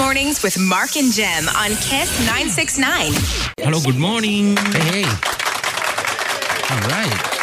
Mornings 0.00 0.42
with 0.42 0.58
Mark 0.58 0.96
and 0.96 1.12
Jem 1.12 1.46
on 1.50 1.72
Kiss 1.76 2.18
969. 2.20 3.12
Hello, 3.58 3.80
good 3.84 3.98
morning. 3.98 4.56
Hey, 4.56 5.02
hey. 5.02 5.04
All 6.70 6.80
right. 6.88 7.39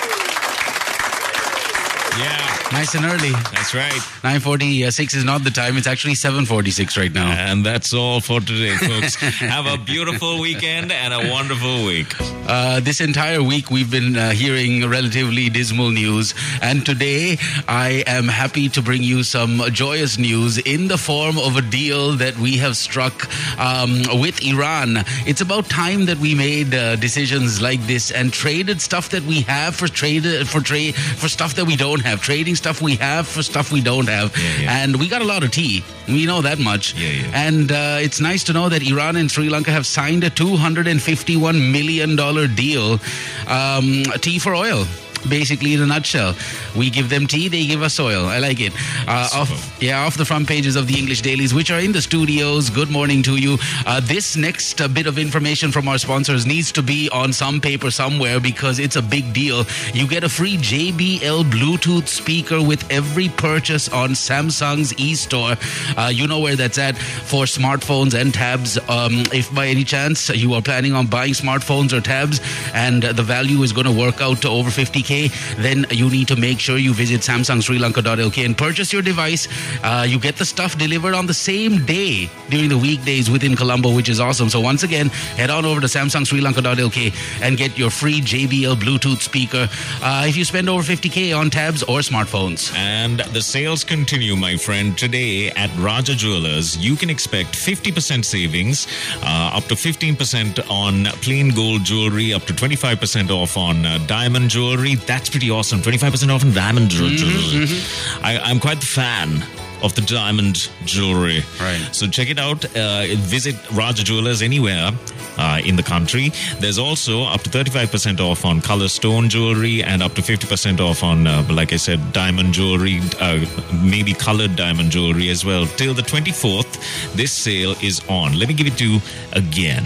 Yeah, 2.17 2.53
Nice 2.71 2.95
and 2.95 3.05
early. 3.05 3.31
that's 3.53 3.73
right. 3.73 4.01
946 4.23 5.13
is 5.13 5.23
not 5.23 5.43
the 5.43 5.51
time. 5.51 5.77
It's 5.77 5.87
actually 5.87 6.15
746 6.15 6.97
right 6.97 7.13
now. 7.13 7.27
And 7.31 7.65
that's 7.65 7.93
all 7.93 8.19
for 8.19 8.39
today, 8.41 8.75
folks. 8.75 9.15
Have 9.39 9.67
a 9.67 9.77
beautiful 9.77 10.39
weekend 10.41 10.91
and 10.91 11.13
a 11.13 11.31
wonderful 11.31 11.85
week. 11.85 12.13
Uh, 12.49 12.79
this 12.81 12.99
entire 12.99 13.41
week, 13.41 13.69
we've 13.71 13.89
been 13.91 14.17
uh, 14.17 14.31
hearing 14.31 14.87
relatively 14.89 15.49
dismal 15.49 15.91
news. 15.91 16.33
And 16.61 16.85
today, 16.85 17.37
I 17.67 18.03
am 18.07 18.27
happy 18.27 18.67
to 18.69 18.81
bring 18.81 19.01
you 19.03 19.23
some 19.23 19.61
joyous 19.71 20.17
news 20.17 20.57
in 20.57 20.87
the 20.87 20.97
form 20.97 21.37
of 21.37 21.55
a 21.55 21.61
deal 21.61 22.13
that 22.17 22.37
we 22.37 22.57
have 22.57 22.75
struck 22.77 23.27
um, 23.59 24.01
with 24.19 24.41
Iran. 24.43 24.97
It's 25.25 25.41
about 25.41 25.69
time 25.69 26.05
that 26.07 26.17
we 26.17 26.35
made 26.35 26.73
uh, 26.73 26.95
decisions 26.97 27.61
like 27.61 27.81
this 27.87 28.11
and 28.11 28.33
traded 28.33 28.81
stuff 28.81 29.09
that 29.09 29.23
we 29.23 29.41
have 29.41 29.75
for 29.75 29.87
trade 29.87 30.25
for 30.47 30.59
trade 30.61 30.95
for 30.95 31.29
stuff 31.29 31.53
that 31.55 31.65
we 31.65 31.75
don't 31.75 32.01
have. 32.01 32.06
Trading 32.15 32.55
stuff 32.55 32.81
we 32.81 32.95
have 32.95 33.27
for 33.27 33.43
stuff 33.43 33.71
we 33.71 33.81
don't 33.81 34.07
have. 34.07 34.35
Yeah, 34.37 34.61
yeah. 34.61 34.83
And 34.83 34.95
we 34.97 35.07
got 35.07 35.21
a 35.21 35.25
lot 35.25 35.43
of 35.43 35.51
tea. 35.51 35.83
We 36.07 36.25
know 36.25 36.41
that 36.41 36.59
much. 36.59 36.93
Yeah. 36.93 37.31
And 37.33 37.71
uh, 37.71 37.97
it's 37.99 38.19
nice 38.21 38.43
to 38.45 38.53
know 38.53 38.69
that 38.69 38.81
Iran 38.81 39.15
and 39.17 39.29
Sri 39.29 39.49
Lanka 39.49 39.71
have 39.71 39.85
signed 39.85 40.23
a 40.23 40.29
$251 40.29 41.71
million 41.71 42.15
deal. 42.55 42.99
Um, 43.47 44.03
tea 44.21 44.39
for 44.39 44.55
oil. 44.55 44.85
Basically, 45.27 45.73
in 45.73 45.81
a 45.81 45.85
nutshell, 45.85 46.35
we 46.77 46.89
give 46.89 47.09
them 47.09 47.27
tea, 47.27 47.47
they 47.47 47.65
give 47.65 47.81
us 47.81 47.99
oil. 47.99 48.25
I 48.25 48.39
like 48.39 48.59
it. 48.59 48.73
Uh, 49.07 49.29
off, 49.33 49.77
yeah, 49.81 50.05
off 50.05 50.17
the 50.17 50.25
front 50.25 50.47
pages 50.47 50.75
of 50.75 50.87
the 50.87 50.97
English 50.97 51.21
dailies, 51.21 51.53
which 51.53 51.71
are 51.71 51.79
in 51.79 51.91
the 51.91 52.01
studios. 52.01 52.69
Good 52.69 52.89
morning 52.89 53.23
to 53.23 53.37
you. 53.37 53.57
Uh, 53.85 53.99
this 54.01 54.35
next 54.35 54.81
uh, 54.81 54.87
bit 54.87 55.07
of 55.07 55.17
information 55.17 55.71
from 55.71 55.87
our 55.87 55.97
sponsors 55.97 56.45
needs 56.45 56.71
to 56.73 56.83
be 56.83 57.09
on 57.09 57.33
some 57.33 57.59
paper 57.59 57.89
somewhere 57.89 58.39
because 58.39 58.79
it's 58.79 58.95
a 58.95 59.01
big 59.01 59.33
deal. 59.33 59.65
You 59.93 60.07
get 60.07 60.23
a 60.23 60.29
free 60.29 60.57
JBL 60.57 61.49
Bluetooth 61.49 62.07
speaker 62.07 62.61
with 62.61 62.89
every 62.91 63.29
purchase 63.29 63.89
on 63.89 64.11
Samsung's 64.11 64.93
e-store. 64.99 65.55
Uh, 65.97 66.11
you 66.13 66.27
know 66.27 66.39
where 66.39 66.55
that's 66.55 66.77
at 66.77 66.97
for 66.97 67.45
smartphones 67.45 68.13
and 68.19 68.33
tabs. 68.33 68.77
Um, 68.89 69.23
if 69.33 69.53
by 69.53 69.67
any 69.67 69.83
chance 69.83 70.29
you 70.29 70.53
are 70.53 70.61
planning 70.61 70.93
on 70.93 71.07
buying 71.07 71.33
smartphones 71.33 71.93
or 71.93 72.01
tabs 72.01 72.39
and 72.73 73.03
the 73.03 73.23
value 73.23 73.61
is 73.63 73.71
going 73.71 73.87
to 73.87 73.97
work 73.97 74.21
out 74.21 74.41
to 74.41 74.49
over 74.49 74.69
50k, 74.69 75.55
then 75.57 75.85
you 75.91 76.09
need 76.09 76.27
to 76.27 76.35
make 76.35 76.59
sure 76.59 76.66
you 76.75 76.93
visit 76.93 77.21
Samsung 77.21 77.63
Sri 77.63 77.79
Lanka.lk 77.79 78.45
and 78.45 78.57
purchase 78.57 78.91
your 78.91 79.01
device. 79.01 79.47
Uh, 79.83 80.05
you 80.07 80.19
get 80.19 80.35
the 80.35 80.45
stuff 80.45 80.77
delivered 80.77 81.13
on 81.13 81.25
the 81.25 81.33
same 81.33 81.85
day 81.85 82.29
during 82.49 82.69
the 82.69 82.77
weekdays 82.77 83.29
within 83.29 83.55
Colombo, 83.55 83.95
which 83.95 84.09
is 84.09 84.19
awesome. 84.19 84.49
So 84.49 84.59
once 84.59 84.83
again, 84.83 85.07
head 85.37 85.49
on 85.49 85.65
over 85.65 85.81
to 85.81 85.87
Samsung 85.87 86.25
Sri 86.25 86.41
Lanka.lk 86.41 87.13
and 87.41 87.57
get 87.57 87.77
your 87.77 87.89
free 87.89 88.21
JBL 88.21 88.75
Bluetooth 88.75 89.21
speaker 89.21 89.67
uh, 90.01 90.25
if 90.27 90.35
you 90.37 90.45
spend 90.45 90.69
over 90.69 90.81
50k 90.81 91.37
on 91.37 91.49
tabs 91.49 91.83
or 91.83 91.99
smartphones. 91.99 92.75
And 92.75 93.19
the 93.19 93.41
sales 93.41 93.83
continue, 93.83 94.35
my 94.35 94.57
friend. 94.57 94.97
Today 94.97 95.49
at 95.51 95.69
Raja 95.77 96.15
Jewelers, 96.15 96.77
you 96.77 96.95
can 96.95 97.09
expect 97.09 97.53
50% 97.53 98.25
savings, 98.25 98.87
uh, 99.21 99.51
up 99.53 99.63
to 99.65 99.75
15% 99.75 100.69
on 100.69 101.05
plain 101.21 101.49
gold 101.49 101.83
jewelry, 101.83 102.33
up 102.33 102.43
to 102.43 102.53
25% 102.53 103.29
off 103.29 103.57
on 103.57 103.85
uh, 103.85 103.97
diamond 104.07 104.49
jewelry. 104.49 104.95
That's 104.95 105.29
pretty 105.29 105.49
awesome. 105.49 105.81
25% 105.81 106.33
off 106.33 106.43
on 106.43 106.51
diamond 106.57 106.89
jewelry. 106.89 107.17
Mm-hmm, 107.17 107.63
mm-hmm. 107.63 108.25
I, 108.25 108.39
I'm 108.39 108.59
quite 108.59 108.79
the 108.79 108.87
fan 108.87 109.43
of 109.83 109.95
the 109.95 110.01
diamond 110.01 110.69
jewelry. 110.85 111.43
Right. 111.59 111.89
So 111.91 112.07
check 112.07 112.29
it 112.29 112.39
out. 112.39 112.65
Uh, 112.75 113.05
visit 113.17 113.55
Raja 113.71 114.03
Jewelers 114.03 114.41
anywhere 114.41 114.91
uh, 115.37 115.61
in 115.63 115.75
the 115.75 115.83
country. 115.83 116.31
There's 116.59 116.77
also 116.77 117.23
up 117.23 117.41
to 117.41 117.49
35% 117.49 118.19
off 118.19 118.45
on 118.45 118.61
color 118.61 118.87
stone 118.87 119.29
jewelry 119.29 119.83
and 119.83 120.01
up 120.01 120.13
to 120.13 120.21
50% 120.21 120.79
off 120.79 121.03
on, 121.03 121.27
uh, 121.27 121.45
like 121.49 121.73
I 121.73 121.77
said, 121.77 122.13
diamond 122.13 122.53
jewelry, 122.53 122.99
uh, 123.19 123.45
maybe 123.83 124.13
colored 124.13 124.55
diamond 124.55 124.91
jewelry 124.91 125.29
as 125.29 125.45
well. 125.45 125.65
Till 125.65 125.93
the 125.93 126.01
24th, 126.01 127.15
this 127.15 127.31
sale 127.31 127.75
is 127.81 128.01
on. 128.09 128.37
Let 128.37 128.47
me 128.47 128.53
give 128.53 128.67
it 128.67 128.77
to 128.77 128.87
you 128.87 129.01
again. 129.33 129.83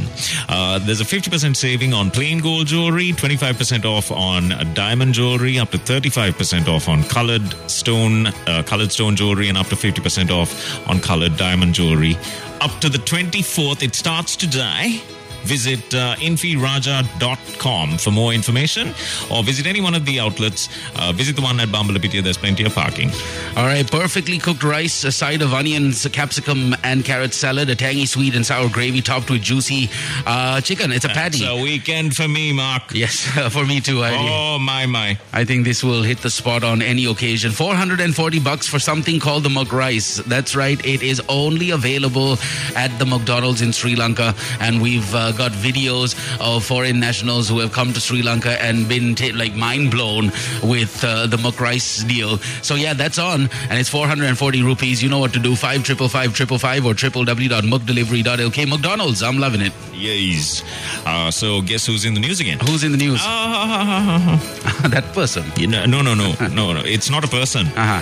Uh, 0.48 0.80
there's 0.80 1.02
a 1.02 1.06
50% 1.06 1.56
saving 1.56 1.94
on 1.94 2.12
plain 2.12 2.40
gold 2.40 2.68
jewelry, 2.68 3.12
25% 3.12 3.86
off 3.86 4.12
on 4.12 4.50
diamond 4.74 5.14
jewelry, 5.14 5.60
up 5.60 5.72
to 5.72 5.78
35% 5.78 6.68
off 6.68 6.88
on 6.88 7.04
colored 7.04 7.44
stone, 7.70 8.28
uh, 8.48 8.64
colored 8.66 8.92
stone 8.92 9.16
jewelry, 9.16 9.50
and 9.50 9.58
up 9.58 9.68
to 9.68 9.76
50% 9.82 10.30
off 10.30 10.88
on 10.88 11.00
colored 11.00 11.36
diamond 11.38 11.74
jewelry. 11.74 12.16
Up 12.62 12.72
to 12.82 12.90
the 12.90 13.00
24th, 13.00 13.82
it 13.82 13.96
starts 13.96 14.36
today. 14.36 15.02
Visit 15.44 15.94
uh, 15.94 16.16
infiraja.com 16.20 17.98
for 17.98 18.12
more 18.12 18.34
information 18.34 18.90
or 19.32 19.44
visit 19.44 19.66
any 19.66 19.82
one 19.82 19.96
of 19.96 20.06
the 20.06 20.20
outlets. 20.20 20.70
Uh, 20.96 21.12
visit 21.12 21.36
the 21.36 21.42
one 21.42 21.60
at 21.60 21.70
Bambalapitiya. 21.70 22.24
There's 22.24 22.38
plenty 22.38 22.64
of 22.66 22.74
parking. 22.74 23.10
All 23.56 23.66
right, 23.66 23.90
perfectly 23.90 24.38
cooked 24.40 24.64
rice, 24.64 25.04
a 25.04 25.12
side 25.12 25.42
of 25.42 25.54
onions, 25.54 26.08
capsicum, 26.12 26.76
and 26.84 27.04
carrot 27.04 27.34
salad, 27.34 27.70
a 27.70 27.76
tangy 27.76 28.06
sweet 28.06 28.36
and 28.36 28.46
sour 28.46 28.70
gravy 28.70 29.02
topped 29.02 29.30
with 29.30 29.42
juicy 29.42 29.90
uh, 30.26 30.62
chicken. 30.62 30.92
It's 30.92 31.06
a 31.06 31.10
patty. 31.10 31.40
It's 31.40 31.48
a 31.48 31.62
weekend 31.62 32.16
for 32.16 32.28
me, 32.28 32.54
Mark. 32.54 32.84
Yes, 32.94 33.26
for 33.52 33.66
me 33.66 33.82
too. 33.82 34.02
I, 34.04 34.12
Oh, 34.14 34.60
my, 34.60 34.86
my. 34.86 35.18
I 35.34 35.44
think 35.46 35.66
this 35.66 35.84
will 35.84 36.04
hit 36.04 36.20
the 36.20 36.30
spot 36.30 36.64
on 36.64 36.82
any 36.82 37.06
occasion. 37.06 37.52
440 37.52 38.40
bucks 38.40 38.68
for 38.68 38.80
something 38.80 39.20
called 39.20 39.44
the 39.44 39.50
mug 39.50 39.74
rice. 39.74 40.18
That's 40.18 40.56
right. 40.56 40.84
It 40.86 41.02
is 41.02 41.22
only 41.30 41.72
available 41.72 42.38
at 42.76 42.90
the 43.00 43.06
McDonald's 43.06 43.62
in 43.62 43.72
Sri 43.72 43.96
Lanka. 43.96 44.36
And 44.60 44.82
we've 44.82 45.14
uh, 45.16 45.31
got 45.38 45.52
videos 45.52 46.16
of 46.40 46.64
foreign 46.64 47.00
nationals 47.00 47.50
who 47.50 47.60
have 47.60 47.72
come 47.72 47.94
to 47.94 48.00
Sri 48.00 48.22
Lanka 48.22 48.62
and 48.62 48.88
been 48.88 49.16
ta 49.16 49.28
like 49.34 49.56
mind 49.56 49.92
blown 49.92 50.32
with 50.64 51.04
uh, 51.04 51.28
the 51.28 51.38
mug 51.38 51.60
rice 51.60 52.04
deal. 52.04 52.38
So 52.62 52.76
yeah, 52.76 52.94
that's 52.94 53.20
on. 53.20 53.50
And 53.70 53.80
it's 53.80 53.90
440 53.90 54.64
rupees. 54.64 55.02
You 55.04 55.10
know 55.10 55.20
what 55.20 55.34
to 55.34 55.40
do. 55.40 55.56
5 55.56 55.84
triple 55.84 56.08
five 56.10 56.34
triple 56.34 56.58
five 56.58 56.86
or 56.86 56.94
www.mcdelivery.lk. 56.94 58.68
McDonald's. 58.70 59.22
I'm 59.24 59.38
loving 59.38 59.62
it. 59.62 59.74
Yes. 59.94 60.64
Uh, 61.06 61.30
so, 61.32 61.62
guess 61.62 61.86
who's 61.86 62.06
in 62.06 62.14
the 62.14 62.20
news 62.20 62.40
again? 62.40 62.60
Who's 62.60 62.84
in 62.84 62.92
the 62.92 62.98
news? 62.98 63.20
Ah, 63.22 64.40
that 64.90 65.04
person. 65.14 65.44
you 65.58 65.68
know, 65.68 65.86
no, 65.86 66.02
no, 66.02 66.14
no, 66.16 66.34
no, 66.54 66.74
no. 66.74 66.82
It's 66.84 67.10
not 67.10 67.24
a 67.24 67.28
person. 67.28 67.68
Uh-huh. 67.68 68.02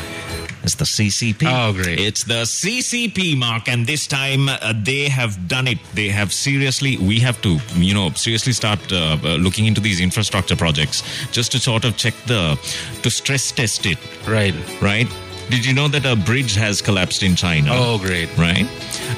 It's 0.63 0.75
the 0.75 0.85
CCP. 0.85 1.43
Oh, 1.47 1.71
great. 1.73 1.99
It's 1.99 2.23
the 2.25 2.43
CCP, 2.45 3.37
Mark, 3.37 3.67
and 3.69 3.87
this 3.87 4.05
time 4.07 4.49
uh, 4.49 4.73
they 4.83 5.07
have 5.07 5.47
done 5.47 5.67
it. 5.67 5.77
They 5.93 6.09
have 6.09 6.33
seriously, 6.33 6.97
we 6.97 7.19
have 7.19 7.41
to, 7.43 7.57
you 7.75 7.93
know, 7.93 8.09
seriously 8.11 8.51
start 8.53 8.79
uh, 8.91 9.17
uh, 9.23 9.35
looking 9.37 9.65
into 9.67 9.79
these 9.81 10.01
infrastructure 10.01 10.55
projects 10.57 11.01
just 11.31 11.51
to 11.53 11.59
sort 11.59 11.85
of 11.85 11.95
check 11.95 12.13
the, 12.25 12.59
to 13.03 13.09
stress 13.09 13.51
test 13.51 13.85
it, 13.85 13.97
Right. 14.27 14.53
right? 14.81 15.07
Did 15.49 15.65
you 15.65 15.73
know 15.73 15.87
that 15.87 16.05
a 16.05 16.15
bridge 16.15 16.55
has 16.55 16.81
collapsed 16.81 17.23
in 17.23 17.35
China? 17.35 17.71
Oh, 17.73 17.97
great. 17.97 18.29
Right, 18.37 18.67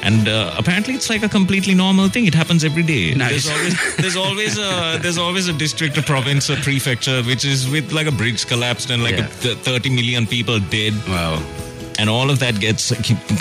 and 0.02 0.28
uh, 0.28 0.54
apparently 0.58 0.94
it's 0.94 1.10
like 1.10 1.22
a 1.22 1.28
completely 1.28 1.74
normal 1.74 2.08
thing. 2.08 2.26
It 2.26 2.34
happens 2.34 2.64
every 2.64 2.82
day. 2.82 3.14
Nice. 3.14 3.44
There's 3.46 3.48
always 3.50 3.96
there's 3.96 4.16
always 4.16 4.58
a 4.58 4.98
there's 5.02 5.18
always 5.18 5.48
a 5.48 5.52
district, 5.52 5.98
a 5.98 6.02
province, 6.02 6.48
a 6.48 6.56
prefecture, 6.56 7.22
which 7.22 7.44
is 7.44 7.68
with 7.68 7.92
like 7.92 8.06
a 8.06 8.12
bridge 8.12 8.46
collapsed 8.46 8.90
and 8.90 9.02
like 9.02 9.16
Yeah. 9.18 9.26
a 9.26 9.42
th- 9.42 9.58
30 9.58 9.90
million 9.90 10.26
people 10.26 10.58
dead 10.58 10.94
Wow. 11.06 11.42
and 11.98 12.08
all 12.08 12.30
of 12.30 12.38
that 12.38 12.58
gets 12.58 12.92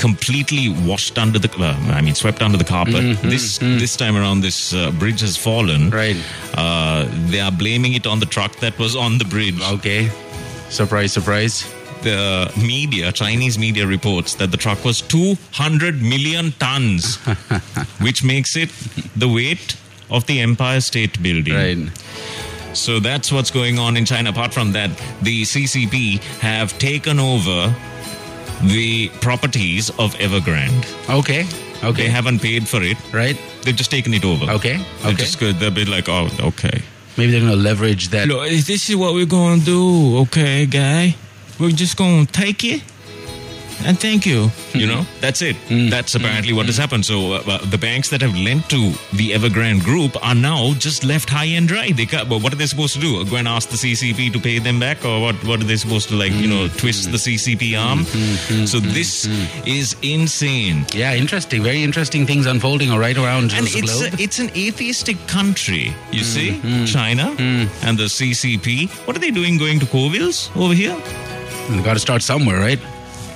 completely 0.02 0.68
washed 0.86 1.18
under 1.18 1.40
the 1.40 1.50
uh, 1.58 1.98
i 1.98 2.02
mean 2.02 2.14
swept 2.14 2.42
under 2.42 2.58
the 2.58 2.66
carpet 2.66 3.04
this 3.34 3.58
this 3.60 3.96
time 3.96 4.16
around 4.18 4.42
this 4.42 4.74
uh, 4.74 4.92
bridge 5.02 5.22
has 5.22 5.38
fallen 5.38 5.90
Mm-hmm, 5.90 5.96
Right. 6.04 6.18
uh, 6.64 7.08
they 7.32 7.40
are 7.40 7.52
blaming 7.64 7.94
it 7.94 8.06
on 8.06 8.20
the 8.20 8.26
truck 8.36 8.54
that 8.58 8.78
was 8.78 8.94
on 8.96 9.18
the 9.18 9.26
bridge 9.26 9.60
Okay. 9.76 10.10
Surprise, 10.70 11.12
surprise. 11.14 11.56
The 12.04 12.52
media 12.58 13.12
chinese 13.12 13.58
media 13.58 13.86
reports 13.88 14.36
that 14.36 14.52
the 14.52 14.58
truck 14.58 14.84
was 14.86 15.02
200 15.02 16.02
million 16.02 16.52
tons 16.60 17.16
which 18.02 18.24
makes 18.24 18.56
it 18.56 18.70
the 19.16 19.28
weight 19.28 19.76
of 20.10 20.26
the 20.28 20.40
empire 20.42 20.82
state 20.82 21.22
building 21.22 21.54
Right. 21.54 21.92
so 22.74 23.00
that's 23.00 23.32
what's 23.32 23.52
going 23.52 23.78
on 23.80 23.98
in 23.98 24.06
China. 24.06 24.30
Apart 24.30 24.54
from 24.54 24.72
that, 24.74 24.90
the 25.22 25.44
CCP 25.44 26.20
have 26.40 26.78
taken 26.80 27.20
over 27.20 27.74
the 28.64 29.10
properties 29.22 29.90
of 30.00 30.14
Evergrande. 30.16 30.86
Okay. 31.10 31.46
Okay. 31.84 32.04
They 32.04 32.10
haven't 32.10 32.40
paid 32.40 32.68
for 32.68 32.82
it. 32.82 32.98
right. 33.14 33.38
They've 33.64 33.76
just 33.76 33.92
taken 33.92 34.14
it 34.14 34.24
over. 34.26 34.46
Okay. 34.52 34.78
They're 35.02 35.12
okay. 35.14 35.24
Just, 35.26 35.40
they'll 35.40 35.72
be 35.72 35.86
like, 35.86 36.08
oh, 36.10 36.30
okay. 36.40 36.82
Maybe 37.18 37.32
they're 37.32 37.42
going 37.42 37.52
to 37.52 37.58
leverage 37.58 38.10
that. 38.10 38.28
Look, 38.28 38.50
this 38.50 38.90
is 38.90 38.96
what 38.96 39.14
we're 39.14 39.26
going 39.26 39.60
to 39.60 39.66
do, 39.66 40.18
okay, 40.20 40.66
guy? 40.66 41.16
We're 41.62 41.70
just 41.70 41.96
going 41.96 42.26
to 42.26 42.32
take 42.32 42.64
it 42.64 42.82
and 43.86 44.00
thank 44.00 44.26
you. 44.26 44.34
You 44.34 44.48
mm-hmm. 44.48 44.88
know, 44.88 45.06
that's 45.20 45.42
it. 45.42 45.56
Mm. 45.68 45.90
That's 45.90 46.16
apparently 46.16 46.54
mm. 46.54 46.58
what 46.58 46.66
has 46.68 46.78
mm. 46.78 46.82
happened. 46.82 47.06
So 47.06 47.34
uh, 47.34 47.44
uh, 47.48 47.66
the 47.66 47.78
banks 47.78 48.10
that 48.10 48.22
have 48.22 48.36
lent 48.36 48.70
to 48.70 48.92
the 49.14 49.32
Evergrande 49.32 49.84
Group 49.84 50.24
are 50.24 50.36
now 50.36 50.74
just 50.74 51.04
left 51.04 51.30
high 51.30 51.52
and 51.58 51.68
dry. 51.68 51.92
They 51.92 52.06
ca 52.06 52.26
what 52.26 52.54
are 52.54 52.56
they 52.56 52.66
supposed 52.66 52.94
to 52.96 53.00
do? 53.00 53.26
Go 53.26 53.38
and 53.38 53.48
ask 53.48 53.70
the 53.70 53.78
CCP 53.78 54.34
to 54.34 54.40
pay 54.40 54.60
them 54.60 54.80
back, 54.80 55.04
or 55.06 55.22
what? 55.22 55.36
What 55.46 55.62
are 55.62 55.66
they 55.66 55.78
supposed 55.78 56.10
to 56.10 56.16
like? 56.16 56.32
You 56.34 56.48
know, 56.48 56.68
mm-hmm. 56.68 56.78
twist 56.78 57.12
the 57.12 57.18
CCP 57.18 57.80
arm. 57.80 58.00
Mm-hmm. 58.00 58.66
So 58.66 58.80
this 58.80 59.26
is 59.66 59.96
insane. 60.02 60.86
Yeah, 60.94 61.16
interesting. 61.16 61.64
Very 61.64 61.84
interesting 61.84 62.26
things 62.26 62.46
unfolding 62.46 62.92
right 62.92 63.18
around 63.18 63.54
And 63.54 63.66
the 63.66 63.80
it's 63.80 64.00
globe. 64.00 64.14
a, 64.14 64.22
it's 64.22 64.40
an 64.40 64.50
atheistic 64.56 65.18
country, 65.28 65.94
you 66.12 66.24
see, 66.24 66.60
China 66.86 67.36
and 67.40 67.98
the 67.98 68.06
CCP. 68.06 68.90
What 69.08 69.16
are 69.16 69.20
they 69.20 69.32
doing 69.32 69.58
going 69.58 69.80
to 69.80 69.86
Covils 69.86 70.56
over 70.56 70.74
here? 70.74 70.98
We 71.78 71.84
got 71.84 71.94
to 71.94 72.00
start 72.00 72.22
somewhere, 72.22 72.60
right? 72.60 72.80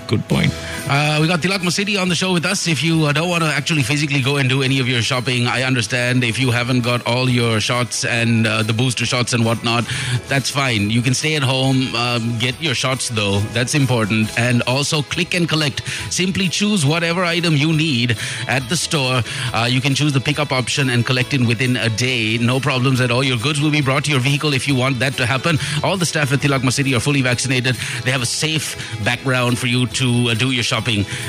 Good 0.08 0.28
point. 0.28 0.52
Uh, 0.88 1.18
we 1.20 1.28
got 1.28 1.40
Tilakma 1.40 1.72
City 1.72 1.98
on 1.98 2.10
the 2.10 2.16
show 2.16 2.32
with 2.32 2.46
us. 2.46 2.68
If 2.68 2.84
you 2.84 3.06
uh, 3.06 3.12
don't 3.12 3.28
want 3.28 3.44
to 3.44 3.50
actually 3.50 3.82
physically 3.82 4.22
go 4.22 4.38
and 4.38 4.48
do 4.48 4.62
any 4.62 4.80
of 4.80 4.88
your 4.88 5.02
shopping, 5.02 5.48
I 5.48 5.64
understand. 5.64 6.24
If 6.24 6.38
you 6.38 6.52
haven't 6.52 6.82
got 6.82 7.08
all 7.08 7.28
your 7.28 7.60
shots 7.60 8.06
and 8.06 8.46
uh, 8.46 8.62
the 8.62 8.72
booster 8.72 9.04
shots 9.04 9.34
and 9.34 9.44
whatnot, 9.44 9.84
that's 10.28 10.52
fine. 10.52 10.92
You 10.92 11.02
can 11.02 11.16
stay 11.16 11.36
at 11.36 11.42
home, 11.42 11.96
um, 11.96 12.38
get 12.38 12.62
your 12.62 12.76
shots 12.76 13.10
though. 13.10 13.40
That's 13.52 13.74
important. 13.74 14.30
And 14.38 14.62
also 14.68 15.02
click 15.02 15.34
and 15.34 15.50
collect. 15.50 15.82
Simply 16.14 16.50
choose 16.50 16.86
whatever 16.86 17.24
item 17.26 17.56
you 17.56 17.74
need 17.74 18.16
at 18.48 18.70
the 18.70 18.78
store. 18.78 19.24
Uh, 19.56 19.68
you 19.68 19.82
can 19.82 19.96
choose 19.96 20.14
the 20.14 20.22
pickup 20.22 20.52
option 20.52 20.92
and 20.92 21.04
collect 21.04 21.34
it 21.34 21.48
within 21.48 21.78
a 21.78 21.90
day. 21.90 22.38
No 22.38 22.60
problems 22.60 23.02
at 23.02 23.10
all. 23.10 23.24
Your 23.24 23.40
goods 23.40 23.60
will 23.60 23.72
be 23.72 23.82
brought 23.82 24.06
to 24.06 24.12
your 24.12 24.20
vehicle 24.20 24.54
if 24.54 24.68
you 24.68 24.76
want 24.76 25.00
that 25.00 25.14
to 25.14 25.26
happen. 25.26 25.58
All 25.84 25.98
the 25.98 26.06
staff 26.06 26.32
at 26.32 26.42
Tilakma 26.42 26.72
City 26.72 26.94
are 26.94 27.00
fully 27.00 27.24
vaccinated. 27.24 27.76
They 28.04 28.12
have 28.12 28.22
a 28.22 28.28
safe 28.28 28.78
background 29.04 29.58
for 29.58 29.66
you 29.66 29.88
to 29.88 30.30
uh, 30.30 30.34
do 30.36 30.52
your 30.52 30.62
shopping. 30.64 30.75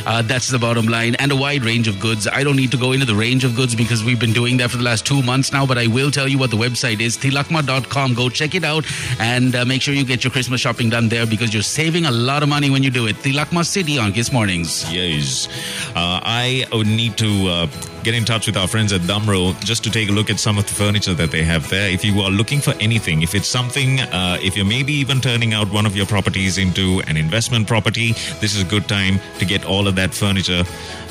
Uh, 0.06 0.22
that's 0.22 0.48
the 0.48 0.58
bottom 0.58 0.86
line. 0.86 1.14
And 1.16 1.32
a 1.32 1.36
wide 1.36 1.64
range 1.64 1.88
of 1.88 2.00
goods. 2.00 2.26
I 2.26 2.42
don't 2.44 2.56
need 2.56 2.70
to 2.72 2.76
go 2.76 2.92
into 2.92 3.06
the 3.06 3.14
range 3.14 3.44
of 3.44 3.54
goods 3.54 3.74
because 3.74 4.04
we've 4.04 4.20
been 4.20 4.32
doing 4.32 4.56
that 4.58 4.70
for 4.70 4.76
the 4.76 4.82
last 4.82 5.06
two 5.06 5.22
months 5.22 5.52
now, 5.52 5.66
but 5.66 5.78
I 5.78 5.86
will 5.86 6.10
tell 6.10 6.28
you 6.28 6.38
what 6.38 6.50
the 6.50 6.56
website 6.56 7.00
is 7.00 7.16
tilakma.com. 7.16 8.14
Go 8.14 8.28
check 8.28 8.54
it 8.54 8.64
out 8.64 8.84
and 9.20 9.54
uh, 9.54 9.64
make 9.64 9.82
sure 9.82 9.94
you 9.94 10.04
get 10.04 10.24
your 10.24 10.30
Christmas 10.30 10.60
shopping 10.60 10.90
done 10.90 11.08
there 11.08 11.26
because 11.26 11.52
you're 11.52 11.62
saving 11.62 12.06
a 12.06 12.10
lot 12.10 12.42
of 12.42 12.48
money 12.48 12.70
when 12.70 12.82
you 12.82 12.90
do 12.90 13.06
it. 13.06 13.16
Tilakma 13.16 13.64
City 13.64 13.98
on 13.98 14.12
Kiss 14.12 14.32
Mornings. 14.32 14.92
Yes. 14.92 15.48
Uh, 15.94 16.20
I 16.22 16.64
need 16.84 17.16
to 17.18 17.48
uh, 17.48 17.66
get 18.06 18.14
in 18.14 18.24
touch 18.24 18.46
with 18.46 18.56
our 18.56 18.68
friends 18.68 18.92
at 18.92 19.00
Damro 19.00 19.58
just 19.64 19.82
to 19.82 19.90
take 19.90 20.08
a 20.08 20.12
look 20.12 20.30
at 20.30 20.38
some 20.38 20.58
of 20.58 20.66
the 20.68 20.74
furniture 20.74 21.12
that 21.12 21.32
they 21.32 21.42
have 21.42 21.68
there. 21.68 21.90
If 21.90 22.04
you 22.04 22.20
are 22.20 22.30
looking 22.30 22.60
for 22.60 22.72
anything, 22.78 23.22
if 23.22 23.34
it's 23.34 23.48
something, 23.48 23.98
uh, 23.98 24.38
if 24.40 24.56
you're 24.56 24.64
maybe 24.64 24.92
even 24.92 25.20
turning 25.20 25.52
out 25.54 25.72
one 25.72 25.86
of 25.86 25.96
your 25.96 26.06
properties 26.06 26.56
into 26.56 27.02
an 27.08 27.16
investment 27.16 27.66
property, 27.66 28.12
this 28.40 28.54
is 28.54 28.62
a 28.62 28.64
good 28.64 28.86
time 28.86 29.18
to 29.40 29.44
get 29.44 29.64
all 29.64 29.88
of 29.88 29.96
that 29.96 30.14
furniture 30.14 30.62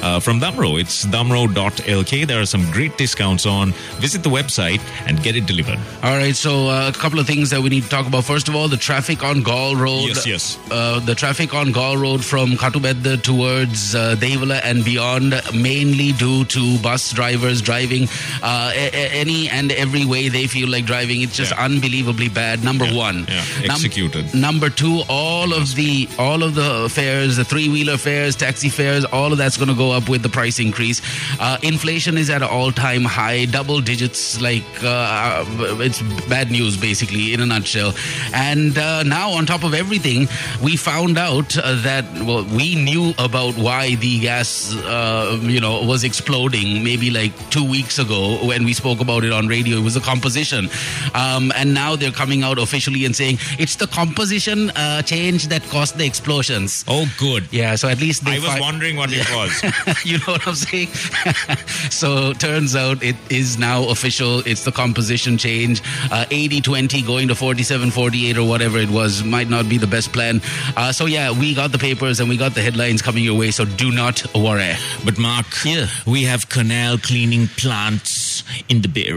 uh, 0.04 0.22
from 0.22 0.40
Damro. 0.40 0.80
It's 0.80 1.06
damro.lk. 1.06 2.28
There 2.28 2.40
are 2.40 2.46
some 2.46 2.72
great 2.72 2.98
discounts 2.98 3.46
on. 3.46 3.74
Visit 4.00 4.24
the 4.24 4.30
website 4.30 4.80
and 5.06 5.22
get 5.22 5.36
it 5.36 5.46
delivered. 5.46 5.80
All 6.02 6.16
right, 6.16 6.36
so 6.36 6.70
uh, 6.70 6.88
a 6.88 6.98
couple 6.98 7.20
of 7.20 7.28
things 7.28 7.50
that 7.50 7.60
we 7.60 7.68
need 7.68 7.84
to 7.84 7.90
talk 7.90 8.08
about. 8.08 8.24
First 8.24 8.48
of 8.48 8.56
all, 8.56 8.70
the 8.70 8.78
traffic 8.78 9.22
on 9.22 9.44
Galle 9.44 9.76
Road. 9.76 10.08
Yes, 10.08 10.26
yes. 10.26 10.60
Uh, 10.72 11.02
the 11.02 11.16
traffic 11.16 11.54
on 11.54 11.74
Galle 11.74 11.98
Road 11.98 12.24
from 12.24 12.52
Katubedda 12.52 13.22
towards 13.22 13.96
uh, 13.96 14.16
Dehiwala 14.18 14.62
and 14.64 14.86
beyond, 14.86 15.42
mainly 15.54 16.14
due 16.14 16.46
to 16.46 16.78
bus 16.88 17.04
drivers 17.20 17.62
driving 17.70 18.04
uh, 18.44 18.72
a- 18.84 18.92
a- 19.02 19.12
any 19.24 19.40
and 19.58 19.72
every 19.84 20.06
way 20.14 20.24
they 20.38 20.46
feel 20.56 20.70
like 20.76 20.86
driving. 20.94 21.22
It's 21.26 21.38
just 21.42 21.52
Yeah. 21.56 21.66
unbelievably 21.68 22.30
bad. 22.42 22.64
Number 22.70 22.86
Yeah, 22.86 23.06
one. 23.06 23.20
yeah, 23.28 23.44
Num- 23.68 23.72
executed. 23.78 24.34
number 24.48 24.70
two, 24.82 24.96
all 25.20 25.50
of 25.60 25.66
the 25.80 25.94
all 26.28 26.44
of 26.48 26.52
the 26.62 26.72
fares, 26.98 27.38
the 27.42 27.46
three 27.54 27.68
wheeler 27.76 27.98
fares, 28.08 28.36
taxi 28.46 28.70
fares, 28.80 29.04
all 29.20 29.30
of 29.34 29.38
that's 29.42 29.58
going 29.62 29.74
to 29.76 29.80
go 29.86 29.90
up 29.98 30.08
with 30.14 30.22
the 30.28 30.34
price 30.40 30.60
increase. 30.68 31.02
Uh, 31.40 31.58
inflation 31.72 32.18
is 32.24 32.30
at 32.36 32.42
an 32.48 32.50
all 32.58 32.72
time 32.86 33.04
high, 33.18 33.40
double 33.58 33.80
digits. 33.92 34.24
Like 34.50 34.68
uh, 34.84 35.46
it's 35.88 36.02
bad 36.36 36.48
news, 36.58 36.78
basically, 36.88 37.26
in 37.34 37.40
a 37.42 37.46
nutshell. 37.54 37.92
And 38.34 38.78
uh, 38.78 39.04
now, 39.18 39.28
on 39.38 39.46
top 39.54 39.64
of 39.70 39.74
everything, 39.84 40.28
we 40.68 40.74
found 40.90 41.18
out 41.18 41.58
uh, 41.58 41.64
that 41.90 42.06
well, 42.28 42.44
we 42.60 42.68
knew 42.88 43.06
about 43.30 43.54
why 43.68 43.84
the 44.06 44.14
gas, 44.28 44.52
uh, 44.76 45.40
you 45.56 45.60
know, 45.66 45.76
was 45.92 46.04
exploding 46.04 46.75
maybe 46.84 47.10
like 47.12 47.34
two 47.50 47.68
weeks 47.70 48.00
ago 48.00 48.38
when 48.46 48.64
we 48.66 48.74
spoke 48.74 49.00
about 49.02 49.24
it 49.24 49.32
on 49.32 49.48
radio. 49.48 49.78
It 49.78 49.84
was 49.84 49.96
a 49.96 50.02
composition, 50.02 50.70
um, 51.14 51.52
and 51.56 51.74
now 51.74 51.96
they're 51.96 52.12
coming 52.12 52.44
out 52.44 52.58
officially 52.58 53.06
and 53.06 53.16
saying 53.16 53.38
it's 53.60 53.76
the 53.76 53.88
composition 53.88 54.70
uh, 54.72 55.02
change 55.02 55.48
that 55.48 55.64
caused 55.70 55.98
the 55.98 56.06
explosions. 56.06 56.84
Oh, 56.88 57.06
good. 57.20 57.48
Yeah, 57.52 57.76
so 57.76 57.88
at 57.88 58.00
least 58.00 58.26
they 58.26 58.36
I 58.36 58.40
was 58.40 58.48
fi- 58.48 58.60
wondering 58.60 58.96
what 58.96 59.10
it 59.12 59.28
was. 59.32 60.06
you 60.06 60.18
know 60.20 60.34
what 60.34 60.48
I'm 60.48 60.56
saying? 60.56 60.88
so 61.90 62.34
turns 62.34 62.76
out 62.76 63.02
it 63.04 63.16
is 63.30 63.58
now 63.58 63.88
official. 63.90 64.40
It's 64.46 64.64
the 64.64 64.72
composition 64.72 65.38
change. 65.38 65.82
Uh, 66.12 66.26
80-20 66.30 67.06
going 67.06 67.28
to 67.28 67.34
47-48 67.34 68.38
or 68.38 68.48
whatever 68.48 68.78
it 68.78 68.90
was 68.90 69.24
might 69.24 69.50
not 69.50 69.70
be 69.70 69.78
the 69.78 69.88
best 69.88 70.12
plan. 70.14 70.42
Uh, 70.76 70.92
so 70.92 71.06
yeah, 71.06 71.32
we 71.32 71.54
got 71.54 71.72
the 71.72 71.78
papers 71.78 72.20
and 72.20 72.30
we 72.30 72.38
got 72.38 72.54
the 72.56 72.62
headlines 72.62 73.02
coming 73.02 73.24
your 73.24 73.38
way. 73.38 73.52
So 73.52 73.66
do 73.66 73.92
not 73.92 74.24
worry. 74.36 74.74
But 75.04 75.18
Mark, 75.18 75.46
Yeah. 75.66 75.88
we 76.06 76.24
have 76.24 76.50
canal 76.56 76.98
cleaning 76.98 77.48
plants 77.58 78.42
in 78.70 78.82
the 78.82 78.88
Bay 78.88 79.12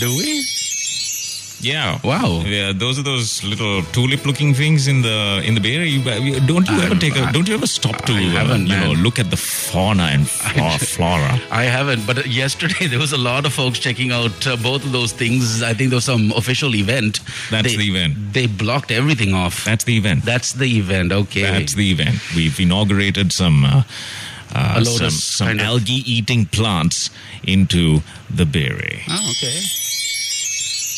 Do 0.00 0.08
we? 0.18 0.44
Yeah. 1.60 1.98
Wow. 2.04 2.42
Yeah, 2.44 2.72
those 2.74 2.98
are 2.98 3.02
those 3.02 3.42
little 3.42 3.82
tulip-looking 3.92 4.52
things 4.52 4.86
in 4.86 5.00
the 5.00 5.42
in 5.46 5.54
the 5.54 5.60
Bay 5.60 5.76
Area. 5.76 6.18
You, 6.18 6.40
don't 6.40 6.68
you 6.68 6.78
ever 6.82 6.94
take 6.94 7.16
a? 7.16 7.32
Don't 7.32 7.48
you 7.48 7.54
ever 7.54 7.66
stop 7.66 8.04
to 8.04 8.12
uh, 8.12 8.56
you 8.56 8.76
know 8.82 8.92
look 8.92 9.18
at 9.18 9.30
the 9.30 9.36
fauna 9.38 10.02
and 10.14 10.28
fla- 10.54 10.78
flora? 10.78 11.40
I 11.50 11.64
haven't, 11.64 12.06
but 12.06 12.26
yesterday 12.26 12.86
there 12.92 12.98
was 12.98 13.12
a 13.12 13.16
lot 13.30 13.46
of 13.46 13.52
folks 13.54 13.78
checking 13.78 14.12
out 14.12 14.46
uh, 14.46 14.56
both 14.56 14.84
of 14.84 14.92
those 14.92 15.12
things. 15.12 15.62
I 15.62 15.72
think 15.72 15.88
there 15.90 15.96
was 15.96 16.04
some 16.04 16.32
official 16.32 16.74
event. 16.74 17.20
That's 17.50 17.70
They- 17.70 17.76
the 17.78 17.88
event. 17.88 18.14
They 18.34 18.46
blocked 18.46 18.90
everything 18.90 19.32
off. 19.32 19.64
That's 19.64 19.84
the 19.84 19.96
event. 19.96 20.24
That's 20.26 20.52
the 20.52 20.66
event. 20.78 21.10
Okay. 21.12 21.42
That's 21.42 21.74
the 21.74 21.90
event. 21.90 22.16
We've 22.36 22.60
inaugurated 22.60 23.32
some. 23.32 23.64
Uh, 23.64 23.82
uh, 24.54 24.74
A 24.80 24.84
some, 24.84 24.92
lotus 24.94 25.24
some 25.24 25.46
kind 25.48 25.60
of- 25.60 25.66
algae-eating 25.66 26.46
plants 26.46 27.10
into 27.44 28.00
the 28.30 28.44
Bay 28.46 28.66
Area. 28.66 29.00
Oh, 29.08 29.30
okay. 29.36 29.60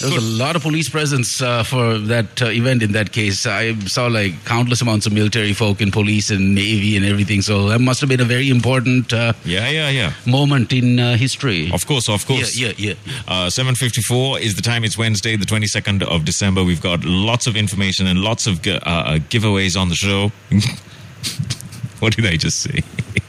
There 0.01 0.11
was 0.15 0.23
a 0.25 0.37
lot 0.45 0.55
of 0.55 0.63
police 0.63 0.89
presence 0.89 1.43
uh, 1.43 1.65
for 1.65 1.99
that 1.99 2.41
uh, 2.41 2.47
event 2.51 2.85
in 2.85 2.93
that 2.93 3.11
case. 3.11 3.45
I 3.47 3.75
saw 3.81 4.07
like 4.07 4.45
countless 4.45 4.81
amounts 4.81 5.07
of 5.07 5.13
military 5.13 5.53
folk 5.53 5.81
and 5.81 5.93
police 5.93 6.31
and 6.31 6.55
navy 6.55 6.97
and 6.97 7.05
everything. 7.05 7.43
So 7.43 7.69
that 7.71 7.81
must 7.81 8.01
have 8.03 8.09
been 8.09 8.21
a 8.21 8.25
very 8.25 8.49
important 8.49 9.13
uh, 9.13 9.33
Yeah, 9.45 9.69
yeah, 9.69 9.89
yeah. 9.91 10.13
moment 10.25 10.73
in 10.73 11.01
uh, 11.01 11.17
history. 11.17 11.69
Of 11.73 11.85
course, 11.89 12.09
of 12.09 12.25
course. 12.27 12.57
Yeah, 12.57 12.75
yeah, 12.77 12.95
yeah. 13.07 13.13
Uh, 13.27 13.47
7.54 13.49 14.41
is 14.41 14.55
the 14.55 14.63
time. 14.63 14.85
It's 14.85 14.97
Wednesday, 14.97 15.35
the 15.35 15.45
22nd 15.47 16.05
of 16.05 16.25
December. 16.25 16.63
We've 16.63 16.81
got 16.81 17.05
lots 17.05 17.49
of 17.49 17.57
information 17.57 18.07
and 18.07 18.21
lots 18.21 18.47
of 18.47 18.63
gi- 18.63 18.79
uh, 18.81 19.19
giveaways 19.31 19.77
on 19.77 19.89
the 19.89 19.97
show. 19.97 20.31
what 21.99 22.15
did 22.15 22.25
I 22.25 22.37
just 22.37 22.61
say? 22.61 22.83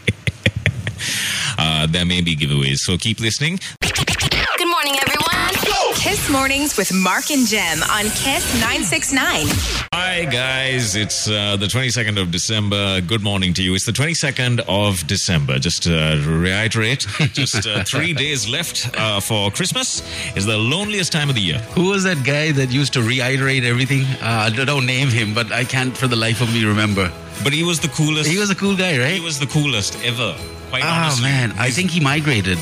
uh, 1.58 1.88
there 1.88 2.06
may 2.06 2.22
be 2.22 2.36
giveaways, 2.36 2.78
so 2.78 2.98
keep 2.98 3.20
listening. 3.20 3.60
Good 3.82 4.68
morning, 4.68 4.96
everyone. 5.02 5.19
Kiss 6.00 6.30
Mornings 6.30 6.78
with 6.78 6.94
Mark 6.94 7.30
and 7.30 7.46
Jem 7.46 7.84
on 7.84 8.06
Kiss 8.16 8.54
969. 8.62 9.48
Hi, 9.94 10.24
guys. 10.32 10.96
It's 10.96 11.28
uh, 11.28 11.58
the 11.58 11.66
22nd 11.66 12.20
of 12.22 12.32
December. 12.32 13.02
Good 13.02 13.22
morning 13.22 13.54
to 13.56 13.62
you. 13.64 13.76
It's 13.76 13.86
the 13.86 13.92
22nd 13.92 14.62
of 14.70 15.06
December. 15.08 15.60
Just 15.60 15.84
to 15.84 16.24
reiterate, 16.26 17.06
just 17.34 17.68
uh, 17.68 17.84
three 17.84 18.14
days 18.14 18.48
left 18.48 18.90
uh, 18.98 19.20
for 19.20 19.52
Christmas. 19.52 20.02
is 20.38 20.46
the 20.46 20.58
loneliest 20.58 21.12
time 21.12 21.28
of 21.28 21.36
the 21.36 21.42
year. 21.42 21.60
Who 21.76 21.90
was 21.90 22.04
that 22.06 22.24
guy 22.24 22.54
that 22.54 22.72
used 22.72 22.94
to 22.94 23.02
reiterate 23.02 23.66
everything? 23.66 24.04
Uh, 24.22 24.50
I 24.54 24.66
don't 24.66 24.86
name 24.86 25.10
him, 25.10 25.34
but 25.34 25.52
I 25.52 25.66
can't 25.66 25.96
for 25.98 26.08
the 26.08 26.16
life 26.16 26.40
of 26.42 26.52
me 26.54 26.64
remember. 26.64 27.12
But 27.44 27.52
he 27.52 27.64
was 27.64 27.80
the 27.82 27.90
coolest. 27.90 28.30
He 28.30 28.38
was 28.40 28.50
a 28.50 28.56
cool 28.56 28.76
guy, 28.76 28.98
right? 28.98 29.14
He 29.14 29.20
was 29.20 29.38
the 29.38 29.48
coolest 29.48 29.98
ever. 30.06 30.34
Quite 30.70 30.84
Oh 30.86 30.88
honestly. 30.88 31.24
man, 31.24 31.52
I 31.58 31.72
think 31.72 31.92
he 31.92 32.00
migrated. 32.00 32.58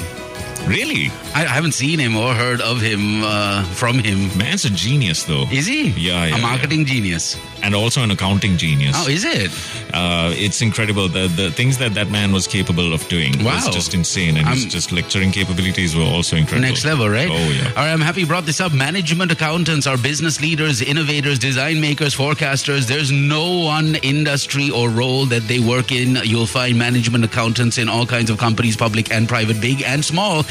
Really? 0.67 1.09
I, 1.33 1.43
I 1.43 1.47
haven't 1.47 1.74
seen 1.74 2.00
him 2.00 2.15
or 2.15 2.33
heard 2.33 2.62
of 2.62 2.81
him 2.81 3.24
uh, 3.24 3.63
from 3.63 4.00
him. 4.00 4.36
Man's 4.38 4.65
a 4.65 4.69
genius, 4.69 5.24
though. 5.24 5.45
Is 5.51 5.65
he? 5.65 5.89
Yeah, 5.91 6.25
yeah, 6.25 6.36
a 6.38 6.41
marketing 6.41 6.86
genius. 6.86 7.38
And 7.63 7.74
also 7.74 8.03
an 8.03 8.12
accounting 8.12 8.57
genius. 8.57 8.95
Oh, 9.00 9.07
is 9.09 9.25
it? 9.25 9.51
uh, 9.93 10.31
it's 10.36 10.62
incredible. 10.62 11.07
The 11.07 11.27
the 11.27 11.50
things 11.51 11.77
that 11.79 11.93
that 11.95 12.09
man 12.09 12.31
was 12.31 12.45
capable 12.47 12.93
of 12.93 13.07
doing 13.07 13.33
was 13.43 13.67
just 13.69 13.93
insane. 13.93 14.38
And 14.38 14.47
his 14.47 14.63
I'm- 14.63 14.69
just 14.69 14.91
lecturing 14.91 15.31
capabilities 15.31 15.95
were 15.95 16.03
also 16.03 16.36
incredible. 16.36 16.67
Next 16.67 16.86
level, 16.86 17.09
right? 17.09 17.29
Oh, 17.29 17.50
yeah. 17.51 17.67
All 17.69 17.75
right, 17.75 17.91
I'm 17.93 18.01
happy 18.01 18.21
you 18.21 18.27
brought 18.27 18.45
this 18.45 18.62
up. 18.62 18.74
Management 18.74 19.31
accountants 19.31 19.88
are 19.88 19.97
business 19.97 20.39
leaders, 20.41 20.81
innovators, 20.81 21.39
design 21.39 21.81
makers, 21.81 22.13
forecasters. 22.15 22.86
There's 22.88 23.12
no 23.12 23.62
one 23.62 23.95
industry 24.03 24.69
or 24.69 24.89
role 24.89 25.25
that 25.27 25.43
they 25.47 25.59
work 25.59 25.91
in. 25.91 26.17
You'll 26.24 26.45
find 26.47 26.77
management 26.77 27.24
accountants 27.25 27.77
in 27.77 27.89
all 27.89 28.05
kinds 28.05 28.29
of 28.29 28.38
companies, 28.38 28.77
public 28.77 29.12
and 29.12 29.27
private, 29.27 29.59
big 29.62 29.81
and 29.81 30.03
small. 30.05 30.43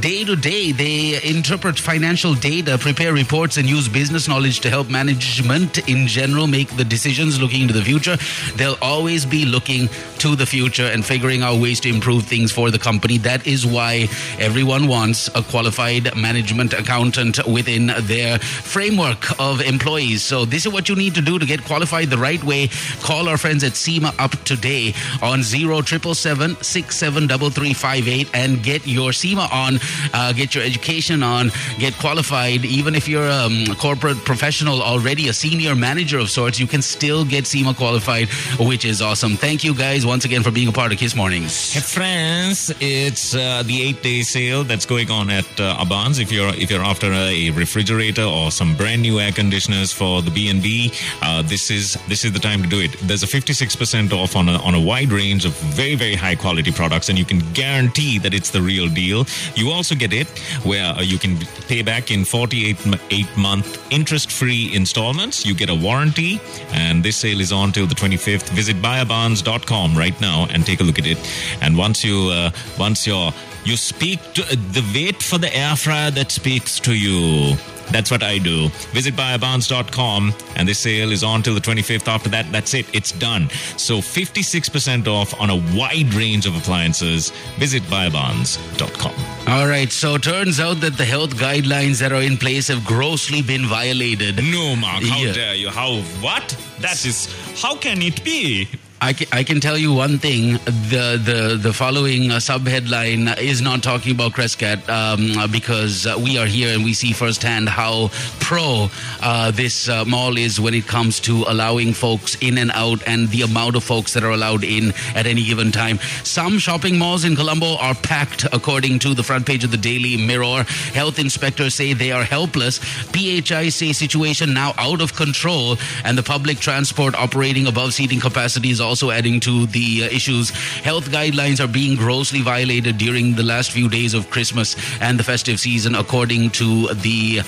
Day 0.00 0.24
to 0.24 0.36
day. 0.36 0.72
They 0.72 1.22
interpret 1.22 1.78
financial 1.78 2.34
data, 2.34 2.78
prepare 2.78 3.12
reports, 3.12 3.56
and 3.56 3.68
use 3.68 3.88
business 3.88 4.28
knowledge 4.28 4.60
to 4.60 4.70
help 4.70 4.88
management 4.88 5.88
in 5.88 6.06
general 6.06 6.46
make 6.46 6.76
the 6.76 6.84
decisions 6.84 7.40
looking 7.40 7.62
into 7.62 7.74
the 7.74 7.82
future. 7.82 8.16
They'll 8.56 8.78
always 8.80 9.26
be 9.26 9.44
looking 9.44 9.88
to 10.20 10.36
the 10.36 10.44
future 10.44 10.84
and 10.84 11.04
figuring 11.04 11.42
out 11.42 11.60
ways 11.60 11.80
to 11.80 11.88
improve 11.88 12.24
things 12.24 12.52
for 12.52 12.70
the 12.70 12.78
company. 12.78 13.16
That 13.16 13.46
is 13.46 13.66
why 13.66 14.08
everyone 14.38 14.86
wants 14.86 15.28
a 15.34 15.42
qualified 15.42 16.14
management 16.14 16.74
accountant 16.74 17.38
within 17.46 17.90
their 18.02 18.38
framework 18.38 19.40
of 19.40 19.62
employees. 19.62 20.22
So, 20.22 20.44
this 20.44 20.66
is 20.66 20.72
what 20.72 20.90
you 20.90 20.94
need 20.94 21.14
to 21.14 21.22
do 21.22 21.38
to 21.38 21.46
get 21.46 21.64
qualified 21.64 22.10
the 22.10 22.18
right 22.18 22.42
way. 22.44 22.68
Call 23.00 23.30
our 23.30 23.38
friends 23.38 23.64
at 23.64 23.76
CIMA 23.76 24.12
up 24.18 24.32
today 24.44 24.92
on 25.22 25.42
0777 25.42 26.56
673358 26.56 28.30
and 28.34 28.62
get 28.62 28.86
your 28.86 29.12
CIMA 29.12 29.48
on, 29.50 29.80
uh, 30.12 30.34
get 30.34 30.54
your 30.54 30.64
education 30.64 31.22
on, 31.22 31.50
get 31.78 31.94
qualified. 31.94 32.66
Even 32.66 32.94
if 32.94 33.08
you're 33.08 33.26
a 33.26 33.46
um, 33.46 33.74
corporate 33.76 34.18
professional 34.26 34.82
already, 34.82 35.28
a 35.28 35.32
senior 35.32 35.74
manager 35.74 36.18
of 36.18 36.28
sorts, 36.28 36.60
you 36.60 36.66
can 36.66 36.82
still 36.82 37.24
get 37.24 37.46
CIMA 37.46 37.72
qualified, 37.72 38.28
which 38.58 38.84
is 38.84 39.00
awesome. 39.00 39.36
Thank 39.36 39.64
you 39.64 39.74
guys 39.74 40.04
once 40.10 40.24
again 40.24 40.42
for 40.42 40.50
being 40.50 40.66
a 40.66 40.72
part 40.72 40.90
of 40.90 40.98
Kiss 40.98 41.14
Mornings. 41.14 41.72
Hey 41.72 41.78
friends, 41.78 42.72
it's 42.80 43.32
uh, 43.32 43.62
the 43.64 43.80
eight-day 43.80 44.22
sale 44.22 44.64
that's 44.64 44.84
going 44.84 45.08
on 45.08 45.30
at 45.30 45.46
uh, 45.60 45.76
Abans. 45.78 46.18
If 46.18 46.32
you're 46.32 46.52
if 46.54 46.68
you're 46.68 46.82
after 46.82 47.12
a 47.12 47.50
refrigerator 47.50 48.24
or 48.24 48.50
some 48.50 48.74
brand 48.74 49.02
new 49.02 49.20
air 49.20 49.30
conditioners 49.30 49.92
for 49.92 50.20
the 50.20 50.32
B 50.32 50.48
and 50.48 50.60
B, 50.60 50.92
uh, 51.22 51.42
this 51.42 51.70
is 51.70 51.96
this 52.08 52.24
is 52.24 52.32
the 52.32 52.40
time 52.40 52.60
to 52.60 52.68
do 52.68 52.80
it. 52.80 52.90
There's 53.02 53.22
a 53.22 53.28
56% 53.28 54.12
off 54.12 54.34
on 54.34 54.48
a, 54.48 54.54
on 54.54 54.74
a 54.74 54.80
wide 54.80 55.12
range 55.12 55.44
of 55.44 55.52
very 55.78 55.94
very 55.94 56.16
high 56.16 56.34
quality 56.34 56.72
products, 56.72 57.08
and 57.08 57.16
you 57.16 57.24
can 57.24 57.38
guarantee 57.52 58.18
that 58.18 58.34
it's 58.34 58.50
the 58.50 58.60
real 58.60 58.88
deal. 58.88 59.26
You 59.54 59.70
also 59.70 59.94
get 59.94 60.12
it 60.12 60.26
where 60.64 60.86
uh, 60.86 61.02
you 61.02 61.20
can 61.20 61.36
pay 61.68 61.82
back 61.82 62.10
in 62.10 62.24
48 62.24 62.78
eight 63.12 63.36
month 63.36 63.78
interest 63.92 64.32
free 64.32 64.74
installments. 64.74 65.46
You 65.46 65.54
get 65.54 65.70
a 65.70 65.74
warranty, 65.88 66.40
and 66.72 67.00
this 67.00 67.16
sale 67.16 67.40
is 67.40 67.52
on 67.52 67.70
till 67.70 67.86
the 67.86 67.94
25th. 67.94 68.50
Visit 68.50 68.74
buyabans.com 68.78 69.99
right 70.00 70.18
now 70.20 70.46
and 70.50 70.64
take 70.66 70.80
a 70.80 70.84
look 70.84 70.98
at 70.98 71.06
it. 71.06 71.18
And 71.60 71.76
once 71.76 72.02
you 72.04 72.16
uh, 72.32 72.50
once 72.78 73.06
you're 73.06 73.32
you 73.64 73.76
speak 73.76 74.18
to 74.34 74.42
uh, 74.42 74.56
the 74.72 74.82
wait 74.94 75.22
for 75.22 75.38
the 75.38 75.54
air 75.54 75.76
fryer 75.76 76.10
that 76.12 76.32
speaks 76.32 76.80
to 76.80 76.92
you. 76.94 77.56
That's 77.92 78.08
what 78.10 78.22
I 78.22 78.38
do. 78.38 78.68
Visit 78.94 79.14
buyabans.com 79.16 80.32
and 80.54 80.68
this 80.68 80.78
sale 80.78 81.10
is 81.10 81.24
on 81.24 81.42
till 81.42 81.54
the 81.54 81.60
25th. 81.60 82.06
After 82.06 82.30
that, 82.30 82.46
that's 82.52 82.72
it. 82.72 82.86
It's 82.94 83.10
done. 83.10 83.50
So 83.76 83.98
56% 83.98 85.08
off 85.08 85.34
on 85.40 85.50
a 85.50 85.56
wide 85.76 86.14
range 86.14 86.46
of 86.46 86.54
appliances. 86.56 87.30
Visit 87.58 87.82
buyabans.com. 87.90 89.12
All 89.52 89.66
right, 89.66 89.90
so 89.90 90.18
turns 90.18 90.60
out 90.60 90.80
that 90.82 90.96
the 90.96 91.04
health 91.04 91.34
guidelines 91.36 91.98
that 92.00 92.12
are 92.12 92.22
in 92.22 92.36
place 92.36 92.68
have 92.68 92.84
grossly 92.84 93.42
been 93.42 93.66
violated. 93.66 94.36
No, 94.36 94.76
Mark, 94.76 95.02
how 95.02 95.18
Yeah. 95.18 95.32
dare 95.32 95.54
you? 95.56 95.68
How, 95.70 95.96
what? 96.22 96.56
That 96.78 97.04
is, 97.04 97.28
how 97.60 97.74
can 97.76 98.00
it 98.02 98.22
be? 98.24 98.68
I 99.02 99.14
can, 99.14 99.26
I 99.32 99.44
can 99.44 99.60
tell 99.60 99.78
you 99.78 99.94
one 99.94 100.18
thing: 100.18 100.52
the 100.64 101.16
the 101.16 101.58
the 101.58 101.72
following 101.72 102.30
uh, 102.30 102.38
sub 102.38 102.66
headline 102.66 103.28
is 103.38 103.62
not 103.62 103.82
talking 103.82 104.12
about 104.12 104.32
Crescat 104.32 104.86
um, 104.90 105.50
because 105.50 106.06
uh, 106.06 106.16
we 106.22 106.36
are 106.36 106.44
here 106.44 106.74
and 106.74 106.84
we 106.84 106.92
see 106.92 107.14
firsthand 107.14 107.70
how 107.70 108.10
pro 108.40 108.88
uh, 109.22 109.52
this 109.52 109.88
uh, 109.88 110.04
mall 110.04 110.36
is 110.36 110.60
when 110.60 110.74
it 110.74 110.86
comes 110.86 111.18
to 111.20 111.44
allowing 111.48 111.94
folks 111.94 112.34
in 112.42 112.58
and 112.58 112.70
out 112.74 113.02
and 113.06 113.28
the 113.30 113.40
amount 113.40 113.74
of 113.74 113.82
folks 113.82 114.12
that 114.12 114.22
are 114.22 114.32
allowed 114.32 114.64
in 114.64 114.92
at 115.14 115.26
any 115.26 115.44
given 115.44 115.72
time. 115.72 115.98
Some 116.22 116.58
shopping 116.58 116.98
malls 116.98 117.24
in 117.24 117.36
Colombo 117.36 117.76
are 117.76 117.94
packed, 117.94 118.44
according 118.52 118.98
to 118.98 119.14
the 119.14 119.22
front 119.22 119.46
page 119.46 119.64
of 119.64 119.70
the 119.70 119.78
Daily 119.78 120.18
Mirror. 120.18 120.64
Health 120.92 121.18
inspectors 121.18 121.74
say 121.74 121.94
they 121.94 122.12
are 122.12 122.24
helpless. 122.24 122.78
PHI 123.14 123.70
say 123.70 123.94
situation 123.94 124.52
now 124.52 124.74
out 124.76 125.00
of 125.00 125.14
control, 125.14 125.78
and 126.04 126.18
the 126.18 126.22
public 126.22 126.58
transport 126.58 127.14
operating 127.14 127.66
above 127.66 127.94
seating 127.94 128.20
capacity 128.20 128.68
is 128.68 128.89
also 128.90 129.10
adding 129.10 129.38
to 129.40 129.66
the 129.66 130.04
uh, 130.04 130.16
issues. 130.18 130.50
Health 130.82 131.08
guidelines 131.10 131.62
are 131.62 131.70
being 131.70 131.96
grossly 131.96 132.42
violated 132.42 132.98
during 132.98 133.36
the 133.36 133.44
last 133.44 133.70
few 133.70 133.88
days 133.88 134.14
of 134.14 134.28
Christmas 134.30 134.74
and 135.00 135.18
the 135.18 135.22
festive 135.22 135.60
season, 135.60 135.94
according 135.94 136.50
to 136.50 136.88
the 136.94 137.40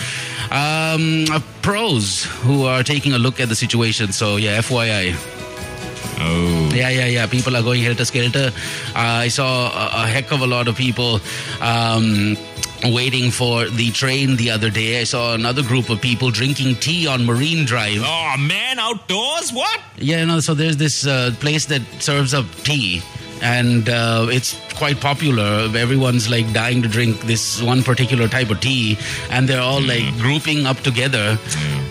um, 0.51 1.27
pros 1.61 2.25
who 2.47 2.65
are 2.65 2.83
taking 2.85 3.13
a 3.13 3.19
look 3.19 3.41
at 3.41 3.49
the 3.49 3.57
situation. 3.57 4.13
So, 4.13 4.37
yeah, 4.37 4.61
FYI. 4.63 5.15
Oh. 6.25 6.71
Yeah, 6.73 6.91
yeah, 6.91 7.07
yeah. 7.07 7.27
People 7.27 7.57
are 7.57 7.63
going 7.63 7.83
helter 7.83 8.05
skelter. 8.05 8.51
Uh, 8.95 9.27
I 9.27 9.29
saw 9.29 9.73
a, 9.75 10.05
a 10.05 10.07
heck 10.07 10.31
of 10.31 10.41
a 10.43 10.47
lot 10.47 10.69
of 10.69 10.77
people. 10.77 11.21
Um, 11.61 12.37
Waiting 12.85 13.31
for 13.31 13.69
the 13.69 13.91
train 13.93 14.37
the 14.37 14.51
other 14.51 14.69
day, 14.69 15.01
I 15.01 15.05
saw 15.05 15.35
another 15.35 15.63
group 15.63 15.89
of 15.89 16.01
people 16.01 16.31
drinking 16.31 16.77
tea 16.77 17.07
on 17.07 17.25
Marine 17.25 17.65
Drive. 17.65 18.03
Oh, 18.05 18.35
man, 18.39 18.81
outdoors? 18.81 19.53
What? 19.53 19.81
Yeah, 19.97 20.25
know, 20.25 20.41
so 20.41 20.55
there's 20.55 20.77
this 20.77 21.07
uh, 21.07 21.33
place 21.39 21.67
that 21.67 21.83
serves 22.01 22.35
up 22.35 22.47
tea, 22.65 23.01
and 23.43 23.89
uh, 23.89 24.27
it's 24.31 24.55
quite 24.75 25.01
popular. 25.01 25.69
Everyone's 25.77 26.31
like 26.31 26.53
dying 26.53 26.83
to 26.83 26.89
drink 26.89 27.21
this 27.23 27.61
one 27.63 27.83
particular 27.83 28.29
type 28.29 28.51
of 28.51 28.61
tea, 28.61 28.97
and 29.31 29.49
they're 29.49 29.61
all 29.61 29.83
like 29.83 30.07
grouping 30.19 30.67
up 30.67 30.79
together, 30.81 31.39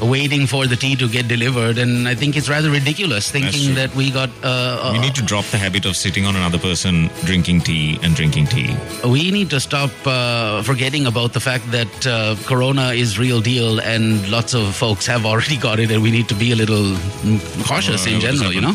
waiting 0.01 0.47
for 0.47 0.65
the 0.67 0.75
tea 0.75 0.95
to 0.95 1.07
get 1.07 1.27
delivered. 1.27 1.77
And 1.77 2.07
I 2.07 2.15
think 2.15 2.35
it's 2.37 2.49
rather 2.49 2.69
ridiculous 2.71 3.29
thinking 3.31 3.75
that 3.75 3.93
we 3.95 4.11
got. 4.11 4.29
Uh, 4.43 4.89
We 4.93 4.99
need 4.99 5.15
to 5.15 5.21
drop 5.23 5.45
the 5.45 5.57
habit 5.57 5.85
of 5.85 5.95
sitting 5.95 6.25
on 6.25 6.35
another 6.35 6.57
person 6.59 7.09
drinking 7.25 7.61
tea 7.61 7.99
and 8.01 8.15
drinking 8.15 8.47
tea. 8.47 8.75
we 9.03 9.31
need 9.31 9.49
to 9.49 9.59
stop 9.59 9.91
uh, 10.05 10.61
forgetting 10.63 11.05
about 11.05 11.33
the 11.33 11.39
fact 11.39 11.69
that 11.71 12.07
uh, 12.07 12.35
corona 12.45 12.89
is 12.93 13.19
real 13.19 13.41
deal 13.41 13.79
and 13.81 14.27
lots 14.29 14.53
of 14.53 14.75
folks 14.75 15.05
have 15.05 15.25
already 15.25 15.57
got 15.57 15.79
it 15.79 15.91
and 15.91 16.01
we 16.01 16.11
need 16.11 16.27
to 16.29 16.35
be 16.35 16.51
a 16.51 16.55
little 16.55 16.85
mm, 17.23 17.39
cautious 17.67 18.05
Uh, 18.07 18.11
in 18.11 18.19
general 18.21 18.51
you 18.53 18.61
know? 18.61 18.73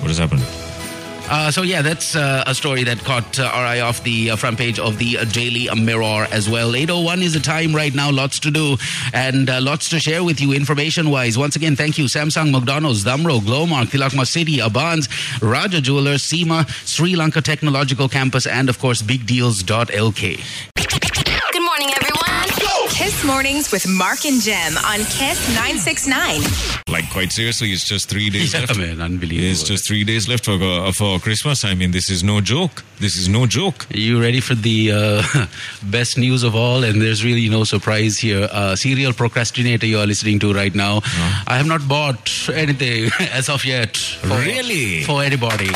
What 0.00 0.08
has 0.08 0.18
happened? 0.18 0.42
Uh, 1.32 1.50
so 1.50 1.62
yeah 1.62 1.80
that's 1.80 2.14
uh, 2.14 2.44
a 2.46 2.54
story 2.54 2.84
that 2.84 2.98
caught 2.98 3.38
uh, 3.40 3.44
our 3.44 3.64
eye 3.64 3.80
off 3.80 4.04
the 4.04 4.28
front 4.36 4.58
page 4.58 4.78
of 4.78 4.98
the 4.98 5.16
daily 5.32 5.66
mirror 5.74 6.26
as 6.30 6.46
well. 6.46 6.76
801 6.76 7.22
is 7.22 7.32
the 7.32 7.40
time 7.40 7.74
right 7.74 7.94
now. 7.94 8.10
Lots 8.10 8.38
to 8.40 8.50
do 8.50 8.76
and 9.14 9.48
lots 9.64 9.88
to 9.88 9.98
share 9.98 10.22
with 10.22 10.42
you 10.42 10.52
information 10.52 11.08
wise 11.08 11.38
once 11.38 11.56
again 11.56 11.74
thank 11.74 11.96
you. 11.96 12.04
Samsung 12.04 12.50
mcdonald's 12.52 13.02
damro 13.02 13.40
glomark 13.40 13.86
tilakma 13.86 14.26
city 14.26 14.60
abans 14.60 15.08
raja 15.40 15.80
jewelers 15.80 16.22
cima 16.22 16.66
sri 16.84 17.16
lanka 17.16 17.40
technological 17.40 18.10
campus 18.10 18.46
and 18.46 18.68
of 18.68 18.78
course 18.78 19.00
bigdeals.lk 19.00 20.20
Good 21.52 21.62
morning, 21.62 21.90
everyone. 21.96 22.21
Kiss 23.02 23.24
Mornings 23.24 23.72
with 23.72 23.84
Mark 23.88 24.24
and 24.26 24.40
Jem 24.40 24.76
on 24.78 24.98
Kiss 25.00 25.48
969. 25.56 26.40
Like, 26.86 27.10
quite 27.10 27.32
seriously, 27.32 27.72
it's 27.72 27.84
just 27.84 28.08
three 28.08 28.30
days 28.30 28.54
Yeah, 28.54 28.60
left. 28.60 28.78
man, 28.78 29.00
unbelievable. 29.00 29.50
It's 29.50 29.64
just 29.64 29.88
three 29.88 30.04
days 30.04 30.28
left 30.28 30.44
for, 30.44 30.52
uh, 30.62 30.92
for 30.92 31.18
Christmas. 31.18 31.64
I 31.64 31.74
mean, 31.74 31.90
this 31.90 32.08
is 32.10 32.22
no 32.22 32.40
joke. 32.40 32.84
This 33.00 33.16
is 33.16 33.28
no 33.28 33.46
joke. 33.46 33.86
Are 33.92 33.98
You 33.98 34.20
ready 34.20 34.38
for 34.38 34.54
the 34.54 34.92
uh, 34.92 35.46
best 35.82 36.16
news 36.16 36.44
of 36.44 36.54
all? 36.54 36.84
And 36.84 37.02
there's 37.02 37.24
really 37.24 37.48
no 37.48 37.64
surprise 37.64 38.18
here. 38.18 38.48
Uh, 38.52 38.76
serial 38.76 39.12
procrastinator 39.12 39.84
you 39.84 39.98
are 39.98 40.06
listening 40.06 40.38
to 40.38 40.54
right 40.54 40.72
now. 40.72 41.00
I 41.48 41.56
have 41.56 41.66
not 41.66 41.88
bought 41.88 42.30
anything 42.54 43.10
as 43.32 43.48
of 43.48 43.64
yet. 43.64 43.96
For, 43.96 44.28
Really? 44.28 45.02
For 45.02 45.24
anybody. 45.24 45.70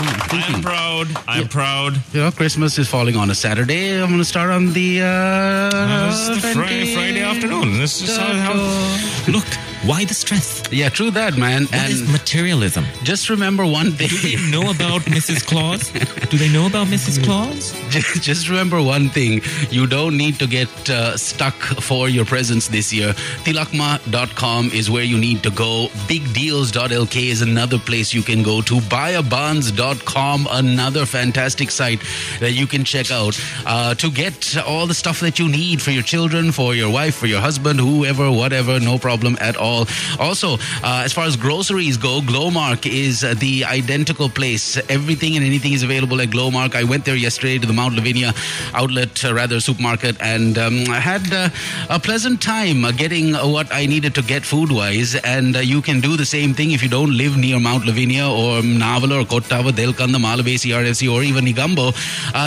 I'm 0.00 0.62
proud. 0.62 1.08
I'm 1.26 1.48
proud. 1.48 2.00
You 2.12 2.20
know, 2.20 2.30
Christmas 2.30 2.78
is 2.78 2.88
falling 2.88 3.16
on 3.16 3.30
a 3.30 3.34
Saturday. 3.34 4.00
I'm 4.00 4.08
going 4.08 4.18
to 4.18 4.24
start 4.24 4.50
on 4.50 4.72
the. 4.72 5.02
Uh, 5.02 6.08
It's 6.10 6.28
the 6.28 6.48
Fri- 6.54 6.66
20 6.66 6.94
Friday 6.94 7.22
afternoon. 7.22 7.78
This 7.78 8.00
is 8.02 8.16
how, 8.16 8.32
how. 8.32 9.32
Look, 9.32 9.44
why 9.84 10.04
the 10.04 10.14
stress? 10.14 10.62
Yeah, 10.72 10.88
true 10.88 11.10
that, 11.12 11.36
man. 11.36 11.66
What 11.66 11.88
is 11.88 12.02
and 12.02 12.12
materialism? 12.12 12.84
just 13.04 13.30
remember 13.30 13.64
one 13.64 13.92
thing. 13.92 14.08
Do 14.08 14.18
they 14.18 14.50
know 14.50 14.70
about 14.70 15.02
Mrs. 15.02 15.46
Claus? 15.46 15.90
Do 16.30 16.36
they 16.36 16.52
know 16.52 16.66
about 16.66 16.88
Mrs. 16.88 17.24
Claus? 17.24 17.72
Just 17.90 18.22
just 18.22 18.48
remember 18.50 18.82
one 18.82 19.08
thing. 19.08 19.40
You 19.70 19.86
don't 19.86 20.16
need 20.16 20.38
to 20.40 20.46
get 20.46 20.68
uh, 20.90 21.16
stuck 21.16 21.54
for 21.54 22.08
your 22.08 22.26
presents 22.26 22.68
this 22.68 22.92
year. 22.92 23.14
Tilakma.com 23.44 24.70
is 24.74 24.90
where 24.90 25.04
you 25.04 25.16
need 25.16 25.42
to 25.44 25.50
go. 25.50 25.88
Bigdeals.lk 26.06 27.16
is 27.16 27.40
another 27.40 27.78
place 27.78 28.12
you 28.12 28.22
can 28.22 28.42
go 28.42 28.60
to. 28.62 28.74
Buyabans.com, 28.74 30.48
another 30.50 31.06
fantastic 31.06 31.70
site 31.70 32.02
that 32.40 32.52
you 32.52 32.66
can 32.66 32.84
check 32.84 33.10
out 33.10 33.40
uh, 33.64 33.94
to 33.94 34.10
get 34.10 34.56
all 34.66 34.86
the 34.86 34.94
stuff 34.94 35.20
that 35.20 35.38
you 35.38 35.48
need 35.48 35.80
for 35.80 35.90
your 35.92 36.02
children, 36.02 36.52
for 36.52 36.74
your 36.74 36.90
wife, 36.92 37.14
for 37.14 37.26
your 37.26 37.40
husband, 37.40 37.80
whoever, 37.80 38.30
whatever. 38.30 38.78
No 38.78 38.98
problem 38.98 39.38
at 39.40 39.56
all. 39.56 39.67
All. 39.68 39.86
Also, 40.18 40.54
uh, 40.82 41.02
as 41.04 41.12
far 41.12 41.26
as 41.26 41.36
groceries 41.36 41.96
go, 41.98 42.20
Glomark 42.20 42.86
is 42.86 43.22
uh, 43.22 43.34
the 43.38 43.64
identical 43.66 44.28
place. 44.28 44.78
Everything 44.88 45.36
and 45.36 45.44
anything 45.44 45.72
is 45.74 45.82
available 45.82 46.20
at 46.22 46.30
Glomark. 46.30 46.74
I 46.74 46.84
went 46.84 47.04
there 47.04 47.16
yesterday 47.16 47.58
to 47.58 47.66
the 47.66 47.76
Mount 47.80 47.94
Lavinia 47.94 48.32
outlet, 48.74 49.24
uh, 49.24 49.34
rather 49.34 49.60
supermarket, 49.60 50.16
and 50.20 50.56
um, 50.56 50.84
I 50.88 51.00
had 51.00 51.30
uh, 51.32 51.50
a 51.90 51.98
pleasant 52.00 52.40
time 52.40 52.80
getting 52.96 53.34
what 53.34 53.68
I 53.70 53.84
needed 53.86 54.14
to 54.14 54.22
get 54.22 54.42
food 54.52 54.72
wise. 54.72 55.14
And 55.16 55.56
uh, 55.56 55.60
you 55.60 55.82
can 55.82 56.00
do 56.00 56.16
the 56.16 56.24
same 56.24 56.54
thing 56.54 56.72
if 56.72 56.82
you 56.82 56.88
don't 56.88 57.14
live 57.22 57.36
near 57.36 57.60
Mount 57.60 57.84
Lavinia 57.84 58.26
or 58.26 58.62
Nawala 58.62 59.22
or 59.22 59.26
Kottawa, 59.26 59.70
Delkanda, 59.80 60.16
Malavesi, 60.16 60.72
RFC, 60.82 61.12
or 61.12 61.22
even 61.22 61.44
Negombo. 61.44 61.86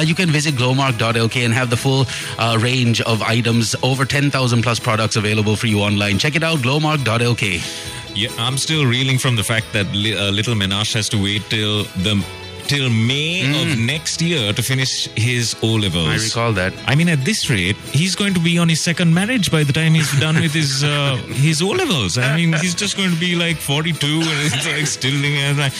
You 0.07 0.15
can 0.15 0.29
visit 0.29 0.55
glomark.lk 0.55 1.45
and 1.45 1.53
have 1.53 1.69
the 1.69 1.77
full 1.77 2.05
range 2.59 3.01
of 3.01 3.21
items. 3.21 3.75
Over 3.83 4.05
10,000 4.05 4.63
plus 4.63 4.79
products 4.79 5.15
available 5.15 5.55
for 5.55 5.67
you 5.67 5.81
online. 5.81 6.17
Check 6.17 6.35
it 6.35 6.43
out, 6.43 6.59
glomark.lk. 6.59 7.11
Yeah, 8.15 8.30
I'm 8.38 8.58
still 8.58 8.86
reeling 8.86 9.18
from 9.18 9.36
the 9.36 9.44
fact 9.44 9.74
that 9.74 9.88
uh, 9.88 10.30
little 10.32 10.56
Menash 10.56 10.94
has 10.94 11.10
to 11.10 11.22
wait 11.22 11.44
till 11.50 11.84
the 12.03 12.24
till 12.71 12.89
May 12.89 13.41
of 13.61 13.77
next 13.77 14.21
year 14.21 14.53
to 14.53 14.63
finish 14.63 15.09
his 15.09 15.57
O 15.61 15.73
levels. 15.73 16.07
I 16.07 16.15
recall 16.15 16.53
that. 16.53 16.71
I 16.87 16.95
mean, 16.95 17.09
at 17.09 17.25
this 17.25 17.49
rate, 17.49 17.75
he's 17.91 18.15
going 18.15 18.33
to 18.33 18.39
be 18.39 18.57
on 18.57 18.69
his 18.69 18.79
second 18.79 19.13
marriage 19.13 19.51
by 19.51 19.65
the 19.65 19.73
time 19.73 19.93
he's 19.93 20.17
done 20.21 20.35
with 20.35 20.53
his 20.53 20.81
uh, 20.81 21.17
his 21.47 21.61
O 21.61 21.67
levels. 21.67 22.17
I 22.17 22.33
mean, 22.37 22.53
he's 22.53 22.73
just 22.73 22.95
going 22.95 23.11
to 23.11 23.19
be 23.19 23.35
like 23.35 23.57
42 23.57 24.07
and 24.07 24.39
it's 24.47 24.65
like 24.65 24.87
still 24.87 25.19
as 25.49 25.57
like, 25.57 25.73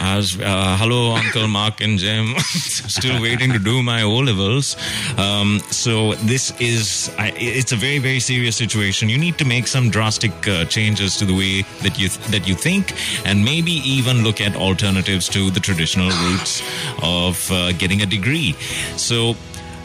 I 0.00 0.16
was, 0.16 0.40
uh, 0.40 0.76
hello, 0.80 1.14
Uncle 1.14 1.46
Mark 1.46 1.82
and 1.82 1.98
Jim. 1.98 2.34
still 2.38 3.20
waiting 3.20 3.52
to 3.52 3.58
do 3.58 3.82
my 3.82 4.00
O 4.02 4.16
levels. 4.30 4.76
Um, 5.18 5.60
so 5.70 6.14
this 6.32 6.58
is 6.58 7.14
I, 7.18 7.34
it's 7.36 7.72
a 7.72 7.76
very 7.76 7.98
very 7.98 8.20
serious 8.20 8.56
situation. 8.56 9.10
You 9.10 9.18
need 9.18 9.36
to 9.36 9.44
make 9.44 9.66
some 9.66 9.90
drastic 9.90 10.32
uh, 10.48 10.64
changes 10.64 11.18
to 11.18 11.26
the 11.26 11.36
way 11.36 11.62
that 11.82 11.98
you 11.98 12.08
that 12.32 12.48
you 12.48 12.54
think, 12.54 12.94
and 13.26 13.44
maybe 13.44 13.72
even 13.96 14.24
look 14.24 14.40
at 14.40 14.56
alternatives 14.56 15.28
to 15.36 15.50
the 15.50 15.60
traditional 15.60 16.13
routes 16.26 16.62
of 17.02 17.50
uh, 17.50 17.72
getting 17.72 18.02
a 18.02 18.06
degree. 18.06 18.52
So. 18.96 19.34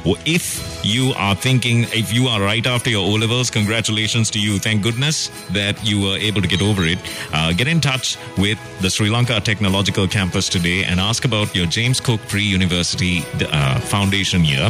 If 0.06 0.84
you 0.84 1.14
are 1.18 1.36
thinking, 1.36 1.84
if 1.92 2.14
you 2.14 2.28
are 2.28 2.42
right 2.42 2.66
after 2.66 2.90
your 2.90 3.06
O 3.06 3.14
levels, 3.16 3.50
congratulations 3.50 4.30
to 4.32 4.40
you. 4.40 4.58
Thank 4.58 4.82
goodness 4.82 5.30
that 5.52 5.84
you 5.86 6.02
were 6.02 6.18
able 6.18 6.42
to 6.42 6.48
get 6.48 6.62
over 6.62 6.86
it. 6.86 7.00
Uh, 7.34 7.52
get 7.54 7.68
in 7.68 7.82
touch 7.82 8.18
with 8.38 8.58
the 8.82 8.90
Sri 8.90 9.10
Lanka 9.10 9.42
Technological 9.42 10.08
Campus 10.08 10.48
today 10.48 10.86
and 10.86 11.00
ask 11.00 11.26
about 11.26 11.54
your 11.54 11.66
James 11.66 12.00
Cook 12.00 12.22
Pre 12.28 12.42
University 12.42 13.24
uh, 13.52 13.80
foundation 13.80 14.46
year. 14.46 14.70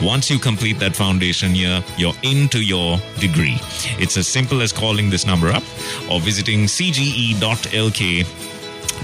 Once 0.00 0.30
you 0.30 0.38
complete 0.38 0.78
that 0.78 0.94
foundation 0.94 1.54
year, 1.54 1.82
you're 1.96 2.14
into 2.22 2.62
your 2.62 2.98
degree. 3.18 3.58
It's 3.98 4.16
as 4.16 4.28
simple 4.28 4.62
as 4.62 4.72
calling 4.72 5.10
this 5.10 5.26
number 5.26 5.48
up 5.48 5.64
or 6.08 6.20
visiting 6.20 6.64
cge.lk 6.64 8.47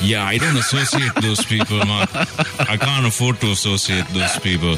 Yeah, 0.00 0.24
I 0.24 0.38
don't 0.38 0.56
associate 0.56 1.12
those 1.22 1.44
people, 1.44 1.78
Mark. 1.86 2.08
I 2.14 2.76
can't 2.76 3.06
afford 3.06 3.40
to 3.40 3.50
associate 3.50 4.06
those 4.08 4.38
people. 4.38 4.76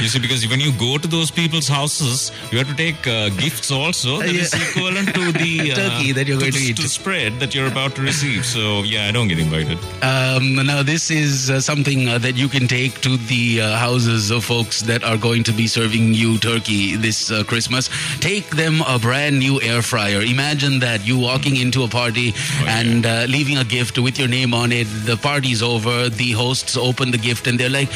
You 0.00 0.08
see, 0.08 0.18
because 0.18 0.48
when 0.48 0.60
you 0.60 0.72
go 0.78 0.96
to 0.96 1.06
those 1.06 1.30
people's 1.30 1.68
houses, 1.68 2.32
you 2.50 2.58
have 2.58 2.68
to 2.68 2.74
take 2.74 3.06
uh, 3.06 3.28
gifts 3.30 3.70
also 3.70 4.18
that 4.20 4.28
is 4.34 4.52
Yeah. 4.54 4.68
equivalent 4.70 5.14
to 5.14 5.32
the 5.32 5.72
uh, 5.72 5.74
Turkey 5.82 6.12
that 6.12 6.26
you're 6.26 6.38
going 6.40 6.52
to 6.52 6.58
eat. 6.58 6.76
to 6.78 6.88
spread 6.88 7.40
that 7.40 7.54
you're 7.54 7.66
about 7.68 7.94
to 7.96 8.02
receive. 8.02 8.46
So 8.46 8.82
yeah, 8.84 9.06
I 9.08 9.12
don't 9.12 9.28
get 9.28 9.38
invited. 9.38 9.78
Um, 10.02 10.54
now, 10.66 10.73
this 10.82 11.10
is 11.10 11.50
uh, 11.50 11.60
something 11.60 12.08
uh, 12.08 12.18
that 12.18 12.36
you 12.36 12.48
can 12.48 12.66
take 12.66 13.00
to 13.02 13.16
the 13.16 13.60
uh, 13.60 13.76
houses 13.76 14.30
of 14.30 14.44
folks 14.44 14.80
that 14.82 15.04
are 15.04 15.16
going 15.16 15.44
to 15.44 15.52
be 15.52 15.66
serving 15.66 16.14
you 16.14 16.38
turkey 16.38 16.96
this 16.96 17.30
uh, 17.30 17.44
Christmas. 17.44 17.88
Take 18.20 18.48
them 18.50 18.80
a 18.88 18.98
brand 18.98 19.38
new 19.38 19.60
air 19.60 19.82
fryer. 19.82 20.20
Imagine 20.22 20.78
that 20.80 21.06
you 21.06 21.18
walking 21.18 21.56
into 21.56 21.82
a 21.84 21.88
party 21.88 22.32
and 22.66 23.04
uh, 23.04 23.26
leaving 23.28 23.58
a 23.58 23.64
gift 23.64 23.98
with 23.98 24.18
your 24.18 24.28
name 24.28 24.54
on 24.54 24.72
it. 24.72 24.84
The 24.84 25.16
party's 25.16 25.62
over. 25.62 26.08
The 26.08 26.32
hosts 26.32 26.76
open 26.76 27.10
the 27.10 27.18
gift 27.18 27.46
and 27.46 27.58
they're 27.60 27.70
like, 27.70 27.90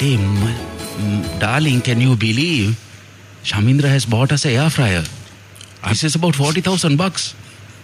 m- 0.00 1.38
darling, 1.38 1.80
can 1.82 2.00
you 2.00 2.16
believe 2.16 2.78
Shamindra 3.44 3.88
has 3.88 4.06
bought 4.06 4.32
us 4.32 4.44
a 4.44 4.56
air 4.56 4.70
fryer? 4.70 5.04
This 5.88 6.04
is 6.04 6.14
about 6.14 6.34
40,000 6.34 6.96
bucks. 6.96 7.34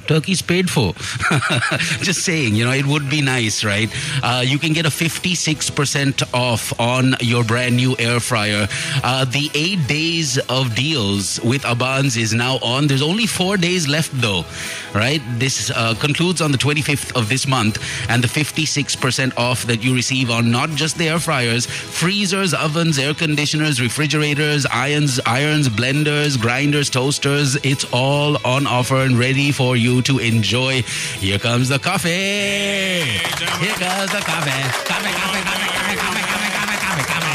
Turkey's 0.07 0.43
paid 0.43 0.71
for. 0.71 0.93
Just 2.03 2.25
saying, 2.25 2.55
you 2.55 2.65
know, 2.65 2.73
it 2.73 2.87
would 2.87 3.09
be 3.11 3.21
nice, 3.21 3.65
right? 3.65 3.89
Uh, 4.23 4.43
you 4.45 4.59
can 4.59 4.73
get 4.73 4.87
a 4.87 4.91
56% 4.91 6.35
off 6.35 6.79
on 6.79 7.15
your 7.21 7.45
brand 7.45 7.77
new 7.77 7.97
air 7.99 8.21
fryer. 8.21 8.69
Uh, 9.03 9.25
the 9.25 9.51
eight 9.55 9.87
days 9.87 10.39
of 10.49 10.75
deals 10.75 11.41
with 11.41 11.65
Abans 11.65 12.17
is 12.17 12.35
now 12.35 12.59
on. 12.63 12.87
There's 12.87 13.03
only 13.03 13.27
four 13.27 13.57
days 13.57 13.89
left, 13.89 14.11
though, 14.21 14.45
right? 14.95 15.21
This 15.39 15.71
uh, 15.71 15.95
concludes 15.95 16.41
on 16.41 16.53
the 16.53 16.59
25th 16.59 17.17
of 17.17 17.29
this 17.29 17.47
month, 17.47 17.79
and 18.09 18.23
the 18.23 18.29
56% 18.29 19.37
off 19.37 19.65
that 19.65 19.83
you 19.83 19.95
receive 19.95 20.31
on 20.31 20.51
not 20.51 20.71
just 20.71 20.97
the 20.97 21.09
air 21.09 21.19
fryers, 21.19 21.67
freezers, 21.67 22.55
ovens, 22.55 22.99
air 22.99 23.15
conditioners, 23.15 23.81
refrigerators, 23.81 24.67
irons, 24.67 25.21
irons, 25.27 25.69
blenders, 25.69 26.41
grinders, 26.41 26.89
toasters. 26.91 27.57
It's 27.65 27.85
all 27.93 28.37
on 28.47 28.67
offer 28.67 28.97
and 28.97 29.19
ready 29.19 29.51
for 29.53 29.77
you 29.77 30.03
to 30.03 30.19
enjoy. 30.19 30.83
Here 30.83 31.39
comes 31.39 31.69
the 31.69 31.79
coffee. 31.79 32.11
Here 32.11 33.75
comes 33.77 34.13
the 34.13 34.21
coffee. 34.21 34.51
Coffee, 34.85 35.13
coffee, 35.13 35.43
coffee, 35.43 35.69
coffee, 35.69 35.97
coffee, 35.97 36.23
coffee, 36.23 36.51
coffee, 36.53 37.05
coffee. 37.05 37.35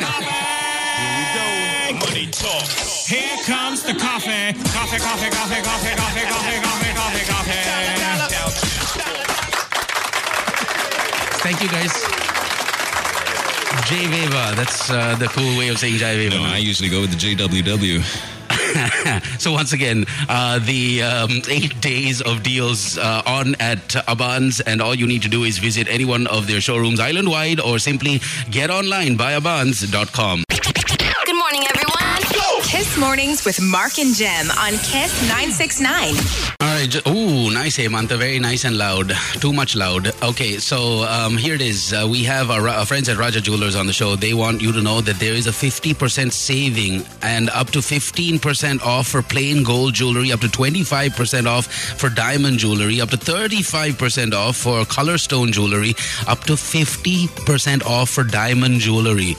Talk. 0.00 0.49
Here 3.06 3.36
comes 3.44 3.82
the 3.82 3.94
coffee. 3.94 4.52
Coffee, 4.70 4.98
coffee, 4.98 5.30
coffee, 5.30 5.62
coffee, 5.62 5.94
coffee, 5.96 6.26
coffee, 6.26 6.60
coffee, 6.60 6.92
coffee, 6.94 7.24
coffee. 7.26 7.80
Thank 11.42 11.62
you, 11.62 11.68
guys. 11.68 11.92
Jay 13.88 14.06
Veva. 14.06 14.54
That's 14.54 14.90
uh, 14.90 15.16
the 15.16 15.26
cool 15.28 15.58
way 15.58 15.68
of 15.68 15.78
saying 15.78 15.96
Jai 15.96 16.14
Veva. 16.16 16.36
No, 16.36 16.44
I 16.44 16.58
usually 16.58 16.88
go 16.88 17.00
with 17.00 17.10
the 17.10 17.16
JWW. 17.16 18.28
so 19.40 19.52
once 19.52 19.72
again, 19.72 20.04
uh, 20.28 20.58
the 20.58 21.02
um, 21.02 21.30
eight 21.48 21.80
days 21.80 22.20
of 22.20 22.42
deals 22.42 22.98
uh, 22.98 23.22
on 23.26 23.54
at 23.56 23.96
Abans, 24.08 24.60
and 24.60 24.80
all 24.80 24.94
you 24.94 25.06
need 25.06 25.22
to 25.22 25.28
do 25.28 25.44
is 25.44 25.58
visit 25.58 25.88
any 25.88 26.04
one 26.04 26.26
of 26.26 26.46
their 26.46 26.60
showrooms 26.60 27.00
island-wide, 27.00 27.58
or 27.58 27.78
simply 27.78 28.20
get 28.50 28.70
online 28.70 29.16
by 29.16 29.32
abans.com. 29.32 30.44
Mornings 33.00 33.46
with 33.46 33.62
Mark 33.62 33.98
and 33.98 34.14
Jem 34.14 34.50
on 34.50 34.72
Kiss 34.72 35.22
969. 35.22 36.49
All 36.62 36.66
right. 36.66 37.06
Ooh, 37.08 37.50
nice, 37.50 37.78
Hemanta. 37.78 38.18
Very 38.18 38.38
nice 38.38 38.64
and 38.64 38.76
loud. 38.76 39.12
Too 39.40 39.50
much 39.50 39.74
loud. 39.74 40.12
Okay, 40.22 40.58
so 40.58 41.04
um, 41.04 41.38
here 41.38 41.54
it 41.54 41.62
is. 41.62 41.94
Uh, 41.94 42.06
we 42.10 42.22
have 42.24 42.50
our, 42.50 42.68
our 42.68 42.84
friends 42.84 43.08
at 43.08 43.16
Raja 43.16 43.40
Jewelers 43.40 43.74
on 43.74 43.86
the 43.86 43.94
show. 43.94 44.14
They 44.14 44.34
want 44.34 44.60
you 44.60 44.70
to 44.72 44.82
know 44.82 45.00
that 45.00 45.18
there 45.18 45.32
is 45.32 45.46
a 45.46 45.52
50% 45.52 46.30
saving 46.30 47.06
and 47.22 47.48
up 47.50 47.70
to 47.70 47.78
15% 47.78 48.82
off 48.82 49.08
for 49.08 49.22
plain 49.22 49.62
gold 49.62 49.94
jewelry, 49.94 50.32
up 50.32 50.40
to 50.40 50.48
25% 50.48 51.46
off 51.46 51.66
for 51.66 52.10
diamond 52.10 52.58
jewelry, 52.58 53.00
up 53.00 53.08
to 53.08 53.16
35% 53.16 54.34
off 54.34 54.56
for 54.58 54.84
color 54.84 55.16
stone 55.16 55.52
jewelry, 55.52 55.94
up 56.28 56.40
to 56.44 56.54
50% 56.54 57.86
off 57.86 58.10
for 58.10 58.22
diamond 58.22 58.80
jewelry. 58.80 59.34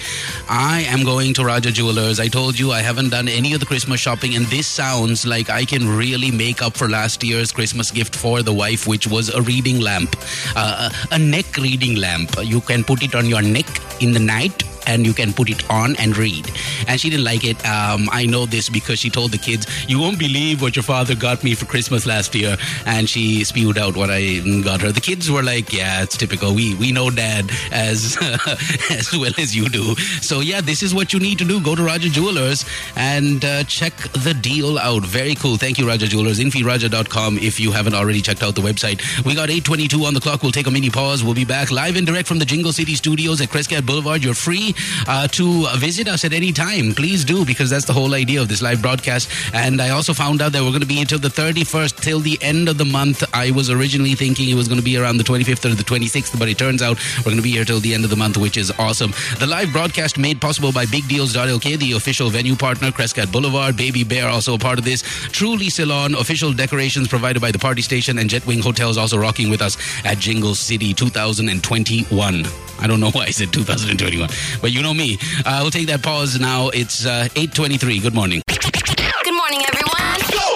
I 0.50 0.86
am 0.88 1.04
going 1.04 1.36
to 1.36 1.46
Raja 1.46 1.72
Jewelers. 1.72 2.20
I 2.20 2.30
told 2.30 2.58
you 2.58 2.72
I 2.72 2.82
haven't 2.82 3.10
done 3.10 3.28
any 3.28 3.54
of 3.54 3.60
the 3.60 3.68
Christmas 3.68 4.00
shopping, 4.00 4.36
and 4.36 4.48
this 4.48 4.66
sounds 4.66 5.24
like 5.24 5.52
I 5.52 5.66
can 5.66 5.88
really 5.88 6.32
make 6.32 6.64
up 6.64 6.76
for 6.76 6.90
last 6.90 7.11
year's 7.24 7.52
Christmas 7.52 7.92
gift 7.92 8.16
for 8.16 8.42
the 8.42 8.54
wife, 8.54 8.88
which 8.88 9.08
was 9.08 9.30
a 9.30 9.42
reading 9.42 9.80
lamp, 9.80 10.16
uh, 10.56 10.90
a 11.12 11.20
neck 11.20 11.58
reading 11.58 11.96
lamp. 11.96 12.32
You 12.44 12.62
can 12.62 12.84
put 12.84 13.04
it 13.04 13.16
on 13.16 13.26
your 13.28 13.42
neck 13.42 13.68
in 14.02 14.14
the 14.14 14.20
night 14.20 14.64
and 14.88 15.06
you 15.06 15.14
can 15.14 15.34
put 15.34 15.50
it 15.50 15.70
on 15.70 15.96
and 15.98 16.18
read. 16.18 16.50
And 16.88 17.00
she 17.00 17.10
didn't 17.10 17.26
like 17.26 17.44
it. 17.44 17.58
Um, 17.66 18.10
I 18.12 18.26
know 18.26 18.46
this 18.46 18.70
because 18.70 19.00
she 19.00 19.10
told 19.10 19.32
the 19.32 19.38
kids, 19.38 19.68
"You 19.88 20.00
won't 20.00 20.20
believe 20.20 20.62
what 20.62 20.76
your 20.76 20.84
father 20.84 21.16
got 21.16 21.44
me 21.44 21.56
for 21.56 21.66
Christmas 21.66 22.06
last 22.06 22.36
year." 22.36 22.58
And 22.86 23.10
she 23.10 23.44
spewed 23.44 23.78
out 23.78 23.96
what 23.96 24.10
I 24.10 24.40
got 24.64 24.82
her. 24.82 24.92
The 24.92 25.02
kids 25.02 25.30
were 25.30 25.44
like, 25.44 25.74
"Yeah, 25.74 26.04
it's 26.04 26.18
typical. 26.18 26.54
We 26.54 26.76
we 26.76 26.92
know 26.92 27.10
dad 27.10 27.52
as 27.72 28.18
as 28.92 29.12
well 29.14 29.34
as 29.38 29.56
you 29.56 29.70
do." 29.70 29.96
So 30.22 30.40
yeah, 30.40 30.62
this 30.62 30.84
is 30.84 30.94
what 30.94 31.14
you 31.14 31.20
need 31.20 31.38
to 31.40 31.46
do. 31.46 31.60
Go 31.60 31.76
to 31.76 31.84
Raja 31.84 32.10
Jewelers 32.10 32.66
and 32.96 33.44
uh, 33.44 33.64
check 33.64 33.96
the 34.14 34.34
deal 34.34 34.78
out. 34.80 35.04
Very 35.04 35.36
cool. 35.36 35.58
Thank 35.58 35.78
you, 35.80 35.88
Raja 35.88 36.08
Jewelers. 36.08 36.40
Infiraja.com 36.40 37.38
if 37.38 37.60
you 37.60 37.72
haven't 37.72 37.94
already 37.94 38.22
checked 38.22 38.44
out 38.44 38.56
the 38.56 38.62
website. 38.62 39.02
We 39.26 39.36
got 39.36 39.50
822 39.50 40.06
on 40.06 40.14
the 40.14 40.20
clock. 40.20 40.44
We'll 40.44 40.52
take 40.52 40.68
a 40.68 40.72
mini 40.72 40.90
pause. 40.90 41.24
We'll 41.24 41.34
be 41.34 41.46
back 41.46 41.72
live 41.72 41.96
and 41.96 42.06
direct 42.06 42.28
from 42.28 42.40
the 42.40 42.46
Jingle 42.46 42.74
City 42.74 42.96
studios 42.96 43.42
at 43.42 43.50
Crescat 43.50 43.86
Boulevard. 43.86 44.24
You're 44.24 44.34
free 44.34 44.71
uh, 45.08 45.28
to 45.30 45.68
visit 45.78 46.08
us 46.08 46.26
at 46.26 46.34
any 46.34 46.52
time. 46.52 46.94
Please 46.94 47.24
do, 47.24 47.46
because 47.46 47.70
that's 47.70 47.86
the 47.86 47.94
whole 47.94 48.14
idea 48.14 48.42
of 48.42 48.48
this 48.48 48.62
live 48.62 48.82
broadcast. 48.82 49.30
And 49.54 49.82
I 49.82 49.90
also 49.90 50.14
found 50.14 50.42
out 50.42 50.52
that 50.54 50.62
we're 50.62 50.70
going 50.70 50.82
to 50.82 50.88
be 50.88 51.02
until 51.02 51.20
the 51.20 51.30
31st, 51.30 52.02
till 52.02 52.20
the 52.20 52.38
end 52.42 52.70
of 52.70 52.78
the 52.78 52.86
month. 52.86 53.24
I 53.34 53.52
was 53.52 53.70
originally 53.70 54.16
thinking 54.16 54.50
it 54.50 54.56
was 54.56 54.68
going 54.68 54.80
to 54.80 54.84
be 54.84 54.98
around 54.98 55.18
the 55.18 55.24
25th 55.24 55.72
or 55.72 55.76
the 55.76 55.84
26th, 55.84 56.38
but 56.38 56.50
it 56.50 56.58
turns 56.58 56.82
out 56.82 56.98
we're 57.20 57.32
going 57.32 57.38
to 57.38 57.44
be 57.44 57.52
here 57.52 57.66
till 57.66 57.80
the 57.80 57.94
end 57.94 58.04
of 58.04 58.10
the 58.10 58.16
month, 58.16 58.38
which 58.38 58.58
is 58.58 58.72
awesome. 58.80 59.14
The 59.40 59.48
live 59.48 59.72
broadcast 59.72 60.18
made 60.18 60.42
possible 60.42 60.72
by 60.72 60.86
BigDeals.lk, 60.86 61.78
the 61.80 61.94
official 61.94 62.30
venue 62.30 62.56
partner, 62.56 62.92
Crescat 62.92 63.32
Boulevard, 63.32 63.78
Baby 63.78 64.04
Bear, 64.04 64.28
also 64.28 64.56
a 64.56 64.60
part 64.60 64.80
of 64.80 64.86
this. 64.86 65.02
Truly 65.32 65.70
Salon, 65.70 66.16
official 66.16 66.54
decorations 66.54 67.08
provided 67.08 67.42
by 67.42 67.52
the 67.52 67.60
party 67.60 67.82
station, 67.82 68.18
and 68.18 68.30
Jetwing 68.30 68.62
Hotels 68.62 68.98
also 68.98 69.18
rocking 69.18 69.50
with 69.50 69.62
us 69.62 69.78
at 70.06 70.18
Jingle 70.18 70.56
City 70.56 70.94
2021. 70.94 72.46
I 72.82 72.88
don't 72.88 73.00
know 73.00 73.12
why 73.12 73.26
I 73.26 73.30
said 73.30 73.54
2021, 73.54 74.28
but 74.62 74.72
you 74.72 74.82
know 74.82 74.94
me. 74.94 75.18
Uh, 75.46 75.60
we'll 75.62 75.72
take 75.72 75.88
that 75.88 76.02
pause 76.04 76.40
now. 76.40 76.70
It's 76.70 77.06
uh, 77.06 77.28
8:23. 77.36 78.02
Good 78.02 78.14
morning. 78.14 78.42
Good 78.48 79.34
morning, 79.34 79.62
everyone. 79.68 79.92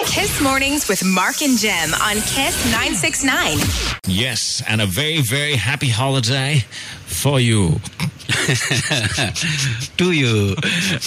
Kiss 0.06 0.40
Mornings 0.40 0.88
with 0.88 1.04
Mark 1.04 1.42
and 1.42 1.58
Jem 1.58 1.92
on 1.94 2.16
Kiss 2.16 2.64
969. 2.72 3.58
Yes, 4.06 4.62
and 4.66 4.80
a 4.80 4.86
very, 4.86 5.20
very 5.20 5.56
happy 5.56 5.88
holiday 5.88 6.64
for 7.06 7.40
you. 7.40 7.80
to 9.96 10.10
you, 10.12 10.56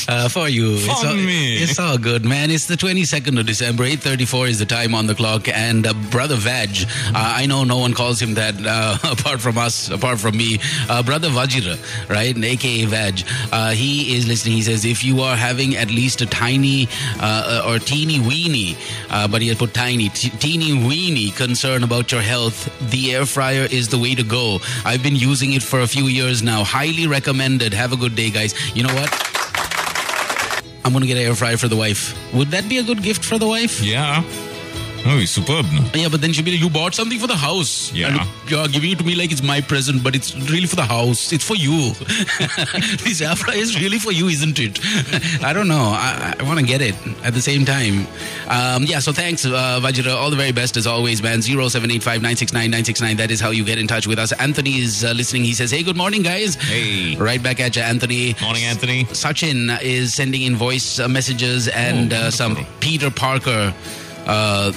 uh, 0.08 0.30
for 0.30 0.48
you. 0.48 0.78
For 0.78 0.92
it's 0.92 1.04
all, 1.04 1.14
me. 1.16 1.58
It's 1.58 1.80
all 1.80 1.98
good, 1.98 2.24
man. 2.26 2.50
It's 2.50 2.66
the 2.68 2.76
22nd 2.76 3.40
of 3.40 3.46
December. 3.46 3.84
8.34 3.84 4.50
is 4.50 4.60
the 4.60 4.66
time 4.66 4.96
on 4.96 5.08
the 5.08 5.16
clock. 5.16 5.48
And 5.50 5.86
uh, 5.86 5.94
Brother 6.12 6.36
Vaj, 6.36 6.86
uh, 6.86 7.12
I 7.14 7.46
know 7.46 7.64
no 7.66 7.78
one 7.78 7.94
calls 7.94 8.22
him 8.22 8.36
that 8.36 8.56
uh, 8.66 8.98
apart 9.12 9.42
from 9.42 9.58
us, 9.58 9.90
apart 9.90 10.20
from 10.20 10.38
me. 10.38 10.60
Uh, 10.90 11.04
Brother 11.04 11.30
Vajira, 11.30 11.78
right? 12.10 12.36
AKA 12.38 12.86
Vag. 12.86 13.22
Uh, 13.52 13.72
he 13.72 14.16
is 14.16 14.28
listening. 14.28 14.56
He 14.56 14.62
says, 14.64 14.86
if 14.86 15.04
you 15.04 15.22
are 15.22 15.36
having 15.36 15.76
at 15.76 15.90
least 15.90 16.22
a 16.22 16.26
tiny 16.26 16.88
uh, 17.20 17.64
or 17.68 17.80
teeny 17.80 18.20
weeny, 18.20 18.78
uh, 19.10 19.28
but 19.28 19.42
he 19.42 19.50
had 19.50 19.58
put 19.58 19.74
tiny, 19.74 20.10
t- 20.10 20.30
teeny 20.30 20.88
weeny 20.88 21.32
concern 21.32 21.84
about 21.84 22.12
your 22.12 22.22
health, 22.22 22.70
the 22.92 23.14
air 23.14 23.26
fryer 23.26 23.68
is 23.70 23.90
the 23.90 24.00
way 24.00 24.16
to 24.16 24.24
go. 24.24 24.60
I've 24.86 25.04
been 25.04 25.16
using 25.16 25.54
it 25.54 25.64
for 25.64 25.82
a 25.82 25.88
few 25.90 26.06
years 26.06 26.42
now. 26.42 26.64
Highly 26.64 27.08
recommended. 27.08 27.74
Have 27.74 27.94
a 27.94 27.98
good 27.98 28.16
day, 28.16 28.30
guys. 28.30 28.54
You 28.76 28.84
know 28.84 28.94
what? 28.94 29.10
I'm 30.86 30.94
gonna 30.94 31.06
get 31.06 31.18
an 31.18 31.24
air 31.24 31.36
fryer 31.36 31.58
for 31.58 31.68
the 31.68 31.76
wife. 31.76 32.16
Would 32.34 32.50
that 32.52 32.70
be 32.70 32.78
a 32.78 32.84
good 32.84 33.04
gift 33.04 33.24
for 33.26 33.38
the 33.38 33.48
wife? 33.48 33.82
Yeah. 33.82 34.24
Oh, 35.06 35.18
he's 35.18 35.32
superb. 35.32 35.66
No? 35.74 35.82
Yeah, 35.94 36.10
but 36.10 36.22
then 36.22 36.34
she'll 36.34 36.46
be 36.46 36.52
like, 36.52 36.60
you 36.60 36.70
bought 36.70 36.94
something 36.94 37.18
for 37.20 37.28
the 37.28 37.36
house. 37.36 37.92
Yeah. 37.94 38.22
And 38.22 38.50
you're 38.50 38.68
giving 38.68 38.92
it 38.92 38.98
to 39.00 39.04
me 39.04 39.16
like 39.16 39.32
it's 39.32 39.42
my 39.42 39.62
present, 39.62 40.04
but 40.04 40.16
it's 40.16 40.36
really 40.52 40.68
for 40.68 40.76
the 40.76 40.84
house. 40.86 41.32
It's 41.32 41.44
for 41.44 41.56
you. 41.56 41.94
this 43.04 43.22
Afra 43.22 43.54
is 43.54 43.80
really 43.82 43.98
for 43.98 44.12
you, 44.12 44.28
isn't 44.28 44.60
it? 44.60 44.80
I 45.44 45.54
don't 45.54 45.68
know. 45.68 45.92
I, 45.96 46.36
I 46.40 46.44
want 46.44 46.60
to 46.60 46.66
get 46.66 46.82
it 46.82 46.96
at 47.24 47.34
the 47.34 47.42
same 47.42 47.66
time. 47.66 48.08
Um, 48.48 48.84
yeah, 48.84 49.00
so 49.00 49.12
thanks, 49.12 49.46
uh, 49.46 49.80
Vajra. 49.82 50.14
All 50.16 50.30
the 50.30 50.36
very 50.36 50.52
best 50.52 50.78
as 50.78 50.86
always, 50.86 51.24
man. 51.24 51.42
0785 51.42 53.18
That 53.18 53.32
is 53.32 53.40
how 53.40 53.50
you 53.52 53.64
get 53.64 53.78
in 53.78 53.88
touch 53.88 54.06
with 54.06 54.20
us. 54.20 54.32
Anthony 54.34 54.80
is 54.80 55.04
uh, 55.04 55.12
listening. 55.14 55.44
He 55.44 55.54
says, 55.54 55.72
hey, 55.72 55.82
good 55.84 55.98
morning, 55.98 56.22
guys. 56.24 56.56
Hey. 56.56 57.16
Right 57.16 57.42
back 57.42 57.60
at 57.60 57.76
you, 57.76 57.82
Anthony. 57.82 58.36
Morning, 58.42 58.64
Anthony. 58.64 59.06
Sachin 59.06 59.82
is 59.82 60.14
sending 60.14 60.42
in 60.42 60.56
voice 60.56 61.00
uh, 61.00 61.08
messages 61.08 61.68
and 61.70 62.14
Oh, 62.14 62.18
uh, 62.18 62.32
some. 62.32 62.58
Peter 62.80 63.10
Parker. 63.10 63.74
Uh, 64.30 64.72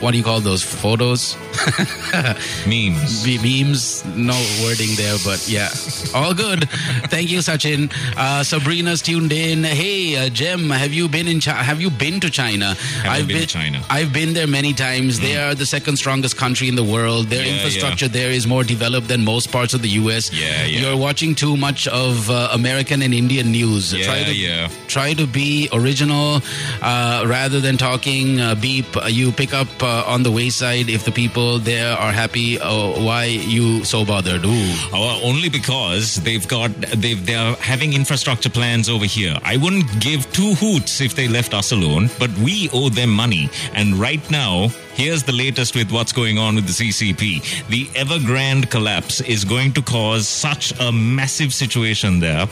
what 0.00 0.12
do 0.12 0.18
you 0.18 0.22
call 0.22 0.40
those 0.40 0.62
photos? 0.62 1.36
Memes. 2.66 3.24
Be- 3.24 3.38
memes, 3.42 4.04
no 4.14 4.34
wording 4.62 4.94
there, 4.96 5.16
but 5.24 5.42
yeah, 5.48 5.68
all 6.14 6.34
good. 6.34 6.68
Thank 7.10 7.30
you, 7.30 7.38
Sachin. 7.38 7.92
Uh, 8.16 8.42
Sabrina's 8.44 9.02
tuned 9.02 9.32
in. 9.32 9.64
Hey, 9.64 10.16
uh, 10.16 10.28
Jem, 10.28 10.70
have 10.70 10.92
you 10.92 11.08
been 11.08 11.26
in? 11.26 11.40
Chi- 11.40 11.50
have 11.50 11.80
you 11.80 11.90
been 11.90 12.20
to 12.20 12.30
China? 12.30 12.74
Haven't 13.02 13.26
been 13.28 13.40
to 13.40 13.46
China. 13.46 13.82
I've 13.90 14.12
been 14.12 14.34
there 14.34 14.46
many 14.46 14.72
times. 14.72 15.18
They 15.18 15.36
are 15.36 15.54
the 15.54 15.66
second 15.66 15.96
strongest 15.96 16.36
country 16.36 16.68
in 16.68 16.76
the 16.76 16.84
world. 16.84 17.26
Their 17.26 17.44
Yeah, 17.44 17.54
infrastructure 17.54 18.08
there 18.08 18.30
is 18.30 18.46
more 18.46 18.62
developed 18.64 19.08
than 19.08 19.24
most 19.24 19.50
parts 19.50 19.74
of 19.74 19.82
the 19.82 19.88
U.S. 20.02 20.32
Yeah, 20.32 20.64
yeah. 20.64 20.80
You're 20.80 20.96
watching 20.96 21.34
too 21.34 21.56
much 21.56 21.88
of 21.88 22.30
uh, 22.30 22.50
American 22.52 23.02
and 23.02 23.12
Indian 23.12 23.50
news. 23.50 23.92
Yeah, 23.92 24.04
try 24.06 24.22
to, 24.24 24.34
yeah. 24.34 24.68
Try 24.86 25.14
to 25.14 25.26
be 25.26 25.68
original 25.72 26.40
uh, 26.82 27.24
rather 27.26 27.58
than 27.60 27.76
talking 27.78 28.40
uh, 28.40 28.54
beep. 28.54 28.86
Uh, 28.96 29.06
you 29.06 29.32
pick 29.32 29.54
up 29.54 29.68
uh, 29.82 30.04
on 30.06 30.22
the 30.22 30.30
wayside 30.30 30.88
if 30.88 31.04
the 31.04 31.12
people 31.12 31.58
there 31.58 31.96
are 31.96 32.12
happy. 32.12 32.58
Uh, 32.60 33.00
why 33.00 33.24
you 33.24 33.84
so 33.84 34.04
bothered? 34.04 34.44
Ooh. 34.44 34.72
Oh, 34.92 35.20
only 35.24 35.48
because 35.48 36.16
they've 36.16 36.46
got 36.48 36.70
they've 36.96 37.24
they're 37.24 37.54
having 37.56 37.92
infrastructure 37.92 38.50
plans 38.50 38.88
over 38.88 39.04
here. 39.04 39.36
I 39.44 39.56
wouldn't 39.56 40.00
give 40.00 40.30
two 40.32 40.54
hoots 40.54 41.00
if 41.00 41.14
they 41.14 41.28
left 41.28 41.54
us 41.54 41.72
alone, 41.72 42.10
but 42.18 42.30
we 42.38 42.68
owe 42.72 42.88
them 42.88 43.10
money. 43.10 43.48
And 43.74 43.94
right 43.94 44.22
now, 44.30 44.68
here's 44.94 45.22
the 45.22 45.32
latest 45.32 45.74
with 45.74 45.90
what's 45.90 46.12
going 46.12 46.38
on 46.38 46.54
with 46.54 46.66
the 46.66 46.72
CCP. 46.72 47.68
The 47.68 47.86
Evergrande 47.86 48.70
collapse 48.70 49.20
is 49.20 49.44
going 49.44 49.72
to 49.74 49.82
cause 49.82 50.28
such 50.28 50.78
a 50.80 50.92
massive 50.92 51.52
situation 51.52 52.20
there. 52.20 52.46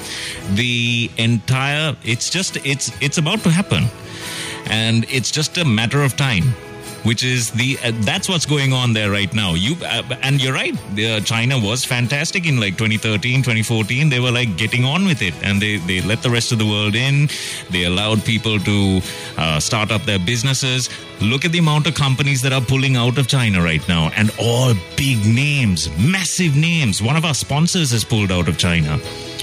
The 0.54 1.10
entire 1.16 1.96
it's 2.04 2.30
just 2.30 2.56
it's 2.64 2.92
it's 3.00 3.18
about 3.18 3.40
to 3.40 3.50
happen. 3.50 3.84
And 4.70 5.04
it's 5.10 5.30
just 5.30 5.58
a 5.58 5.64
matter 5.64 6.02
of 6.02 6.16
time 6.16 6.54
which 7.02 7.24
is 7.24 7.50
the 7.52 7.78
uh, 7.82 7.92
that's 8.00 8.28
what's 8.28 8.46
going 8.46 8.72
on 8.72 8.92
there 8.92 9.10
right 9.10 9.32
now. 9.34 9.54
You 9.54 9.76
uh, 9.84 10.02
and 10.22 10.42
you're 10.42 10.52
right 10.52 10.76
uh, 10.98 11.20
china 11.20 11.58
was 11.58 11.84
fantastic 11.84 12.46
in 12.46 12.60
like 12.60 12.76
2013 12.76 13.42
2014 13.42 14.08
they 14.08 14.20
were 14.20 14.30
like 14.30 14.56
getting 14.56 14.84
on 14.84 15.04
with 15.04 15.22
it. 15.22 15.34
And 15.42 15.60
they 15.60 15.76
they 15.76 16.00
let 16.00 16.22
the 16.22 16.30
rest 16.30 16.52
of 16.52 16.58
the 16.58 16.66
world 16.66 16.94
in. 16.94 17.28
They 17.70 17.84
allowed 17.84 18.24
people 18.24 18.58
to 18.58 19.00
uh, 19.36 19.60
start 19.60 19.90
up 19.90 20.02
their 20.02 20.18
businesses. 20.18 20.90
Look 21.20 21.44
at 21.44 21.52
the 21.52 21.58
amount 21.58 21.86
of 21.86 21.94
companies 21.94 22.42
that 22.42 22.52
are 22.52 22.62
pulling 22.62 22.96
out 22.96 23.18
of 23.18 23.26
china 23.26 23.62
right 23.62 23.86
now. 23.88 24.10
And 24.16 24.30
all 24.38 24.74
big 24.96 25.24
names 25.24 25.88
massive 25.98 26.56
names. 26.56 27.02
One 27.02 27.16
of 27.16 27.24
our 27.24 27.34
sponsors 27.34 27.90
has 27.92 28.04
pulled 28.04 28.32
out 28.32 28.48
of 28.48 28.58
china. 28.58 28.98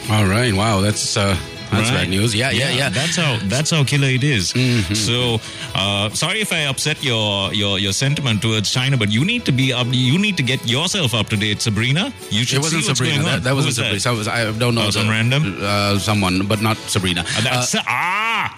All 0.10 0.26
right. 0.26 0.54
Wow. 0.54 0.82
That's 0.82 1.18
uh, 1.18 1.38
that's 1.72 1.90
Right. 1.90 1.98
bad 2.02 2.10
news. 2.10 2.34
Yeah. 2.36 2.52
Yeah. 2.52 2.72
Yeah. 2.72 2.90
That's 2.90 3.16
how 3.16 3.38
that's 3.46 3.70
how 3.72 3.84
killer 3.84 4.08
it 4.10 4.24
is. 4.24 4.54
Mm-hmm. 4.54 4.94
So, 4.94 5.40
uh, 5.76 6.10
sorry 6.12 6.40
if 6.42 6.52
I 6.52 6.62
upset 6.72 7.04
your 7.04 7.54
your 7.54 7.80
your 7.80 7.94
sentiment 7.94 8.42
towards 8.42 8.72
China, 8.72 8.98
but 8.98 9.12
you 9.12 9.24
need 9.26 9.44
to 9.46 9.52
be 9.52 9.74
up. 9.74 9.88
You 9.92 10.18
need 10.18 10.38
to 10.38 10.44
get 10.44 10.68
yourself 10.68 11.14
up 11.14 11.30
to 11.30 11.38
date, 11.38 11.62
Sabrina. 11.62 12.12
You 12.30 12.44
should 12.46 12.58
It 12.60 12.62
wasn't 12.62 12.84
see 12.84 12.94
Sabrina. 12.94 13.24
That, 13.24 13.44
that 13.44 13.56
wasn't 13.56 13.70
was 13.70 13.76
Sabrina. 13.76 13.94
that? 13.96 14.02
So 14.02 14.16
was- 14.16 14.28
I 14.28 14.52
don't 14.52 14.76
know. 14.76 14.88
Oh, 14.88 14.92
some 14.92 15.10
random? 15.10 15.58
Uh, 15.62 15.98
someone, 16.00 16.46
but 16.48 16.62
not 16.62 16.78
Sabrina. 16.96 17.22
Uh, 17.38 17.42
that's 17.42 17.76
ah, 17.76 18.17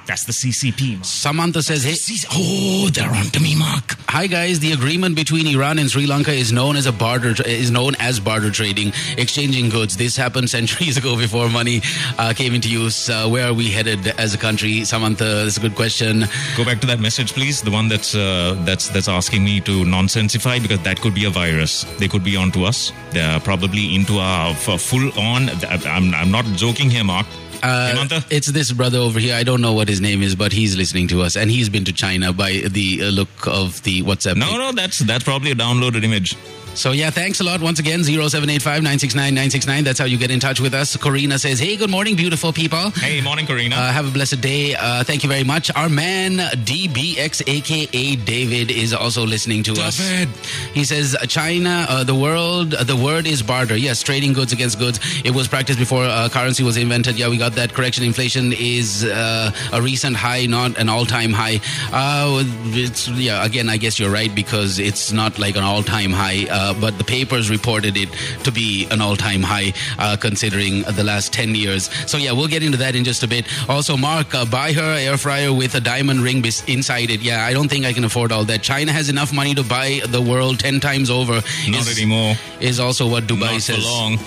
that's 0.09 0.23
the 0.23 0.33
CCP. 0.33 0.95
Mark. 0.95 1.05
Samantha 1.05 1.61
says, 1.61 1.83
"Hey, 1.83 1.93
CC 1.93 2.25
oh, 2.33 2.89
they're 2.89 3.13
on 3.21 3.29
to 3.35 3.39
me, 3.39 3.55
Mark. 3.55 3.95
Hi 4.09 4.25
guys, 4.25 4.59
the 4.59 4.71
agreement 4.71 5.15
between 5.15 5.45
Iran 5.45 5.77
and 5.77 5.87
Sri 5.89 6.07
Lanka 6.07 6.31
is 6.31 6.51
known 6.51 6.75
as 6.75 6.87
a 6.87 6.91
barter 6.91 7.35
is 7.45 7.69
known 7.69 7.93
as 7.99 8.19
barter 8.19 8.49
trading, 8.49 8.91
exchanging 9.19 9.69
goods. 9.69 9.97
This 9.97 10.17
happened 10.17 10.49
centuries 10.57 10.97
ago 10.97 11.15
before 11.15 11.47
money 11.47 11.81
uh, 12.17 12.33
came 12.33 12.55
into 12.55 12.69
use. 12.69 13.07
Uh, 13.07 13.27
where 13.29 13.45
are 13.49 13.53
we 13.53 13.69
headed 13.69 14.07
as 14.17 14.33
a 14.33 14.37
country? 14.39 14.83
Samantha, 14.83 15.43
that's 15.43 15.57
a 15.57 15.59
good 15.59 15.75
question. 15.75 16.25
Go 16.57 16.65
back 16.65 16.81
to 16.81 16.87
that 16.87 16.99
message, 16.99 17.33
please. 17.33 17.61
The 17.61 17.71
one 17.71 17.87
that's 17.87 18.15
uh, 18.15 18.57
that's 18.65 18.89
that's 18.89 19.07
asking 19.07 19.43
me 19.43 19.61
to 19.61 19.83
nonsensify 19.85 20.59
because 20.59 20.81
that 20.89 20.99
could 21.01 21.13
be 21.13 21.25
a 21.25 21.29
virus. 21.29 21.83
They 21.99 22.07
could 22.07 22.23
be 22.23 22.35
onto 22.35 22.63
us. 22.63 22.91
They're 23.11 23.39
probably 23.41 23.93
into 23.93 24.17
our 24.17 24.55
full 24.55 25.11
on. 25.19 25.49
I'm 25.85 26.15
I'm 26.15 26.31
not 26.31 26.45
joking 26.57 26.89
here, 26.89 27.03
Mark. 27.03 27.27
Uh, 27.61 28.21
it's 28.29 28.47
this 28.47 28.71
brother 28.71 28.97
over 28.99 29.19
here. 29.19 29.35
I 29.35 29.43
don't 29.43 29.61
know 29.61 29.73
what 29.73 29.87
his 29.87 30.01
name 30.01 30.21
is, 30.21 30.35
but 30.35 30.51
he's 30.51 30.75
listening 30.77 31.07
to 31.09 31.21
us, 31.21 31.35
and 31.35 31.49
he's 31.49 31.69
been 31.69 31.85
to 31.85 31.93
China 31.93 32.33
by 32.33 32.63
the 32.67 33.01
uh, 33.03 33.09
look 33.09 33.47
of 33.47 33.81
the 33.83 34.01
WhatsApp. 34.03 34.37
No, 34.37 34.47
pic. 34.47 34.57
no, 34.57 34.71
that's 34.71 34.99
that's 34.99 35.23
probably 35.23 35.51
a 35.51 35.55
downloaded 35.55 36.03
image. 36.03 36.35
So 36.75 36.91
yeah, 36.91 37.09
thanks 37.09 37.41
a 37.41 37.43
lot 37.43 37.61
once 37.61 37.79
again. 37.79 38.03
0785 38.03 38.63
969 38.83 39.33
969. 39.33 39.83
That's 39.83 39.99
how 39.99 40.05
you 40.05 40.17
get 40.17 40.31
in 40.31 40.39
touch 40.39 40.59
with 40.59 40.73
us. 40.73 40.95
Corina 40.95 41.39
says, 41.39 41.59
Hey, 41.59 41.75
good 41.75 41.89
morning, 41.89 42.15
beautiful 42.15 42.53
people. 42.53 42.91
Hey, 42.91 43.21
morning, 43.21 43.45
Karina. 43.45 43.75
Uh, 43.75 43.91
have 43.91 44.07
a 44.07 44.11
blessed 44.11 44.39
day. 44.39 44.75
Uh, 44.75 45.03
thank 45.03 45.23
you 45.23 45.29
very 45.29 45.43
much. 45.43 45.75
Our 45.75 45.89
man 45.89 46.37
DBX, 46.37 47.43
aka 47.47 48.15
David, 48.15 48.71
is 48.71 48.93
also 48.93 49.25
listening 49.25 49.63
to 49.63 49.73
us. 49.73 49.97
David. 49.97 50.29
He 50.73 50.85
says, 50.85 51.17
"China, 51.27 51.85
uh, 51.89 52.03
the 52.03 52.15
world, 52.15 52.71
the 52.71 52.95
word 52.95 53.27
is 53.27 53.41
barter. 53.41 53.75
Yes, 53.75 54.01
trading 54.01 54.33
goods 54.33 54.53
against 54.53 54.79
goods. 54.79 54.99
It 55.25 55.31
was 55.31 55.47
practiced 55.47 55.79
before 55.79 56.05
uh, 56.05 56.29
currency 56.29 56.63
was 56.63 56.77
invented. 56.77 57.17
Yeah, 57.17 57.29
we 57.29 57.37
got 57.37 57.48
that 57.55 57.73
correction. 57.73 58.03
Inflation 58.03 58.53
is 58.53 59.03
uh, 59.05 59.51
a 59.73 59.81
recent 59.81 60.15
high, 60.15 60.45
not 60.45 60.77
an 60.77 60.89
all-time 60.89 61.31
high. 61.31 61.59
Uh, 61.91 62.43
it's 62.67 63.07
yeah. 63.09 63.45
Again, 63.45 63.69
I 63.69 63.77
guess 63.77 63.99
you're 63.99 64.11
right 64.11 64.33
because 64.33 64.79
it's 64.79 65.11
not 65.11 65.39
like 65.39 65.55
an 65.55 65.63
all-time 65.63 66.11
high, 66.11 66.47
uh, 66.49 66.73
but 66.79 66.97
the 66.97 67.03
papers 67.03 67.49
reported 67.49 67.97
it 67.97 68.09
to 68.43 68.51
be 68.51 68.87
an 68.91 69.01
all-time 69.01 69.43
high 69.43 69.73
uh, 69.97 70.17
considering 70.17 70.83
the 70.83 71.03
last 71.03 71.33
10 71.33 71.55
years. 71.55 71.89
So 72.09 72.17
yeah, 72.17 72.31
we'll 72.31 72.47
get 72.47 72.63
into 72.63 72.77
that 72.77 72.95
in 72.95 73.03
just 73.03 73.23
a 73.23 73.27
bit. 73.27 73.45
Also, 73.69 73.97
Mark, 73.97 74.33
uh, 74.33 74.45
buy 74.45 74.73
her 74.73 74.95
air 74.97 75.17
fryer 75.17 75.53
with 75.53 75.75
a 75.75 75.81
diamond 75.81 76.21
ring 76.21 76.43
inside 76.67 77.09
it. 77.09 77.21
Yeah, 77.21 77.45
I 77.45 77.53
don't 77.53 77.69
think 77.69 77.85
I 77.85 77.93
can 77.93 78.03
afford 78.03 78.31
all 78.31 78.45
that. 78.45 78.61
China 78.61 78.91
has 78.91 79.09
enough 79.09 79.33
money 79.33 79.53
to 79.55 79.63
buy 79.63 80.01
the 80.07 80.21
world 80.21 80.59
10 80.59 80.79
times 80.79 81.09
over. 81.09 81.33
Not 81.33 81.87
is, 81.87 81.97
anymore. 81.97 82.35
Is 82.59 82.79
also 82.79 83.07
what 83.09 83.25
Dubai 83.25 83.53
Not 83.53 83.61
says. 83.61 83.77
for 83.77 83.91
long. 83.91 84.17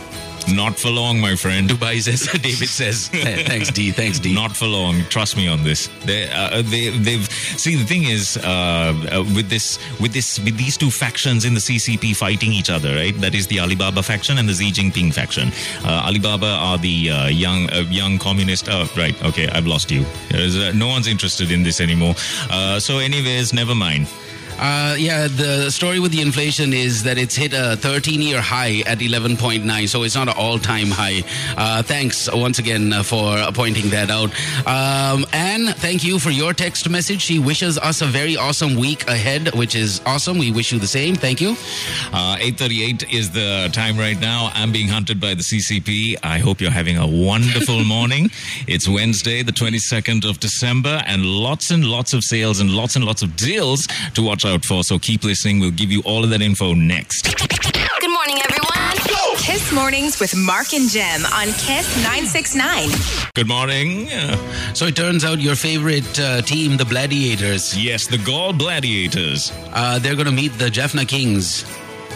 Not 0.49 0.79
for 0.79 0.91
long, 0.91 1.21
my 1.21 1.37
friend. 1.37 1.69
Dubai 1.69 2.01
says. 2.01 2.23
David 2.43 2.69
says. 2.69 3.09
Thanks, 3.49 3.71
D. 3.71 3.91
Thanks, 3.91 4.19
D. 4.19 4.35
Not 4.35 4.57
for 4.57 4.67
long. 4.67 5.03
Trust 5.09 5.37
me 5.37 5.49
on 5.49 5.63
this. 5.65 5.89
They, 6.05 6.31
uh, 6.31 6.63
they, 6.63 6.91
they've 6.91 7.31
see 7.31 7.77
the 7.77 7.85
thing 7.85 8.05
is 8.05 8.37
uh, 8.37 8.43
uh, 9.13 9.25
with 9.35 9.49
this, 9.49 9.79
with 10.01 10.13
this, 10.13 10.39
with 10.41 10.57
these 10.57 10.77
two 10.77 10.91
factions 10.91 11.45
in 11.45 11.55
the 11.55 11.61
CCP 11.61 12.17
fighting 12.17 12.53
each 12.53 12.71
other, 12.71 12.95
right? 12.95 13.17
That 13.21 13.35
is 13.35 13.47
the 13.47 13.61
Alibaba 13.61 14.03
faction 14.03 14.39
and 14.39 14.49
the 14.49 14.55
Xi 14.55 14.73
Jinping 14.73 15.13
faction. 15.13 15.53
Uh, 15.85 16.07
Alibaba 16.07 16.47
are 16.47 16.79
the 16.79 17.11
uh, 17.11 17.27
young, 17.29 17.71
uh, 17.71 17.85
young 17.91 18.19
communist. 18.19 18.69
Oh, 18.69 18.89
right. 18.97 19.21
Okay, 19.25 19.49
I've 19.49 19.67
lost 19.67 19.91
you. 19.91 20.05
Uh, 20.35 20.73
no 20.75 20.89
one's 20.89 21.07
interested 21.07 21.51
in 21.51 21.63
this 21.63 21.81
anymore. 21.81 22.15
Uh, 22.51 22.79
so, 22.81 22.99
anyways, 22.99 23.53
never 23.53 23.75
mind. 23.75 24.09
Uh, 24.59 24.95
yeah, 24.99 25.27
the 25.29 25.71
story 25.71 25.99
with 25.99 26.13
the 26.13 26.21
inflation 26.21 26.73
is 26.73 27.03
that 27.03 27.19
it's 27.19 27.35
hit 27.35 27.53
a 27.53 27.77
13 27.77 28.21
year 28.23 28.41
high 28.41 28.83
at 28.87 28.99
11.9, 28.99 29.89
so 29.89 30.03
it's 30.03 30.15
not 30.15 30.29
an 30.29 30.35
all 30.37 30.59
time 30.59 30.89
high. 30.89 31.23
Uh, 31.57 31.83
thanks 31.83 32.31
once 32.33 32.59
again 32.59 32.93
uh, 32.93 33.03
for 33.03 33.39
pointing 33.53 33.91
that 33.91 34.11
out. 34.11 34.31
Um, 34.67 35.25
Anne, 35.33 35.69
thank 35.75 36.05
you 36.05 36.19
for 36.19 36.31
your 36.31 36.53
text 36.53 36.89
message. 36.89 37.21
She 37.23 37.39
wishes 37.39 37.79
us 37.79 38.03
a 38.03 38.07
very 38.07 38.37
awesome 38.37 38.77
week 38.77 39.09
ahead, 39.09 39.55
which 39.55 39.75
is 39.75 40.01
awesome. 40.07 40.39
We 40.39 40.53
wish 40.53 40.73
you 40.73 40.79
the 40.79 40.87
same. 40.87 41.15
Thank 41.17 41.41
you. 41.41 41.51
Uh, 42.13 42.37
8.38 42.37 43.13
is 43.13 43.31
the 43.31 43.69
time 43.73 43.99
right 43.99 44.21
now. 44.21 44.51
I'm 44.55 44.71
being 44.71 44.89
hunted 44.89 45.21
by 45.21 45.35
the 45.35 45.43
CCP. 45.43 46.17
I 46.23 46.39
hope 46.39 46.61
you're 46.61 46.71
having 46.71 46.99
a 46.99 47.07
wonderful 47.07 47.85
morning. 47.85 48.31
It's 48.69 48.89
Wednesday, 48.89 49.43
the 49.43 49.53
22nd 49.53 50.29
of 50.29 50.39
December, 50.41 51.03
and 51.07 51.25
lots 51.25 51.71
and 51.71 51.85
lots 51.85 52.13
of 52.13 52.23
sales 52.23 52.61
and 52.61 52.71
lots 52.71 52.97
and 52.97 53.05
lots 53.05 53.23
of 53.23 53.35
deals 53.37 53.87
to 54.15 54.23
watch 54.23 54.42
out 54.45 54.65
for. 54.65 54.83
So 54.85 54.99
keep 54.99 55.25
listening. 55.25 55.61
We'll 55.61 55.71
give 55.71 55.91
you 55.93 56.03
all 56.05 56.25
of 56.25 56.31
that 56.31 56.43
info 56.43 56.75
next. 56.75 57.25
Good 57.37 58.11
morning, 58.11 58.39
everyone. 58.45 58.69
Kiss 59.39 59.73
Mornings 59.73 60.21
with 60.21 60.37
Mark 60.37 60.73
and 60.73 60.89
Jem 60.89 61.25
on 61.27 61.47
Kiss 61.59 61.97
969. 62.05 62.89
Good 63.35 63.49
morning. 63.49 64.09
Uh, 64.13 64.37
So 64.75 64.87
it 64.87 64.95
turns 64.97 65.25
out 65.25 65.41
your 65.41 65.57
favorite 65.57 66.19
uh, 66.21 66.43
team, 66.43 66.77
the 66.77 66.85
Gladiators, 66.85 67.77
yes, 67.77 68.07
the 68.07 68.19
Galle 68.19 68.53
Gladiators. 68.53 69.53
uh, 69.73 69.99
they're 69.99 70.15
going 70.15 70.27
to 70.27 70.33
meet 70.33 70.53
the 70.59 70.71
Jaffna 70.71 71.05
Kings 71.05 71.65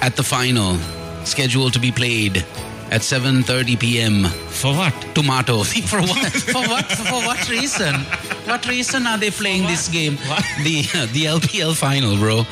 at 0.02 0.14
the 0.16 0.22
final, 0.22 0.78
scheduled 1.24 1.72
to 1.72 1.80
be 1.80 1.90
played 1.90 2.44
at 2.90 3.00
7.30 3.02 3.78
p.m. 3.78 4.24
For 4.24 4.72
what? 4.72 4.94
tomato. 5.14 5.62
For 5.64 6.00
what? 6.00 6.32
For 6.52 6.62
what? 6.68 6.84
For 6.92 7.20
what 7.26 7.48
reason? 7.48 7.94
What 8.46 8.68
reason 8.68 9.06
are 9.06 9.18
they 9.18 9.30
playing 9.30 9.64
this 9.64 9.88
game? 9.88 10.16
The 10.62 10.82
the 11.12 11.24
LPL 11.24 11.74
final, 11.76 12.16
bro. 12.16 12.44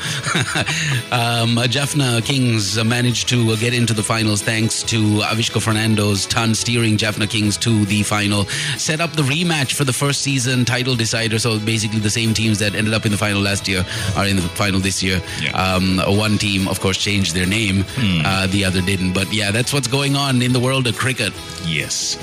um, 1.13 1.59
Jaffna 1.69 2.21
Kings 2.23 2.83
managed 2.83 3.29
to 3.29 3.57
get 3.59 3.75
into 3.75 3.95
the 3.95 4.03
finals 4.03 4.43
thanks 4.43 4.83
to 4.85 4.99
Avishka 5.21 5.61
Fernando's 5.63 6.27
ton 6.27 6.55
steering 6.55 6.97
Jaffna 6.97 7.27
Kings 7.27 7.57
to 7.59 7.85
the 7.85 8.03
final. 8.03 8.45
Set 8.77 9.01
up 9.01 9.13
the 9.13 9.23
rematch 9.23 9.75
for 9.75 9.85
the 9.85 9.93
first 9.93 10.23
season 10.23 10.65
title 10.65 10.97
decider. 10.97 11.39
So 11.39 11.59
basically, 11.61 12.01
the 12.01 12.11
same 12.11 12.35
teams 12.35 12.59
that 12.59 12.75
ended 12.75 12.95
up 12.95 13.05
in 13.05 13.13
the 13.13 13.19
final 13.19 13.41
last 13.43 13.69
year 13.69 13.85
are 14.17 14.27
in 14.27 14.37
the 14.37 14.43
final 14.43 14.81
this 14.81 15.03
year. 15.03 15.21
Yeah. 15.41 15.53
Um, 15.53 15.99
one 16.19 16.39
team, 16.39 16.67
of 16.69 16.81
course, 16.81 16.99
changed 16.99 17.35
their 17.35 17.47
name. 17.47 17.85
Uh, 18.25 18.47
the 18.49 18.65
other 18.65 18.81
didn't. 18.81 19.13
But 19.13 19.33
yeah, 19.33 19.51
that's 19.51 19.73
what's 19.73 19.89
going 19.89 20.17
on 20.17 20.24
in 20.31 20.53
the 20.53 20.61
world 20.61 20.87
of 20.87 20.97
cricket. 20.97 21.33
Yes, 21.67 22.17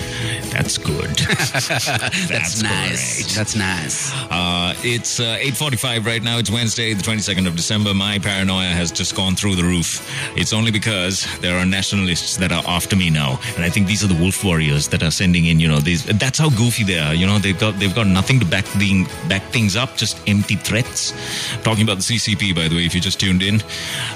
that's 0.52 0.78
good. 0.78 1.10
that's, 1.18 1.68
That's 2.28 2.62
nice. 2.62 3.24
great. 3.24 3.36
That's 3.36 3.56
nice. 3.56 4.14
Uh, 4.30 4.74
it's 4.84 5.20
uh, 5.20 5.38
8.45 5.42 6.06
right 6.06 6.22
now. 6.22 6.38
It's 6.38 6.50
Wednesday, 6.52 6.94
the 6.94 7.04
22nd 7.04 7.48
of 7.48 7.56
December. 7.56 7.94
My 7.94 8.20
paranoia 8.20 8.68
has 8.68 8.92
just 8.92 9.16
gone 9.16 9.36
through 9.36 9.56
the 9.56 9.64
roof. 9.64 10.08
It's 10.38 10.54
only 10.54 10.72
because 10.72 11.26
there 11.40 11.58
are 11.58 11.66
nationalists 11.66 12.38
that 12.38 12.52
are 12.52 12.64
after 12.68 12.96
me 12.96 13.10
now. 13.10 13.40
And 13.56 13.64
I 13.64 13.70
think 13.70 13.88
these 13.88 14.04
are 14.04 14.08
the 14.08 14.20
wolf 14.22 14.44
warriors 14.44 14.88
that 14.90 15.04
are 15.04 15.12
sending 15.12 15.46
in, 15.46 15.60
you 15.60 15.68
know, 15.68 15.80
these, 15.80 16.06
that's 16.06 16.40
how 16.40 16.50
goofy 16.50 16.84
they 16.84 17.00
are. 17.00 17.14
You 17.14 17.28
know, 17.28 17.40
they've 17.40 17.60
got, 17.60 17.80
they've 17.80 17.96
got 17.96 18.08
nothing 18.08 18.40
to 18.40 18.46
back, 18.46 18.66
the, 18.74 19.06
back 19.28 19.44
things 19.52 19.76
up, 19.76 19.96
just 19.98 20.18
empty 20.28 20.56
threats. 20.56 21.14
Talking 21.64 21.84
about 21.84 21.98
the 21.98 22.04
CCP, 22.04 22.56
by 22.56 22.68
the 22.68 22.76
way, 22.76 22.86
if 22.86 22.96
you 22.96 23.02
just 23.02 23.20
tuned 23.20 23.42
in, 23.42 23.62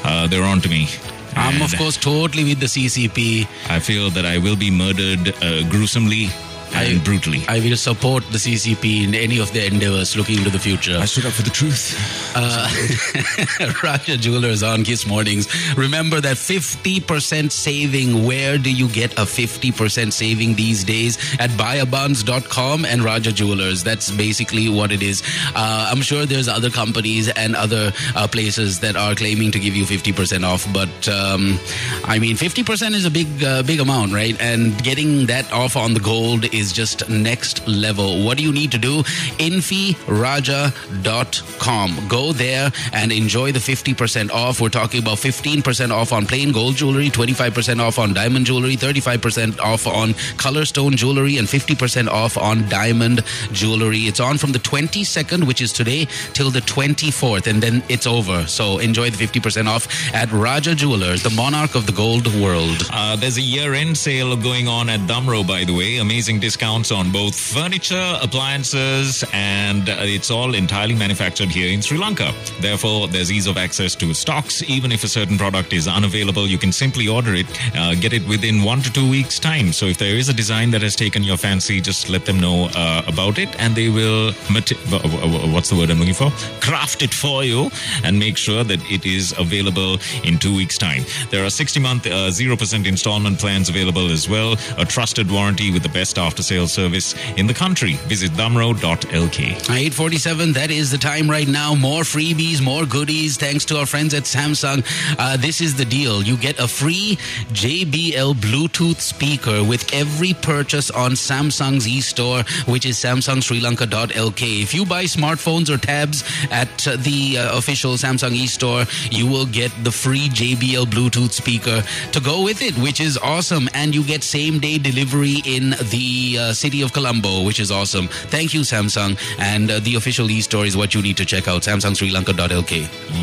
uh, 0.03 0.27
they're 0.27 0.43
on 0.43 0.61
to 0.61 0.69
me. 0.69 0.87
I'm, 1.35 1.61
of 1.61 1.75
course, 1.77 1.97
totally 1.97 2.43
with 2.43 2.59
the 2.59 2.67
CCP. 2.67 3.47
I 3.69 3.79
feel 3.79 4.09
that 4.11 4.25
I 4.25 4.37
will 4.37 4.55
be 4.55 4.71
murdered 4.71 5.33
uh, 5.43 5.67
gruesomely 5.69 6.29
I- 6.73 6.99
brutally. 7.03 7.43
I 7.47 7.59
will 7.59 7.75
support 7.77 8.23
the 8.31 8.37
CCP 8.37 9.03
in 9.05 9.15
any 9.15 9.39
of 9.39 9.51
their 9.53 9.67
endeavors 9.71 10.15
looking 10.15 10.37
into 10.37 10.49
the 10.49 10.59
future. 10.59 10.97
I 10.99 11.05
stood 11.05 11.25
up 11.25 11.33
for 11.33 11.41
the 11.43 11.49
truth. 11.49 11.93
Raja 13.83 14.17
Jewelers 14.17 14.63
on 14.63 14.83
Kiss 14.83 15.05
Mornings. 15.07 15.47
Remember 15.77 16.19
that 16.21 16.37
50% 16.37 17.51
saving. 17.51 18.25
Where 18.25 18.57
do 18.57 18.71
you 18.71 18.87
get 18.89 19.13
a 19.13 19.23
50% 19.25 20.11
saving 20.13 20.55
these 20.55 20.83
days? 20.83 21.17
At 21.39 21.49
buyabans.com 21.51 22.85
and 22.85 23.03
Raja 23.03 23.31
Jewelers. 23.31 23.83
That's 23.83 24.11
basically 24.11 24.69
what 24.69 24.91
it 24.91 25.01
is. 25.01 25.23
Uh, 25.55 25.89
I'm 25.91 26.01
sure 26.01 26.25
there's 26.25 26.47
other 26.47 26.69
companies 26.69 27.29
and 27.29 27.55
other 27.55 27.91
uh, 28.15 28.27
places 28.27 28.79
that 28.81 28.95
are 28.95 29.15
claiming 29.15 29.51
to 29.51 29.59
give 29.59 29.75
you 29.75 29.85
50% 29.85 30.43
off, 30.45 30.65
but 30.73 31.07
um, 31.07 31.57
I 32.03 32.19
mean, 32.19 32.35
50% 32.35 32.93
is 32.93 33.05
a 33.05 33.11
big, 33.11 33.43
uh, 33.43 33.63
big 33.63 33.79
amount, 33.79 34.13
right? 34.13 34.39
And 34.41 34.81
getting 34.83 35.25
that 35.27 35.51
off 35.51 35.75
on 35.75 35.93
the 35.93 35.99
gold 35.99 36.45
is 36.55 36.73
just 36.73 37.09
next 37.09 37.67
level. 37.67 38.23
What 38.23 38.37
do 38.37 38.43
you 38.43 38.53
need 38.53 38.71
to 38.71 38.77
do? 38.77 39.03
infiraja.com. 39.37 42.07
Go 42.07 42.33
there 42.33 42.71
and 42.93 43.11
enjoy 43.11 43.51
the 43.51 43.59
50% 43.59 44.31
off. 44.31 44.61
We're 44.61 44.69
talking 44.69 45.01
about 45.01 45.17
15% 45.17 45.91
off 45.91 46.13
on 46.13 46.25
plain 46.25 46.51
gold 46.51 46.75
jewelry, 46.75 47.09
25% 47.09 47.79
off 47.79 47.99
on 47.99 48.13
diamond 48.13 48.45
jewelry, 48.45 48.75
35% 48.75 49.59
off 49.59 49.87
on 49.87 50.13
color 50.37 50.65
stone 50.65 50.95
jewelry, 50.95 51.37
and 51.37 51.47
50% 51.47 52.07
off 52.07 52.37
on 52.37 52.67
diamond 52.69 53.23
jewelry. 53.51 53.99
It's 53.99 54.19
on 54.19 54.37
from 54.37 54.51
the 54.51 54.59
22nd, 54.59 55.47
which 55.47 55.61
is 55.61 55.73
today, 55.73 56.07
till 56.33 56.51
the 56.51 56.61
24th, 56.61 57.47
and 57.47 57.61
then 57.61 57.83
it's 57.89 58.07
over. 58.07 58.45
So 58.47 58.79
enjoy 58.79 59.09
the 59.09 59.17
50% 59.17 59.67
off 59.67 59.87
at 60.13 60.31
Raja 60.31 60.75
Jewelers, 60.75 61.23
the 61.23 61.29
monarch 61.31 61.75
of 61.75 61.85
the 61.85 61.91
gold 61.91 62.27
world. 62.35 62.87
Uh, 62.91 63.15
there's 63.15 63.37
a 63.37 63.41
year-end 63.41 63.97
sale 63.97 64.35
going 64.35 64.67
on 64.67 64.89
at 64.89 64.99
Damro, 65.01 65.47
by 65.47 65.63
the 65.63 65.73
way. 65.73 65.97
Amazing 65.97 66.39
discounts 66.45 66.91
on 66.91 67.11
both 67.11 67.35
furniture, 67.35 68.19
appliances, 68.21 69.23
and 69.33 69.89
it's 69.89 70.29
all 70.29 70.53
entirely 70.53 70.93
manufactured 70.93 71.49
here 71.49 71.73
in 71.73 71.81
Sri 71.81 71.97
Lanka. 71.97 72.31
Therefore, 72.61 73.07
there's 73.07 73.31
ease 73.31 73.47
of 73.47 73.57
access 73.57 73.95
to 73.95 74.13
stocks. 74.13 74.61
Even 74.69 74.91
if 74.91 75.03
a 75.03 75.07
certain 75.07 75.39
product 75.39 75.73
is 75.73 75.87
unavailable, 75.87 76.45
you 76.45 76.59
can 76.59 76.71
simply 76.71 77.07
order 77.07 77.33
it, 77.33 77.47
uh, 77.75 77.95
get 77.95 78.13
it 78.13 78.27
within 78.27 78.61
one 78.61 78.83
to 78.83 78.93
two 78.93 79.09
weeks' 79.09 79.39
time. 79.39 79.73
So 79.73 79.87
if 79.87 79.97
there 79.97 80.15
is 80.17 80.29
a 80.29 80.33
design 80.33 80.69
that 80.69 80.83
has 80.83 80.95
taken 80.95 81.23
your 81.23 81.35
fancy, 81.37 81.81
just 81.81 82.09
let 82.09 82.25
them 82.25 82.39
know 82.39 82.69
uh, 82.75 83.01
about 83.07 83.39
it, 83.39 83.49
and 83.59 83.73
they 83.73 83.89
will. 83.89 84.31
Mati- 84.51 84.75
wh- 84.91 85.01
wh- 85.01 85.51
what's 85.51 85.69
the 85.71 85.75
word 85.75 85.89
I'm 85.89 85.97
looking 85.97 86.13
for? 86.13 86.29
Craft 86.61 87.01
it 87.01 87.11
for 87.13 87.43
you 87.43 87.71
and 88.03 88.19
make 88.19 88.37
sure 88.37 88.63
that 88.63 88.79
it 88.91 89.03
is 89.03 89.33
available 89.39 89.97
in 90.23 90.37
two 90.37 90.55
weeks' 90.55 90.77
time. 90.77 91.05
There 91.31 91.43
are 91.43 91.49
60 91.49 91.79
month 91.79 92.05
uh, 92.05 92.29
0% 92.29 92.85
installment 92.85 93.39
plans 93.39 93.67
available 93.67 94.11
as 94.11 94.29
well, 94.29 94.53
a 94.77 94.85
trusted 94.85 95.31
warranty 95.31 95.71
with 95.71 95.81
the 95.81 95.89
best 95.89 96.19
after 96.19 96.34
after 96.35 96.43
sales 96.43 96.73
service 96.73 97.15
in 97.37 97.47
the 97.47 97.53
country. 97.53 97.93
Visit 98.09 98.29
damro.lk. 98.31 99.39
847, 99.39 100.51
that 100.51 100.69
is 100.69 100.91
the 100.91 100.97
time 100.97 101.29
right 101.29 101.47
now. 101.47 101.73
More 101.73 102.01
freebies, 102.01 102.61
more 102.61 102.85
goodies, 102.85 103.37
thanks 103.37 103.63
to 103.65 103.77
our 103.77 103.85
friends 103.85 104.13
at 104.13 104.23
Samsung. 104.23 104.83
Uh, 105.17 105.37
this 105.37 105.61
is 105.61 105.75
the 105.75 105.85
deal. 105.85 106.21
You 106.21 106.35
get 106.35 106.59
a 106.59 106.67
free 106.67 107.17
JBL 107.53 108.33
Bluetooth 108.33 108.99
speaker 108.99 109.63
with 109.63 109.93
every 109.93 110.33
purchase 110.33 110.91
on 110.91 111.11
Samsung's 111.11 111.87
e-store, 111.87 112.43
which 112.67 112.85
is 112.85 112.97
samsungsrilanka.lk. 112.97 114.61
If 114.61 114.73
you 114.73 114.85
buy 114.85 115.05
smartphones 115.05 115.73
or 115.73 115.77
tabs 115.77 116.25
at 116.51 116.85
uh, 116.85 116.97
the 116.97 117.37
uh, 117.37 117.57
official 117.57 117.93
Samsung 117.93 118.33
e-store, 118.33 118.83
you 119.09 119.25
will 119.25 119.45
get 119.45 119.71
the 119.85 119.91
free 119.91 120.27
JBL 120.27 120.87
Bluetooth 120.87 121.31
speaker 121.31 121.81
to 122.11 122.19
go 122.19 122.43
with 122.43 122.61
it, 122.61 122.75
which 122.77 122.99
is 122.99 123.17
awesome. 123.17 123.69
And 123.73 123.95
you 123.95 124.03
get 124.03 124.21
same-day 124.21 124.79
delivery 124.79 125.41
in 125.45 125.69
the 125.69 126.24
uh, 126.37 126.53
city 126.53 126.81
of 126.81 126.91
Colombo, 126.93 127.43
which 127.43 127.59
is 127.59 127.71
awesome. 127.71 128.07
Thank 128.35 128.53
you, 128.53 128.61
Samsung. 128.61 129.17
And 129.39 129.69
uh, 129.69 129.79
the 129.79 129.95
official 129.95 130.29
e-store 130.29 130.65
is 130.65 130.75
what 130.75 130.93
you 130.93 131.01
need 131.01 131.17
to 131.17 131.25
check 131.25 131.47
out, 131.47 131.61
samsungsrilanka.lk. 131.61 132.73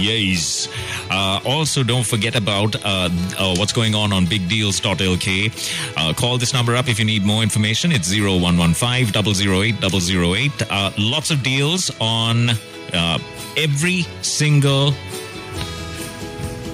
Yes. 0.01 0.69
Uh, 1.11 1.41
also, 1.45 1.83
don't 1.83 2.07
forget 2.07 2.35
about 2.37 2.77
uh, 2.77 3.09
uh, 3.39 3.55
what's 3.57 3.73
going 3.73 3.95
on 3.95 4.13
on 4.13 4.27
bigdeals.lk. 4.27 5.29
Uh, 5.97 6.13
call 6.15 6.39
this 6.39 6.53
number 6.53 6.77
up 6.77 6.89
if 6.89 6.99
you 6.99 7.05
need 7.05 7.25
more 7.25 7.43
information. 7.43 7.93
It's 7.93 8.11
0115 8.11 9.13
008 9.15 9.75
008. 9.83 10.53
Uh, 10.71 10.91
lots 10.99 11.31
of 11.31 11.43
deals 11.43 11.91
on 12.01 12.51
every 13.57 14.03
single 14.23 14.95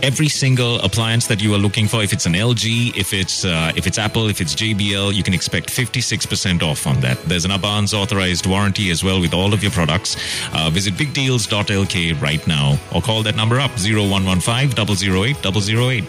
every 0.02 0.28
single 0.28 0.80
appliance 0.80 1.26
that 1.26 1.42
you 1.42 1.54
are 1.54 1.58
looking 1.58 1.88
for 1.88 2.02
if 2.02 2.12
it's 2.12 2.26
an 2.26 2.34
lg 2.34 2.96
if 2.96 3.12
it's 3.12 3.44
uh, 3.44 3.72
if 3.76 3.86
it's 3.86 3.98
apple 3.98 4.28
if 4.28 4.40
it's 4.40 4.54
jbl 4.54 5.14
you 5.14 5.22
can 5.22 5.34
expect 5.34 5.68
56% 5.68 6.62
off 6.62 6.86
on 6.86 7.00
that. 7.00 7.18
There's 7.24 7.44
an 7.44 7.50
abans 7.50 7.94
authorized 7.94 8.46
warranty 8.46 8.90
as 8.90 9.02
well 9.04 9.20
with 9.20 9.34
all 9.34 9.52
of 9.52 9.62
your 9.62 9.72
products. 9.72 10.16
Uh, 10.52 10.70
visit 10.70 10.94
bigdeals.lk 10.94 12.20
right 12.20 12.46
now 12.46 12.78
or 12.94 13.02
call 13.02 13.22
that 13.22 13.36
number 13.36 13.60
up 13.60 13.70
0115 13.72 14.72
008 14.76 15.36
008 15.44 16.04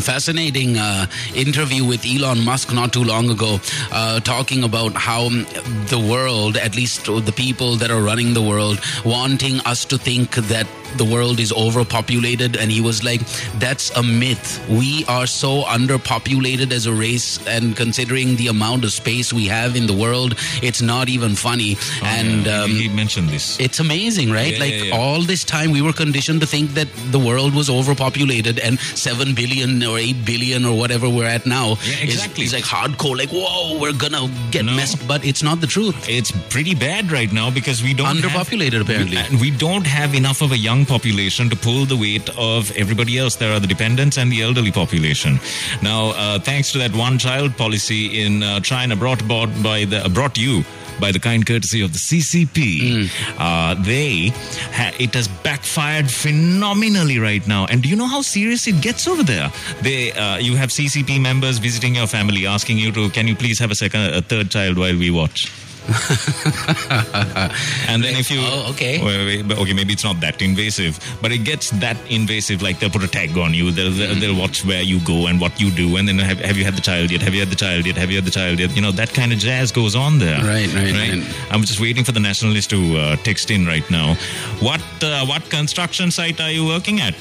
fascinating 0.00 0.76
uh, 0.76 1.06
interview 1.34 1.84
with 1.84 2.04
Elon 2.06 2.44
Musk 2.44 2.72
not 2.72 2.92
too 2.92 3.04
long 3.04 3.30
ago, 3.30 3.58
uh, 3.92 4.20
talking 4.20 4.64
about 4.64 4.92
how 4.92 5.28
the 5.28 6.04
world, 6.10 6.56
at 6.56 6.76
least 6.76 7.06
the 7.06 7.32
people 7.34 7.76
that 7.76 7.90
are 7.90 8.02
running 8.02 8.34
the 8.34 8.42
world, 8.42 8.80
wanting 9.04 9.60
us 9.60 9.84
to 9.84 9.98
think 9.98 10.34
that 10.34 10.66
the 10.96 11.04
world 11.04 11.40
is 11.40 11.52
overpopulated. 11.52 12.56
And 12.56 12.70
he 12.70 12.80
was 12.80 13.02
like, 13.04 13.20
that's 13.58 13.90
a 13.96 14.02
myth. 14.02 14.64
We 14.68 15.04
are 15.06 15.26
so 15.26 15.62
underpopulated 15.64 16.72
as 16.72 16.86
a 16.86 16.92
race, 16.92 17.44
and 17.46 17.76
considering 17.76 18.36
the 18.36 18.48
amount 18.48 18.84
of 18.84 18.92
space 18.92 19.32
we 19.32 19.46
have 19.46 19.76
in 19.76 19.86
the 19.86 19.94
world, 19.94 20.34
it's 20.62 20.82
not 20.82 21.08
even 21.08 21.34
funny. 21.34 21.76
Oh, 21.78 22.06
and 22.06 22.46
yeah. 22.46 22.62
um, 22.62 22.70
he 22.70 22.88
mentioned 22.88 23.28
this 23.28 23.58
it's 23.60 23.80
amazing, 23.80 24.30
right? 24.30 24.52
Yeah, 24.54 24.58
like 24.58 24.84
yeah, 24.84 24.96
all 24.96 25.22
this 25.22 25.44
time, 25.44 25.70
we 25.70 25.82
were 25.82 25.92
conditioned 25.92 26.40
to 26.40 26.46
think 26.46 26.70
that 26.74 26.88
the 27.10 27.18
world 27.18 27.54
was 27.54 27.68
overpopulated, 27.70 28.58
and 28.58 28.78
seven 28.80 29.34
billion 29.34 29.82
or 29.82 29.98
eight 29.98 30.24
billion 30.24 30.64
or 30.64 30.76
whatever 30.76 31.08
we're 31.08 31.26
at 31.26 31.46
now 31.46 31.70
Yeah, 31.84 32.04
is- 32.04 32.14
exactly. 32.14 32.44
is, 32.44 32.52
like 32.52 32.64
hardcore. 32.64 33.16
Like, 33.16 33.30
whoa, 33.30 33.78
we're 33.78 33.92
gonna 33.92 34.30
get 34.50 34.64
No. 34.64 34.72
messed, 34.76 35.06
but 35.06 35.24
it's 35.24 35.42
not 35.42 35.60
the 35.60 35.66
truth. 35.66 35.96
it's 36.08 36.30
pretty 36.50 36.74
bad 36.74 37.10
right 37.12 37.32
now 37.32 37.50
because 37.50 37.82
we 37.82 37.94
don't 37.94 38.06
have- 38.06 38.30
Underpopulated, 38.30 38.80
apparently. 38.80 39.16
and 39.16 39.40
we 39.40 39.50
don't 39.50 39.86
have 39.86 40.14
enough 40.14 40.40
of 40.42 40.52
a 40.52 40.58
young 40.58 40.79
population 40.86 41.48
to 41.50 41.56
pull 41.56 41.84
the 41.84 41.96
weight 41.96 42.28
of 42.38 42.70
everybody 42.76 43.18
else. 43.18 43.36
There 43.36 43.52
are 43.52 43.60
the 43.60 43.66
dependents 43.66 44.18
and 44.18 44.30
the 44.30 44.42
elderly 44.42 44.72
population. 44.72 45.38
Now, 45.82 46.10
uh, 46.10 46.38
thanks 46.38 46.72
to 46.72 46.78
that 46.78 46.94
one-child 46.94 47.56
policy 47.56 48.22
in 48.22 48.42
uh, 48.42 48.60
China, 48.60 48.96
brought 48.96 49.22
about 49.22 49.48
by 49.62 49.84
the 49.84 50.08
brought 50.12 50.36
you. 50.38 50.64
By 51.00 51.12
the 51.12 51.18
kind 51.18 51.46
courtesy 51.46 51.80
of 51.80 51.94
the 51.94 51.98
CCP, 51.98 53.08
uh, 53.38 53.74
they 53.82 54.28
ha- 54.70 54.92
it 55.00 55.14
has 55.14 55.28
backfired 55.28 56.10
phenomenally 56.10 57.18
right 57.18 57.46
now. 57.48 57.64
And 57.64 57.82
do 57.82 57.88
you 57.88 57.96
know 57.96 58.06
how 58.06 58.20
serious 58.20 58.66
it 58.66 58.82
gets 58.82 59.08
over 59.08 59.22
there? 59.22 59.50
They, 59.80 60.12
uh, 60.12 60.36
you 60.36 60.56
have 60.56 60.68
CCP 60.68 61.18
members 61.18 61.56
visiting 61.56 61.94
your 61.94 62.06
family, 62.06 62.46
asking 62.46 62.76
you 62.76 62.92
to, 62.92 63.08
can 63.08 63.26
you 63.26 63.34
please 63.34 63.58
have 63.60 63.70
a 63.70 63.74
second, 63.74 64.12
a 64.12 64.20
third 64.20 64.50
child 64.50 64.76
while 64.76 64.94
we 64.94 65.10
watch? 65.10 65.50
and 67.88 68.02
then 68.04 68.16
if 68.16 68.30
you 68.30 68.40
Oh, 68.42 68.70
okay. 68.70 69.02
Wait, 69.04 69.26
wait, 69.26 69.48
but 69.48 69.58
okay 69.58 69.72
maybe 69.72 69.92
it's 69.92 70.04
not 70.04 70.20
that 70.20 70.40
invasive 70.42 70.98
but 71.20 71.32
it 71.32 71.38
gets 71.38 71.70
that 71.80 71.96
invasive 72.10 72.62
like 72.62 72.78
they'll 72.78 72.90
put 72.90 73.04
a 73.04 73.08
tag 73.08 73.36
on 73.36 73.54
you 73.54 73.70
they'll, 73.70 73.90
they'll, 73.90 74.14
they'll 74.14 74.38
watch 74.38 74.64
where 74.64 74.82
you 74.82 75.00
go 75.04 75.26
and 75.26 75.40
what 75.40 75.60
you 75.60 75.70
do 75.70 75.96
and 75.96 76.08
then 76.08 76.18
have, 76.18 76.38
have 76.40 76.56
you 76.56 76.64
had 76.64 76.74
the 76.76 76.80
child 76.80 77.10
yet? 77.10 77.22
Have 77.22 77.34
you 77.34 77.40
had 77.40 77.50
the 77.50 77.56
child 77.56 77.86
yet? 77.86 77.96
Have 77.96 78.10
you 78.10 78.16
had 78.16 78.24
the 78.24 78.30
child 78.30 78.58
yet? 78.58 78.74
You 78.74 78.82
know 78.82 78.92
that 78.92 79.12
kind 79.12 79.32
of 79.32 79.38
jazz 79.38 79.72
goes 79.72 79.94
on 79.94 80.18
there. 80.18 80.38
Right, 80.44 80.72
right, 80.74 80.92
right. 80.92 81.34
i'm 81.50 81.62
just 81.62 81.80
waiting 81.80 82.04
for 82.04 82.12
the 82.12 82.20
nationalist 82.20 82.70
to 82.70 82.96
uh, 82.96 83.16
text 83.16 83.50
in 83.50 83.66
right 83.66 83.88
now. 83.90 84.14
What 84.60 84.82
uh, 85.02 85.24
what 85.26 85.48
construction 85.50 86.10
site 86.10 86.40
are 86.40 86.50
you 86.50 86.66
working 86.66 87.00
at? 87.00 87.14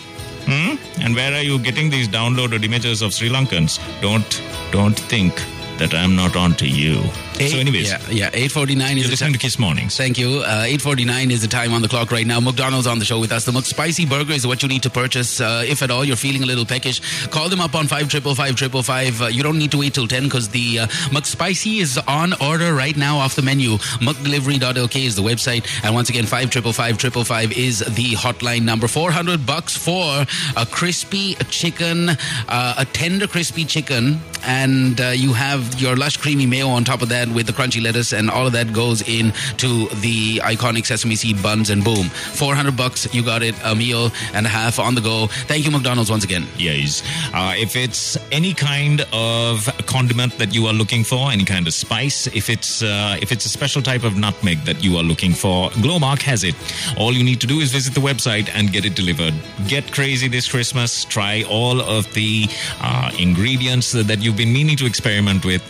Hmm? 0.46 0.76
and 1.02 1.16
where 1.16 1.34
are 1.34 1.42
you 1.44 1.60
getting 1.60 1.90
these 1.90 2.08
downloaded 2.08 2.64
images 2.64 3.02
of 3.02 3.14
sri 3.14 3.30
lankans? 3.30 3.80
Don't 4.02 4.42
don't 4.72 4.98
think 4.98 5.36
that 5.78 5.94
i'm 5.94 6.16
not 6.16 6.36
onto 6.36 6.66
you 6.66 7.02
so 7.48 7.58
anyways 7.58 7.90
yeah, 7.90 8.02
yeah, 8.10 8.30
eight 8.34 8.52
forty 8.52 8.76
nine 8.76 8.98
is 8.98 9.06
the 9.06 9.12
listening 9.12 9.34
time. 9.34 9.40
to 9.40 9.46
kiss 9.46 9.58
mornings 9.60 9.96
Thank 9.98 10.18
you. 10.18 10.40
Uh, 10.46 10.64
8.49 10.66 11.32
is 11.32 11.42
the 11.42 11.48
time 11.48 11.74
on 11.74 11.82
the 11.82 11.88
clock 11.88 12.12
right 12.12 12.26
now. 12.26 12.40
McDonald's 12.40 12.88
on 12.88 13.00
the 13.00 13.06
show 13.06 13.20
with 13.20 13.32
us. 13.32 13.46
The 13.46 13.52
McSpicy 13.52 14.08
Burger 14.10 14.34
is 14.34 14.46
what 14.48 14.62
you 14.64 14.70
need 14.70 14.84
to 14.84 14.90
purchase. 14.90 15.40
Uh, 15.42 15.64
if 15.68 15.82
at 15.82 15.92
all 15.92 16.04
you're 16.06 16.16
feeling 16.16 16.44
a 16.44 16.46
little 16.46 16.66
peckish, 16.66 17.00
call 17.28 17.50
them 17.50 17.60
up 17.62 17.76
on 17.76 17.88
555 17.88 19.22
Uh, 19.22 19.26
you 19.28 19.44
don't 19.44 19.58
need 19.58 19.72
to 19.72 19.78
wait 19.78 19.94
till 19.94 20.08
10 20.08 20.24
because 20.24 20.50
the 20.50 20.80
uh, 20.80 20.88
McSpicy 21.16 21.80
is 21.82 21.98
on 22.08 22.34
order 22.42 22.74
right 22.74 22.96
now 22.98 23.18
off 23.18 23.36
the 23.36 23.42
menu. 23.42 23.78
McDelivery.lk 24.00 24.96
is 25.06 25.16
the 25.16 25.22
website. 25.22 25.66
And 25.84 25.94
once 25.94 26.10
again, 26.10 26.26
555 26.26 27.52
is 27.58 27.80
the 27.80 28.14
hotline 28.16 28.64
number. 28.64 28.88
400 28.88 29.46
bucks 29.46 29.76
for 29.78 30.26
a 30.58 30.66
crispy 30.66 31.36
chicken, 31.50 32.10
uh, 32.48 32.76
a 32.78 32.86
tender 32.86 33.28
crispy 33.28 33.66
chicken. 33.66 34.20
And 34.44 35.00
uh, 35.02 35.10
you 35.10 35.34
have 35.34 35.80
your 35.82 35.96
lush 35.96 36.18
creamy 36.18 36.46
mayo 36.46 36.70
on 36.70 36.84
top 36.84 37.02
of 37.02 37.10
that 37.10 37.28
with 37.34 37.48
the 37.48 37.54
crunchy 37.54 37.82
lettuce 37.82 38.14
and 38.14 38.30
all 38.30 38.48
of 38.48 38.54
that 38.54 38.72
goes 38.74 39.02
in 39.08 39.32
to 39.58 39.88
the 40.02 40.38
iconic 40.44 40.86
sesame 40.86 41.16
seed 41.16 41.42
buns 41.42 41.70
and 41.70 41.84
boom 41.84 42.06
400 42.10 42.76
bucks 42.76 43.14
you 43.14 43.24
got 43.24 43.42
it 43.42 43.56
a 43.64 43.76
meal 43.76 44.12
and 44.34 44.46
a 44.46 44.50
half 44.50 44.80
on 44.80 44.96
the 44.96 45.02
go 45.02 45.28
thank 45.28 45.66
you 45.66 45.72
mcdonald's 45.72 46.12
once 46.12 46.24
again 46.24 46.48
Yes. 46.58 47.04
Uh, 47.34 47.54
if 47.58 47.76
it's 47.76 48.18
any 48.32 48.54
kind 48.54 49.02
of 49.14 49.66
condiment 49.86 50.38
that 50.38 50.54
you 50.54 50.68
are 50.68 50.74
looking 50.74 51.04
for, 51.04 51.32
any 51.32 51.46
kind 51.46 51.68
of 51.68 51.74
spice, 51.74 52.28
if 52.28 52.50
it's 52.50 52.82
uh, 52.84 53.18
if 53.22 53.32
it's 53.32 53.46
a 53.46 53.50
special 53.50 53.82
type 53.82 54.04
of 54.04 54.18
nutmeg 54.18 54.60
that 54.66 54.84
you 54.84 54.98
are 54.98 55.04
looking 55.04 55.32
for, 55.34 55.70
Glomark 55.72 56.22
has 56.24 56.44
it. 56.44 56.56
All 56.98 57.14
you 57.14 57.24
need 57.24 57.40
to 57.42 57.48
do 57.48 57.60
is 57.60 57.72
visit 57.72 57.94
the 57.94 58.02
website 58.02 58.50
and 58.54 58.72
get 58.72 58.86
it 58.86 58.96
delivered. 58.96 59.34
Get 59.68 59.92
crazy 59.92 60.28
this 60.28 60.50
Christmas. 60.50 61.06
Try 61.06 61.44
all 61.44 61.82
of 61.82 62.12
the 62.14 62.48
uh, 62.82 63.12
ingredients 63.18 63.92
that 63.94 64.20
you've 64.20 64.38
been 64.38 64.52
meaning 64.52 64.76
to 64.78 64.86
experiment 64.86 65.46
with. 65.46 65.64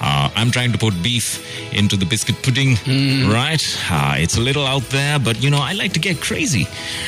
Uh, 0.00 0.30
I'm 0.36 0.50
trying 0.50 0.72
to 0.72 0.78
put 0.78 0.94
beef 1.06 1.28
into 1.72 1.96
the 1.96 2.06
biscuit 2.12 2.36
pudding, 2.42 2.72
right? 3.30 3.62
Uh, 3.88 4.14
it's 4.24 4.36
a 4.36 4.40
little 4.48 4.66
out 4.66 4.86
there, 4.90 5.18
but 5.20 5.36
you 5.42 5.50
know 5.50 5.62
I 5.70 5.72
like 5.82 5.92
to 5.92 6.00
get 6.08 6.16
crazy. 6.20 6.64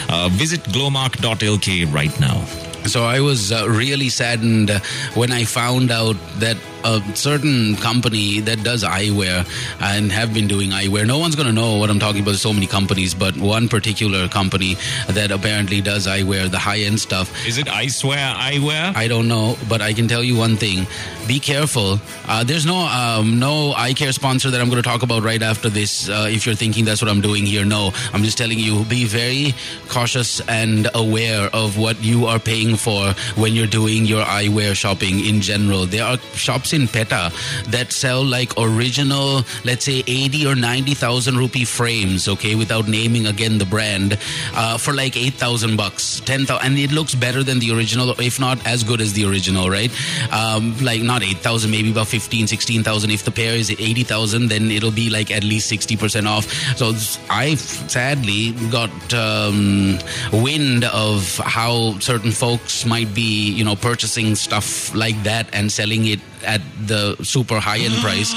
Uh, 0.08 0.28
visit 0.30 0.60
glomark.lk 0.74 1.68
right 1.92 2.14
now. 2.20 2.38
So 2.86 3.04
I 3.04 3.18
was 3.20 3.50
uh, 3.50 3.66
really 3.68 4.08
saddened 4.08 4.70
uh, 4.70 4.78
when 5.14 5.30
I 5.32 5.44
found 5.44 5.90
out 5.90 6.16
that 6.38 6.56
a 6.84 7.02
certain 7.14 7.76
company 7.76 8.40
that 8.40 8.62
does 8.62 8.84
eyewear 8.84 9.46
and 9.80 10.12
have 10.12 10.32
been 10.34 10.46
doing 10.46 10.70
eyewear. 10.70 11.06
No 11.06 11.18
one's 11.18 11.36
going 11.36 11.46
to 11.48 11.52
know 11.52 11.76
what 11.76 11.90
I'm 11.90 11.98
talking 11.98 12.22
about. 12.22 12.32
There's 12.32 12.42
so 12.42 12.52
many 12.52 12.66
companies, 12.66 13.14
but 13.14 13.36
one 13.36 13.68
particular 13.68 14.28
company 14.28 14.76
that 15.08 15.30
apparently 15.30 15.80
does 15.80 16.06
eyewear, 16.06 16.50
the 16.50 16.58
high 16.58 16.80
end 16.80 17.00
stuff. 17.00 17.32
Is 17.46 17.58
it 17.58 17.68
I 17.68 17.88
swear 17.88 18.34
eyewear? 18.34 18.94
I 18.94 19.08
don't 19.08 19.28
know, 19.28 19.56
but 19.68 19.80
I 19.80 19.92
can 19.92 20.08
tell 20.08 20.22
you 20.22 20.36
one 20.36 20.56
thing: 20.56 20.86
be 21.26 21.40
careful. 21.40 22.00
Uh, 22.26 22.44
there's 22.44 22.66
no 22.66 22.76
um, 22.76 23.38
no 23.38 23.72
eye 23.74 23.94
care 23.94 24.12
sponsor 24.12 24.50
that 24.50 24.60
I'm 24.60 24.68
going 24.68 24.82
to 24.82 24.88
talk 24.88 25.02
about 25.02 25.22
right 25.22 25.42
after 25.42 25.68
this. 25.68 26.08
Uh, 26.08 26.26
if 26.30 26.46
you're 26.46 26.54
thinking 26.54 26.84
that's 26.84 27.02
what 27.02 27.10
I'm 27.10 27.20
doing 27.20 27.46
here, 27.46 27.64
no, 27.64 27.92
I'm 28.12 28.22
just 28.22 28.38
telling 28.38 28.58
you: 28.58 28.84
be 28.84 29.04
very 29.04 29.54
cautious 29.88 30.40
and 30.48 30.88
aware 30.94 31.48
of 31.52 31.78
what 31.78 32.02
you 32.02 32.26
are 32.26 32.38
paying 32.38 32.76
for 32.76 33.12
when 33.36 33.54
you're 33.54 33.66
doing 33.66 34.06
your 34.06 34.24
eyewear 34.24 34.74
shopping 34.74 35.24
in 35.24 35.40
general. 35.40 35.86
There 35.86 36.04
are 36.04 36.18
shops 36.34 36.67
in 36.72 36.82
Pettah 36.82 37.32
that 37.70 37.92
sell 37.92 38.24
like 38.24 38.52
original, 38.58 39.42
let's 39.64 39.84
say 39.84 40.02
80 40.06 40.46
or 40.46 40.54
90,000 40.54 41.36
rupee 41.36 41.64
frames, 41.64 42.28
okay, 42.28 42.54
without 42.54 42.88
naming 42.88 43.26
again 43.26 43.58
the 43.58 43.66
brand, 43.66 44.18
uh, 44.54 44.78
for 44.78 44.92
like 44.92 45.16
8,000 45.16 45.76
bucks, 45.76 46.20
10,000, 46.20 46.64
and 46.64 46.78
it 46.78 46.92
looks 46.92 47.14
better 47.14 47.42
than 47.42 47.58
the 47.58 47.72
original, 47.72 48.10
if 48.20 48.40
not 48.40 48.64
as 48.66 48.84
good 48.84 49.00
as 49.00 49.12
the 49.12 49.24
original, 49.24 49.70
right? 49.70 49.90
Um, 50.32 50.76
like 50.80 51.02
not 51.02 51.22
8,000, 51.22 51.70
maybe 51.70 51.90
about 51.90 52.08
15, 52.08 52.46
16,000. 52.46 53.10
If 53.10 53.24
the 53.24 53.30
pair 53.30 53.54
is 53.54 53.70
80,000, 53.70 54.48
then 54.48 54.70
it'll 54.70 54.90
be 54.90 55.10
like 55.10 55.30
at 55.30 55.44
least 55.44 55.70
60% 55.70 56.26
off. 56.26 56.46
So 56.76 56.92
I 57.30 57.54
sadly 57.54 58.52
got 58.70 58.90
um, 59.14 59.98
wind 60.32 60.84
of 60.84 61.36
how 61.38 61.98
certain 61.98 62.30
folks 62.30 62.84
might 62.84 63.14
be, 63.14 63.50
you 63.52 63.64
know, 63.64 63.76
purchasing 63.76 64.34
stuff 64.34 64.94
like 64.94 65.22
that 65.24 65.48
and 65.52 65.70
selling 65.70 66.06
it 66.06 66.20
at 66.44 66.60
the 66.86 67.16
super 67.22 67.60
high 67.60 67.78
end 67.78 67.94
price 68.02 68.34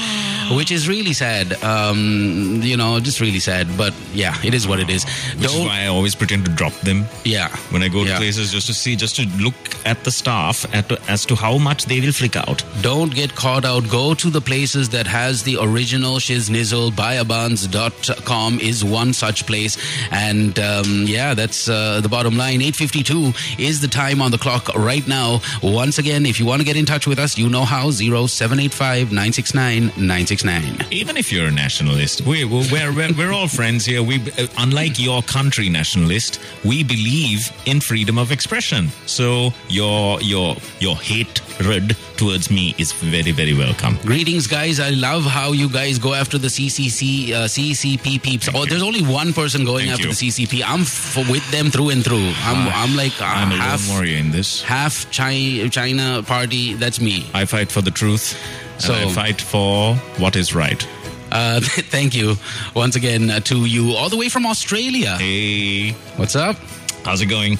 which 0.50 0.70
is 0.70 0.88
really 0.88 1.12
sad. 1.12 1.52
Um, 1.62 2.60
you 2.62 2.76
know, 2.76 3.00
just 3.00 3.20
really 3.20 3.38
sad. 3.38 3.66
But 3.76 3.94
yeah, 4.12 4.36
it 4.44 4.54
is 4.54 4.66
what 4.66 4.80
it 4.80 4.90
is. 4.90 5.04
Which 5.34 5.52
is 5.52 5.58
why 5.58 5.82
I 5.82 5.86
always 5.86 6.14
pretend 6.14 6.44
to 6.46 6.50
drop 6.50 6.72
them 6.80 7.04
yeah. 7.24 7.48
when 7.70 7.82
I 7.82 7.88
go 7.88 8.04
to 8.04 8.10
Yeah. 8.10 8.18
places 8.18 8.52
just 8.52 8.66
to 8.66 8.74
see, 8.74 8.96
just 8.96 9.16
to 9.16 9.26
look 9.40 9.54
at 9.86 10.04
the 10.04 10.10
staff 10.10 10.66
at, 10.74 10.90
as 11.08 11.24
to 11.26 11.34
how 11.34 11.58
much 11.58 11.86
they 11.86 12.00
will 12.00 12.12
flick 12.12 12.36
out. 12.36 12.64
Don't 12.80 13.14
get 13.14 13.34
caught 13.34 13.64
out. 13.64 13.88
Go 13.88 14.14
to 14.14 14.30
the 14.30 14.40
places 14.40 14.88
that 14.90 15.06
has 15.06 15.42
the 15.42 15.58
original 15.60 16.16
Shiznizzle. 16.16 16.92
Buyabans.com 16.92 18.60
is 18.60 18.84
one 18.84 19.12
such 19.12 19.46
place. 19.46 19.76
And 20.10 20.58
um, 20.58 21.04
yeah, 21.06 21.34
that's 21.34 21.68
uh, 21.68 22.00
the 22.00 22.08
bottom 22.08 22.36
line. 22.36 22.60
8.52 22.60 23.58
is 23.58 23.80
the 23.80 23.88
time 23.88 24.20
on 24.20 24.30
the 24.30 24.38
clock 24.38 24.74
right 24.74 25.06
now. 25.06 25.40
Once 25.62 25.98
again, 25.98 26.26
if 26.26 26.38
you 26.38 26.46
want 26.46 26.60
to 26.60 26.64
get 26.64 26.76
in 26.76 26.86
touch 26.86 27.06
with 27.06 27.18
us, 27.18 27.38
you 27.38 27.48
know 27.48 27.64
how. 27.64 27.90
0785 27.92 29.12
969 29.12 29.86
969. 29.96 30.86
Even 30.90 31.16
if 31.16 31.32
you're 31.32 31.46
a 31.46 31.50
nationalist, 31.50 32.22
we, 32.22 32.44
we're, 32.44 32.92
we're, 32.94 33.12
we're 33.16 33.32
all 33.32 33.48
friends 33.48 33.84
here. 33.84 34.02
We, 34.02 34.16
uh, 34.38 34.46
unlike 34.58 34.98
your 34.98 35.22
country 35.22 35.68
nationalist, 35.68 36.40
we 36.64 36.82
believe 36.82 37.50
in 37.66 37.80
freedom 37.80 38.18
of 38.18 38.32
expression. 38.32 38.88
So 39.06 39.52
your 39.68 40.20
your 40.22 40.56
your 40.80 40.96
hatred 40.96 41.96
towards 42.16 42.50
me 42.50 42.74
is 42.78 42.92
very 42.92 43.32
very 43.32 43.54
welcome. 43.54 43.96
Greetings, 44.02 44.46
guys. 44.46 44.80
I 44.80 44.90
love 44.90 45.24
how 45.24 45.52
you 45.52 45.68
guys 45.68 45.98
go 45.98 46.14
after 46.14 46.38
the 46.38 46.48
CCC, 46.48 47.32
uh, 47.32 47.44
CCP 47.46 48.22
peeps. 48.22 48.48
oh, 48.54 48.64
there's 48.64 48.82
only 48.82 49.02
one 49.02 49.32
person 49.32 49.64
going 49.64 49.86
Thank 49.86 49.92
after 50.06 50.08
you. 50.08 50.14
the 50.14 50.46
CCP. 50.46 50.62
I'm 50.66 50.80
f- 50.82 51.16
with 51.30 51.48
them 51.50 51.70
through 51.70 51.90
and 51.90 52.04
through. 52.04 52.32
I'm, 52.44 52.68
I'm 52.68 52.96
like 52.96 53.20
uh, 53.20 53.24
I'm 53.26 53.52
a 53.52 53.56
half, 53.56 53.88
in 54.02 54.30
this. 54.30 54.62
half 54.62 55.10
China, 55.10 55.68
China 55.68 56.22
party. 56.22 56.74
That's 56.74 57.00
me. 57.00 57.26
I 57.34 57.44
fight 57.44 57.70
for 57.70 57.81
the 57.84 57.90
truth. 57.90 58.36
So- 58.78 58.94
I 58.94 59.08
fight 59.12 59.40
for 59.40 59.94
what 60.18 60.36
is 60.36 60.54
right. 60.54 60.86
Uh, 61.30 61.60
thank 61.90 62.14
you 62.14 62.36
once 62.74 62.94
again 62.96 63.30
uh, 63.30 63.40
to 63.40 63.64
you, 63.64 63.92
all 63.92 64.08
the 64.10 64.16
way 64.18 64.28
from 64.28 64.44
Australia. 64.46 65.16
Hey, 65.18 65.92
What's 66.16 66.36
up? 66.36 66.56
how's 67.04 67.20
it 67.20 67.26
going? 67.26 67.58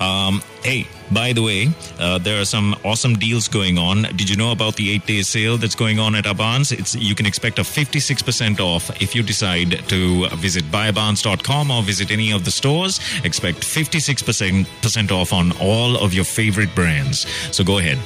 Um, 0.00 0.40
hey, 0.62 0.86
by 1.12 1.32
the 1.32 1.42
way, 1.42 1.68
uh, 1.98 2.18
there 2.18 2.40
are 2.40 2.44
some 2.44 2.74
awesome 2.84 3.14
deals 3.14 3.48
going 3.48 3.78
on. 3.78 4.02
Did 4.02 4.28
you 4.28 4.36
know 4.36 4.52
about 4.52 4.76
the 4.76 4.90
eight-day 4.90 5.22
sale 5.22 5.56
that's 5.56 5.74
going 5.74 5.98
on 5.98 6.14
at 6.14 6.26
Abans? 6.26 6.72
It's 6.72 6.94
you 6.94 7.14
can 7.14 7.26
expect 7.26 7.58
a 7.58 7.62
56% 7.62 8.60
off 8.60 8.90
if 9.02 9.14
you 9.14 9.22
decide 9.22 9.88
to 9.88 10.28
visit 10.36 10.64
buyabans.com 10.64 11.70
or 11.70 11.82
visit 11.82 12.10
any 12.10 12.32
of 12.32 12.44
the 12.44 12.50
stores. 12.50 13.00
Expect 13.24 13.58
56% 13.60 15.10
off 15.10 15.32
on 15.32 15.52
all 15.60 15.96
of 15.96 16.14
your 16.14 16.24
favorite 16.24 16.74
brands. 16.74 17.26
So 17.54 17.64
go 17.64 17.78
ahead, 17.78 17.98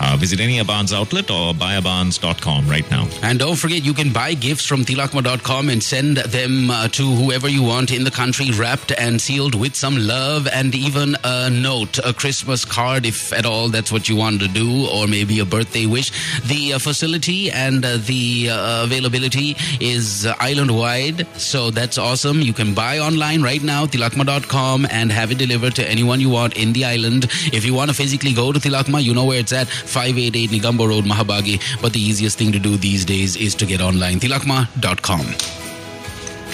uh, 0.00 0.16
visit 0.18 0.40
any 0.40 0.58
Abans 0.58 0.92
outlet 0.92 1.30
or 1.30 1.52
buyabans.com 1.54 2.68
right 2.68 2.88
now. 2.90 3.08
And 3.22 3.38
don't 3.38 3.56
forget, 3.56 3.84
you 3.84 3.94
can 3.94 4.12
buy 4.12 4.34
gifts 4.34 4.66
from 4.66 4.84
tilakma.com 4.84 5.68
and 5.68 5.82
send 5.82 6.18
them 6.18 6.70
uh, 6.70 6.88
to 6.88 7.02
whoever 7.02 7.48
you 7.48 7.62
want 7.62 7.90
in 7.90 8.04
the 8.04 8.10
country, 8.10 8.50
wrapped 8.50 8.92
and 8.92 9.20
sealed 9.20 9.54
with 9.54 9.74
some 9.74 9.96
love 9.96 10.48
and 10.52 10.74
even 10.74 11.16
a 11.24 11.50
note, 11.50 11.98
a 12.04 12.12
Christmas 12.48 12.64
card, 12.64 13.04
if 13.04 13.30
at 13.34 13.44
all 13.44 13.68
that's 13.68 13.92
what 13.92 14.08
you 14.08 14.16
want 14.16 14.40
to 14.40 14.48
do, 14.48 14.88
or 14.88 15.06
maybe 15.06 15.38
a 15.40 15.44
birthday 15.44 15.84
wish. 15.84 16.10
The 16.48 16.72
uh, 16.72 16.78
facility 16.78 17.50
and 17.50 17.84
uh, 17.84 17.98
the 17.98 18.48
uh, 18.48 18.84
availability 18.84 19.54
is 19.80 20.26
island 20.40 20.70
wide, 20.70 21.26
so 21.36 21.70
that's 21.70 21.98
awesome. 21.98 22.40
You 22.40 22.54
can 22.54 22.72
buy 22.72 23.00
online 23.00 23.42
right 23.42 23.62
now, 23.62 23.84
tilakma.com, 23.84 24.86
and 24.90 25.12
have 25.12 25.30
it 25.30 25.36
delivered 25.36 25.74
to 25.74 25.86
anyone 25.86 26.20
you 26.20 26.30
want 26.30 26.56
in 26.56 26.72
the 26.72 26.86
island. 26.86 27.26
If 27.52 27.66
you 27.66 27.74
want 27.74 27.90
to 27.90 27.94
physically 27.94 28.32
go 28.32 28.50
to 28.50 28.58
Tilakma, 28.58 29.02
you 29.02 29.12
know 29.12 29.26
where 29.26 29.40
it's 29.40 29.52
at 29.52 29.68
588 29.68 30.48
Negombo 30.48 30.88
Road, 30.88 31.04
Mahabage. 31.04 31.60
But 31.82 31.92
the 31.92 32.00
easiest 32.00 32.38
thing 32.38 32.50
to 32.52 32.58
do 32.58 32.78
these 32.78 33.04
days 33.04 33.36
is 33.36 33.54
to 33.56 33.66
get 33.66 33.82
online. 33.82 34.20
Tilakma.com. 34.20 35.26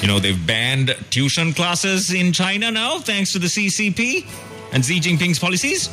You 0.02 0.08
know, 0.08 0.18
they've 0.18 0.44
banned 0.44 0.96
tuition 1.10 1.52
classes 1.52 2.12
in 2.12 2.32
China 2.32 2.72
now, 2.72 2.98
thanks 2.98 3.32
to 3.34 3.38
the 3.38 3.46
CCP 3.46 4.26
and 4.74 4.84
Xi 4.84 5.00
Jinping's 5.00 5.38
policies. 5.38 5.88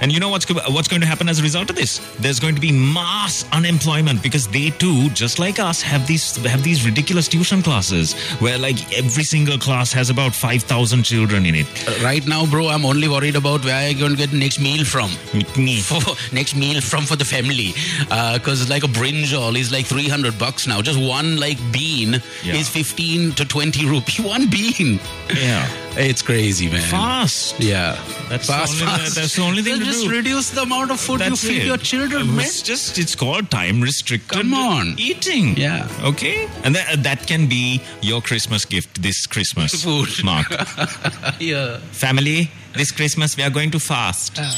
And 0.00 0.12
you 0.12 0.20
know 0.20 0.28
what's 0.28 0.46
what's 0.70 0.86
going 0.86 1.00
to 1.00 1.08
happen 1.08 1.28
as 1.28 1.40
a 1.40 1.42
result 1.42 1.70
of 1.70 1.74
this? 1.76 1.98
There's 2.20 2.38
going 2.38 2.54
to 2.54 2.60
be 2.60 2.70
mass 2.70 3.44
unemployment 3.50 4.22
because 4.22 4.46
they 4.46 4.70
too, 4.70 5.10
just 5.10 5.40
like 5.40 5.58
us, 5.58 5.82
have 5.82 6.06
these 6.06 6.36
have 6.46 6.62
these 6.62 6.86
ridiculous 6.86 7.26
tuition 7.26 7.62
classes 7.64 8.12
where 8.38 8.58
like 8.58 8.78
every 8.96 9.24
single 9.24 9.58
class 9.58 9.92
has 9.92 10.08
about 10.08 10.36
five 10.36 10.62
thousand 10.62 11.02
children 11.02 11.44
in 11.46 11.56
it. 11.56 11.66
Uh, 11.88 12.04
right 12.04 12.24
now, 12.28 12.46
bro, 12.46 12.68
I'm 12.68 12.84
only 12.84 13.08
worried 13.08 13.34
about 13.34 13.64
where 13.64 13.74
I'm 13.74 13.98
going 13.98 14.12
to 14.12 14.16
get 14.16 14.30
the 14.30 14.38
next 14.38 14.60
meal 14.60 14.84
from. 14.84 15.10
Me. 15.56 15.80
For 15.90 16.00
next 16.32 16.54
meal 16.54 16.80
from 16.80 17.02
for 17.02 17.16
the 17.16 17.24
family, 17.24 17.74
uh, 18.12 18.38
because 18.38 18.70
like 18.70 18.84
a 18.84 18.88
brinjal 19.00 19.58
is 19.58 19.72
like 19.72 19.86
300 19.86 20.38
bucks 20.38 20.68
now. 20.68 20.80
Just 20.80 21.00
one 21.00 21.38
like 21.40 21.58
bean 21.72 22.22
Yeah. 22.44 22.54
is 22.54 22.68
15 22.68 23.32
to 23.32 23.44
20 23.44 23.84
rupee. 23.86 24.22
One 24.34 24.48
bean. 24.48 25.00
Yeah, 25.34 25.66
It's 26.00 26.22
crazy, 26.22 26.68
man. 26.70 26.80
fast. 26.80 27.58
Yeah, 27.58 27.98
That's 28.28 28.46
fast, 28.46 28.78
the 28.78 28.84
only, 28.86 28.98
fast. 28.98 29.14
That's 29.16 29.34
the 29.34 29.42
only 29.42 29.62
thing 29.62 29.72
Then 29.78 29.80
to 29.80 29.84
just 29.86 30.04
do. 30.04 30.10
reduce 30.10 30.50
the 30.50 30.62
amount 30.62 30.92
of 30.92 31.00
food 31.00 31.18
That's 31.18 31.42
you 31.42 31.50
feed 31.50 31.62
it. 31.62 31.66
your 31.66 31.76
children, 31.76 32.36
man. 32.36 32.44
It's 32.46 32.62
just 32.62 32.98
it's 32.98 33.16
called 33.16 33.50
time 33.50 33.80
restricted. 33.80 34.28
Come 34.30 34.54
on. 34.54 34.94
eating. 34.96 35.56
Yeah. 35.56 35.88
Okay, 36.04 36.46
and 36.62 36.76
that 36.76 37.02
that 37.02 37.26
can 37.26 37.48
be 37.48 37.82
your 38.00 38.22
Christmas 38.22 38.64
gift 38.64 39.02
this 39.02 39.26
Christmas. 39.26 39.82
Food. 39.84 40.08
Mark. 40.24 40.46
Yeah, 41.40 41.78
Family, 41.90 42.48
this 42.74 42.92
Christmas 42.92 43.36
we 43.36 43.42
are 43.42 43.50
going 43.50 43.72
to 43.72 43.80
fast. 43.80 44.38
Uh. 44.38 44.48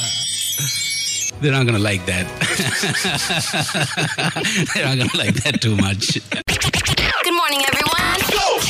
they're 1.40 1.52
not 1.52 1.64
gonna 1.64 1.78
like 1.78 2.04
that. 2.04 2.26
they're 4.74 4.84
not 4.84 4.98
gonna 4.98 5.16
like 5.24 5.36
that 5.44 5.62
too 5.62 5.74
much. 5.76 6.18
Good 7.24 7.34
morning, 7.34 7.62
everyone. 7.66 7.99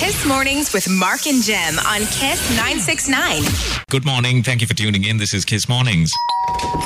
Kiss 0.00 0.24
Mornings 0.26 0.72
with 0.72 0.88
Mark 0.88 1.26
and 1.26 1.42
Jem 1.42 1.78
on 1.80 2.00
Kiss 2.06 2.40
969. 2.56 3.42
Good 3.90 4.04
morning. 4.06 4.42
Thank 4.42 4.62
you 4.62 4.66
for 4.66 4.72
tuning 4.74 5.04
in. 5.04 5.18
This 5.18 5.34
is 5.34 5.44
Kiss 5.44 5.68
Mornings. 5.68 6.10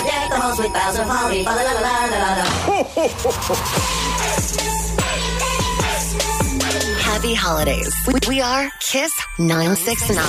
Deck 0.04 0.30
the 0.30 0.36
halls 0.36 0.58
with 0.58 0.72
boughs 0.72 0.98
of 0.98 1.06
holly. 1.06 1.44
Fa 1.44 1.50
la 1.50 1.62
la 1.62 1.72
la 1.72 1.80
la 1.80 2.18
la 2.18 2.34
la. 2.34 2.44
Happy 7.02 7.34
holidays. 7.34 7.94
We- 8.08 8.14
We 8.28 8.40
are 8.40 8.70
Kiss 8.80 9.12
969. 9.38 10.24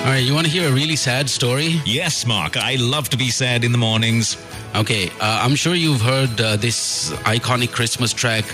All 0.00 0.06
right, 0.06 0.24
you 0.24 0.32
want 0.34 0.46
to 0.46 0.52
hear 0.52 0.68
a 0.68 0.72
really 0.72 0.96
sad 0.96 1.28
story? 1.28 1.80
Yes, 1.84 2.26
Mark. 2.26 2.56
I 2.56 2.76
love 2.76 3.10
to 3.10 3.16
be 3.18 3.30
sad 3.30 3.64
in 3.64 3.72
the 3.72 3.78
mornings. 3.78 4.36
Okay, 4.74 5.10
uh, 5.20 5.40
I'm 5.44 5.54
sure 5.56 5.74
you've 5.74 6.00
heard 6.00 6.40
uh, 6.40 6.56
this 6.56 7.10
iconic 7.26 7.70
Christmas 7.72 8.12
track. 8.14 8.44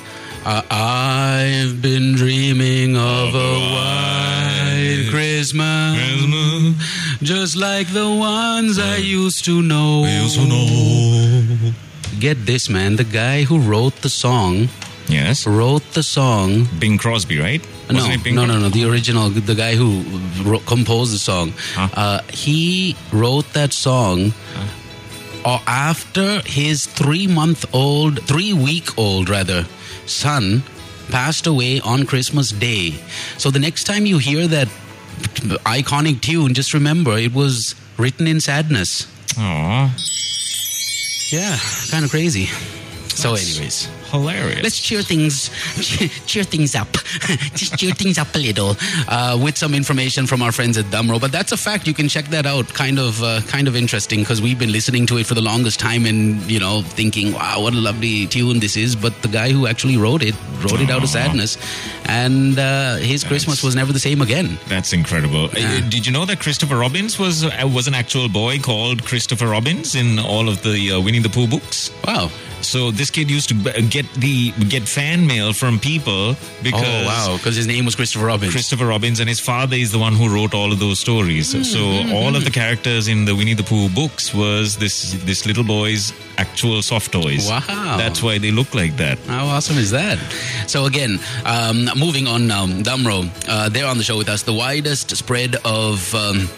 Uh, 0.49 0.63
I've 0.71 1.83
been 1.83 2.15
dreaming 2.15 2.97
of 2.97 3.35
a 3.35 3.53
white 3.75 5.09
Christmas, 5.11 5.99
just 7.21 7.57
like 7.57 7.89
the 7.93 8.09
ones 8.09 8.79
I 8.79 8.99
used 8.99 9.45
to 9.47 9.61
know. 9.61 10.05
Get 12.21 12.47
this, 12.47 12.69
man. 12.71 12.95
The 12.95 13.03
guy 13.05 13.43
who 13.43 13.59
wrote 13.59 13.97
the 14.03 14.09
song 14.09 14.69
Yes. 15.09 15.47
wrote 15.49 15.83
the 15.95 16.03
song. 16.05 16.69
Bing 16.79 16.97
Crosby, 16.99 17.39
right? 17.41 17.63
No, 17.91 18.07
no, 18.07 18.45
no, 18.47 18.59
no. 18.61 18.69
The 18.69 18.85
original, 18.85 19.31
the 19.31 19.55
guy 19.55 19.75
who 19.75 20.03
wrote, 20.45 20.65
composed 20.67 21.13
the 21.13 21.19
song. 21.19 21.55
Huh? 21.75 21.89
Uh, 21.93 22.21
he 22.33 22.95
wrote 23.13 23.53
that 23.55 23.73
song 23.73 24.33
uh, 25.45 25.59
after 25.67 26.41
his 26.47 26.87
three-month-old, 26.87 28.23
three-week-old 28.27 29.29
rather, 29.29 29.67
son 30.07 30.63
passed 31.11 31.47
away 31.47 31.81
on 31.81 32.05
Christmas 32.07 32.51
Day. 32.51 32.95
So 33.39 33.51
the 33.51 33.59
next 33.59 33.85
time 33.85 34.07
you 34.07 34.19
hear 34.19 34.47
that 34.49 34.69
iconic 35.65 36.21
tune, 36.21 36.55
just 36.55 36.75
remember 36.75 37.17
it 37.19 37.33
was 37.35 37.75
written 37.99 38.27
in 38.27 38.41
sadness. 38.41 39.07
Aw, 39.39 39.95
Yeah, 41.33 41.59
kind 41.91 42.05
of 42.05 42.11
crazy. 42.11 42.47
So, 43.09 43.31
That's- 43.33 43.51
anyways. 43.57 43.89
Hilarious. 44.11 44.63
Let's 44.63 44.81
cheer 44.81 45.03
things, 45.03 45.51
cheer 46.27 46.45
things 46.45 46.75
up, 46.75 46.93
just 47.55 47.77
cheer 47.79 47.93
things 47.93 48.19
up 48.19 48.35
a 48.35 48.39
little 48.39 48.77
uh, 49.09 49.39
with 49.43 49.57
some 49.57 49.75
information 49.75 50.27
from 50.27 50.43
our 50.43 50.53
friends 50.53 50.79
at 50.79 50.87
Damro. 50.87 51.21
But 51.21 51.33
that's 51.33 51.53
a 51.53 51.57
fact. 51.57 51.87
You 51.87 51.95
can 51.95 52.09
check 52.09 52.27
that 52.27 52.47
out. 52.47 52.69
Kind 52.69 52.99
of, 52.99 53.23
uh, 53.23 53.41
kind 53.43 53.69
of 53.69 53.77
interesting 53.77 54.21
because 54.21 54.41
we've 54.41 54.59
been 54.59 54.73
listening 54.73 55.07
to 55.07 55.19
it 55.19 55.27
for 55.27 55.35
the 55.35 55.41
longest 55.41 55.81
time 55.81 56.07
and 56.07 56.41
you 56.51 56.61
know 56.61 56.83
thinking, 56.83 57.33
wow, 57.33 57.61
what 57.63 57.75
a 57.75 57.81
lovely 57.81 58.27
tune 58.27 58.61
this 58.61 58.77
is. 58.77 58.95
But 58.97 59.21
the 59.23 59.29
guy 59.29 59.51
who 59.51 59.67
actually 59.67 59.97
wrote 59.97 60.23
it 60.23 60.35
wrote 60.63 60.81
it 60.81 60.91
out 60.91 61.03
of 61.03 61.09
sadness, 61.09 61.59
and 62.07 62.59
uh, 62.59 62.97
his 62.97 63.25
Christmas 63.25 63.63
was 63.63 63.75
never 63.75 63.93
the 63.93 64.01
same 64.01 64.21
again. 64.21 64.59
That's 64.69 64.93
incredible. 64.93 65.47
Uh, 65.47 65.81
Did 65.89 66.07
you 66.07 66.13
know 66.13 66.25
that 66.25 66.41
Christopher 66.41 66.77
Robbins 66.77 67.19
was 67.19 67.45
uh, 67.45 67.51
was 67.65 67.89
an 67.89 67.95
actual 67.95 68.29
boy 68.29 68.59
called 68.59 69.05
Christopher 69.05 69.47
Robbins 69.47 69.95
in 69.95 70.19
all 70.19 70.49
of 70.49 70.63
the 70.63 70.93
uh, 70.93 71.01
Winnie 71.01 71.19
the 71.19 71.29
Pooh 71.29 71.47
books? 71.47 71.91
Wow. 72.07 72.31
So 72.63 72.91
this 72.91 73.11
kid 73.11 73.31
used 73.31 73.49
to 73.51 73.55
get 73.97 74.07
the 74.27 74.37
get 74.75 74.85
fan 74.97 75.27
mail 75.33 75.49
from 75.61 75.73
people 75.93 76.23
because 76.63 76.83
oh 77.05 77.07
wow, 77.11 77.37
because 77.39 77.57
his 77.61 77.67
name 77.73 77.85
was 77.89 77.95
Christopher 78.01 78.27
Robbins. 78.33 78.53
Christopher 78.53 78.87
Robbins 78.95 79.19
and 79.21 79.29
his 79.35 79.41
father 79.51 79.77
is 79.85 79.91
the 79.97 79.99
one 80.07 80.15
who 80.19 80.27
wrote 80.35 80.53
all 80.59 80.71
of 80.75 80.79
those 80.85 80.99
stories. 81.07 81.47
Hmm, 81.53 81.63
So 81.75 81.81
all 82.19 82.33
of 82.39 82.43
the 82.49 82.51
characters 82.63 83.09
in 83.09 83.19
the 83.29 83.35
Winnie 83.39 83.55
the 83.63 83.63
Pooh 83.73 83.89
books 84.01 84.25
was 84.35 84.77
this 84.77 84.97
this 85.31 85.41
little 85.47 85.65
boy's 85.65 86.13
actual 86.39 86.83
soft 86.83 87.11
toys. 87.13 87.45
Wow. 87.49 87.97
That's 88.03 88.21
why 88.23 88.35
they 88.45 88.53
look 88.61 88.71
like 88.75 88.95
that. 89.05 89.17
How 89.27 89.47
awesome 89.57 89.79
is 89.79 89.91
that? 89.93 90.19
So 90.67 90.85
again, 90.87 91.19
um, 91.45 91.79
moving 91.97 92.27
on 92.35 92.47
now, 92.47 92.67
Damro, 92.89 93.19
uh, 93.49 93.69
they're 93.73 93.87
on 93.93 93.99
the 93.99 94.05
show 94.05 94.19
with 94.19 94.29
us. 94.29 94.43
The 94.43 94.53
widest 94.65 95.17
spread 95.17 95.57
of. 95.65 96.15
Um, 96.15 96.49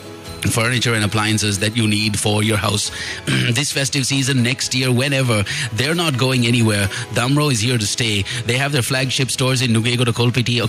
Furniture 0.51 0.95
and 0.95 1.05
appliances 1.05 1.59
that 1.59 1.77
you 1.77 1.87
need 1.87 2.19
for 2.19 2.43
your 2.43 2.57
house 2.57 2.91
this 3.27 3.73
festive 3.73 4.07
season, 4.07 4.43
next 4.43 4.75
year, 4.75 4.93
whenever. 4.93 5.45
They're 5.73 5.95
not 5.95 6.19
going 6.19 6.47
anywhere. 6.47 6.87
Damro 7.13 7.51
is 7.53 7.61
here 7.61 7.79
to 7.79 7.87
stay. 7.87 8.23
They 8.47 8.57
have 8.57 8.73
their 8.73 8.83
flagship 8.83 9.31
stores 9.31 9.63
in 9.63 9.73
Nugegoda 9.73 10.13
Kolpiti, 10.13 10.61
uh, 10.61 10.65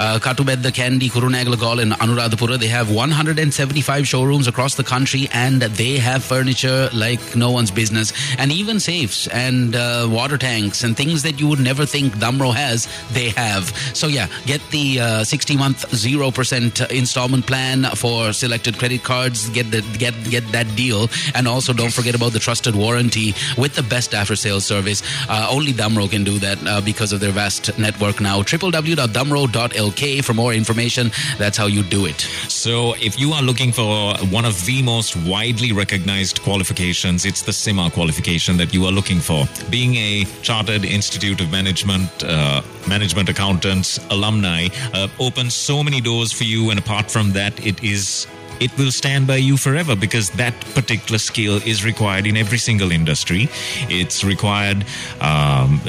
uh, 0.00 0.18
Katubedda, 0.18 0.70
Kandy, 0.70 1.10
Kurunagalagal, 1.10 1.82
and 1.82 1.92
Anuradhapura. 1.92 2.58
They 2.58 2.68
have 2.68 2.90
175 2.92 4.06
showrooms 4.06 4.46
across 4.46 4.74
the 4.74 4.84
country, 4.84 5.28
and 5.32 5.62
they 5.62 5.96
have 5.98 6.22
furniture 6.24 6.88
like 6.92 7.36
no 7.36 7.50
one's 7.50 7.70
business, 7.70 8.12
and 8.38 8.52
even 8.52 8.80
safes 8.80 9.26
and 9.28 9.74
uh, 9.74 10.08
water 10.10 10.38
tanks 10.38 10.84
and 10.84 10.96
things 10.96 11.22
that 11.22 11.40
you 11.40 11.48
would 11.48 11.60
never 11.60 11.86
think 11.86 12.14
Damro 12.14 12.54
has. 12.54 12.88
They 13.12 13.30
have. 13.30 13.68
So 13.94 14.06
yeah, 14.06 14.28
get 14.46 14.60
the 14.70 15.00
uh, 15.00 15.24
60 15.24 15.56
month 15.56 15.94
zero 15.94 16.30
percent 16.30 16.80
installment 16.90 17.46
plan 17.46 17.84
for 17.96 18.32
credit 18.78 19.02
cards. 19.02 19.48
Get 19.50 19.70
the 19.70 19.82
get 19.98 20.14
get 20.30 20.44
that 20.52 20.66
deal, 20.76 21.08
and 21.34 21.48
also 21.48 21.72
don't 21.72 21.92
forget 21.92 22.14
about 22.14 22.32
the 22.32 22.38
trusted 22.38 22.74
warranty 22.74 23.34
with 23.56 23.74
the 23.74 23.82
best 23.82 24.14
after 24.14 24.36
sales 24.36 24.64
service. 24.64 25.02
Uh, 25.28 25.48
only 25.50 25.72
Damro 25.72 26.08
can 26.10 26.24
do 26.24 26.38
that 26.38 26.58
uh, 26.66 26.80
because 26.80 27.12
of 27.12 27.20
their 27.20 27.32
vast 27.32 27.78
network 27.78 28.20
now. 28.20 28.42
www.damro.lk 28.42 30.24
for 30.24 30.34
more 30.34 30.52
information. 30.52 31.10
That's 31.38 31.56
how 31.56 31.66
you 31.66 31.82
do 31.82 32.06
it. 32.06 32.20
So, 32.48 32.94
if 32.94 33.18
you 33.18 33.32
are 33.32 33.42
looking 33.42 33.72
for 33.72 34.16
one 34.30 34.44
of 34.44 34.64
the 34.66 34.82
most 34.82 35.16
widely 35.16 35.72
recognized 35.72 36.42
qualifications, 36.42 37.24
it's 37.24 37.42
the 37.42 37.52
CIMA 37.52 37.90
qualification 37.90 38.56
that 38.56 38.72
you 38.74 38.84
are 38.86 38.92
looking 38.92 39.20
for. 39.20 39.46
Being 39.70 39.96
a 39.96 40.24
Chartered 40.42 40.84
Institute 40.84 41.40
of 41.40 41.50
Management, 41.50 42.10
uh, 42.24 42.62
Management 42.88 43.28
Accountants 43.28 43.98
alumni 44.10 44.68
uh, 44.94 45.08
opens 45.18 45.54
so 45.54 45.82
many 45.82 46.00
doors 46.00 46.32
for 46.32 46.44
you, 46.44 46.70
and 46.70 46.78
apart 46.78 47.10
from 47.10 47.32
that, 47.32 47.64
it 47.64 47.82
is. 47.82 48.26
It 48.60 48.76
will 48.76 48.90
stand 48.90 49.26
by 49.26 49.36
you 49.36 49.56
forever 49.56 49.96
because 49.96 50.30
that 50.30 50.54
particular 50.74 51.18
skill 51.18 51.56
is 51.64 51.84
required 51.84 52.26
in 52.26 52.36
every 52.36 52.58
single 52.58 52.92
industry. 52.92 53.48
It's 53.88 54.22
required 54.22 54.84
um, 55.20 55.80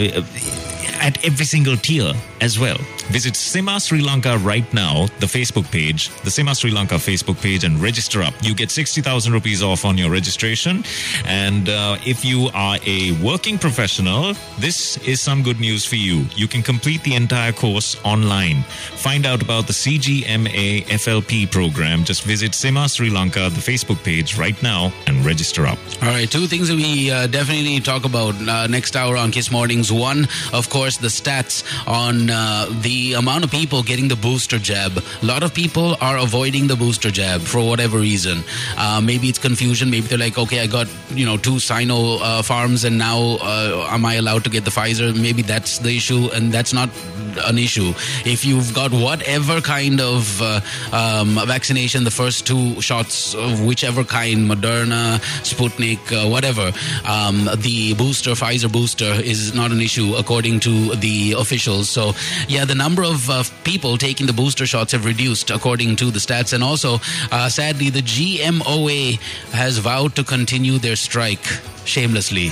at 1.02 1.24
every 1.26 1.46
single 1.46 1.76
tier 1.76 2.14
as 2.40 2.58
well. 2.58 2.80
Visit 3.12 3.36
CIMA 3.36 3.82
Sri 3.82 4.00
Lanka 4.00 4.38
right 4.38 4.74
now, 4.74 5.06
the 5.20 5.26
Facebook 5.26 5.70
page, 5.70 6.10
the 6.24 6.32
CIMA 6.32 6.56
Sri 6.56 6.72
Lanka 6.72 6.96
Facebook 6.96 7.42
page, 7.42 7.66
and 7.66 7.78
register 7.82 8.22
up. 8.22 8.34
You 8.42 8.56
get 8.56 8.72
60,000 8.72 9.34
rupees 9.34 9.62
off 9.62 9.84
on 9.84 9.98
your 9.98 10.10
registration. 10.10 10.86
And 11.26 11.68
uh, 11.68 11.98
if 12.06 12.24
you 12.24 12.50
are 12.54 12.78
a 12.86 13.12
working 13.22 13.58
professional, 13.58 14.34
this 14.60 14.96
is 15.06 15.20
some 15.20 15.44
good 15.44 15.60
news 15.60 15.86
for 15.86 15.98
you. 15.98 16.26
You 16.38 16.48
can 16.48 16.64
complete 16.64 17.04
the 17.04 17.16
entire 17.16 17.52
course 17.52 18.00
online. 18.06 18.64
Find 18.96 19.26
out 19.26 19.42
about 19.42 19.68
the 19.68 19.74
CGMA 19.74 20.84
FLP 20.86 21.52
program. 21.52 22.06
Just 22.06 22.24
visit 22.24 22.56
CIMA 22.56 22.88
Sri 22.88 23.10
Lanka, 23.10 23.50
the 23.50 23.60
Facebook 23.60 24.02
page 24.06 24.38
right 24.38 24.62
now, 24.64 24.94
and 25.06 25.26
register 25.26 25.66
up. 25.68 25.78
All 26.02 26.08
right, 26.08 26.32
two 26.32 26.48
things 26.48 26.70
that 26.70 26.78
we 26.78 27.12
uh, 27.12 27.28
definitely 27.28 27.82
talk 27.82 28.06
about 28.06 28.36
uh, 28.48 28.68
next 28.68 28.96
hour 28.96 29.18
on 29.18 29.32
Kiss 29.32 29.52
Mornings. 29.52 29.92
One, 29.92 30.30
of 30.54 30.70
course, 30.70 30.96
the 30.96 31.10
stats 31.10 31.66
on 31.86 32.30
uh, 32.30 32.68
the 33.02 33.14
amount 33.14 33.44
of 33.44 33.52
people 33.52 33.82
getting 33.82 34.08
the 34.08 34.16
booster 34.16 34.60
jab. 34.60 34.92
A 34.98 35.26
lot 35.26 35.44
of 35.44 35.54
people 35.54 35.98
are 36.02 36.18
avoiding 36.18 36.68
the 36.68 36.76
booster 36.76 37.10
jab 37.10 37.42
for 37.42 37.62
whatever 37.68 37.98
reason. 37.98 38.44
Uh, 38.78 39.02
maybe 39.04 39.28
it's 39.28 39.40
confusion. 39.40 39.90
Maybe 39.90 40.08
they're 40.08 40.26
like, 40.28 40.38
okay, 40.38 40.60
I 40.62 40.68
got 40.68 40.88
you 41.20 41.26
know 41.26 41.38
two 41.38 41.60
Sino 41.60 42.18
uh, 42.18 42.42
farms, 42.44 42.84
and 42.84 42.98
now 42.98 43.38
uh, 43.42 43.88
am 43.90 44.06
I 44.06 44.16
allowed 44.16 44.44
to 44.44 44.50
get 44.50 44.66
the 44.66 44.72
Pfizer? 44.72 45.10
Maybe 45.28 45.42
that's 45.42 45.80
the 45.80 45.96
issue, 45.96 46.30
and 46.34 46.52
that's 46.52 46.74
not 46.74 46.90
an 47.38 47.58
issue. 47.58 47.94
If 48.26 48.46
you've 48.46 48.74
got 48.74 48.92
whatever 48.92 49.62
kind 49.62 50.00
of 50.02 50.42
uh, 50.42 50.62
um, 50.92 51.40
vaccination, 51.48 52.04
the 52.04 52.12
first 52.12 52.46
two 52.46 52.82
shots 52.82 53.34
of 53.34 53.66
whichever 53.66 54.04
kind, 54.04 54.50
Moderna, 54.50 55.20
Sputnik, 55.44 56.00
uh, 56.12 56.30
whatever, 56.30 56.72
um, 57.06 57.50
the 57.58 57.94
booster, 57.96 58.32
Pfizer 58.32 58.72
booster, 58.72 59.06
is 59.06 59.54
not 59.54 59.72
an 59.72 59.82
issue 59.82 60.16
according 60.16 60.60
to 60.62 60.96
the 60.96 61.36
officials. 61.38 61.90
So, 61.90 62.14
yeah, 62.48 62.66
the 62.66 62.76
number 62.76 63.04
of 63.04 63.30
uh, 63.30 63.44
people 63.64 63.98
taking 63.98 64.28
the 64.28 64.34
booster 64.34 64.66
shots 64.66 64.92
have 64.92 65.06
reduced 65.06 65.52
according 65.52 65.96
to 65.98 66.12
the 66.12 66.20
stats. 66.20 66.54
And 66.54 66.64
also, 66.64 67.00
uh, 67.32 67.50
sadly, 67.50 67.90
the 67.90 68.02
GMOA 68.02 69.20
has 69.52 69.78
vowed 69.78 70.16
to 70.16 70.24
continue 70.24 70.78
their 70.78 70.96
strike 70.96 71.46
shamelessly. 71.86 72.52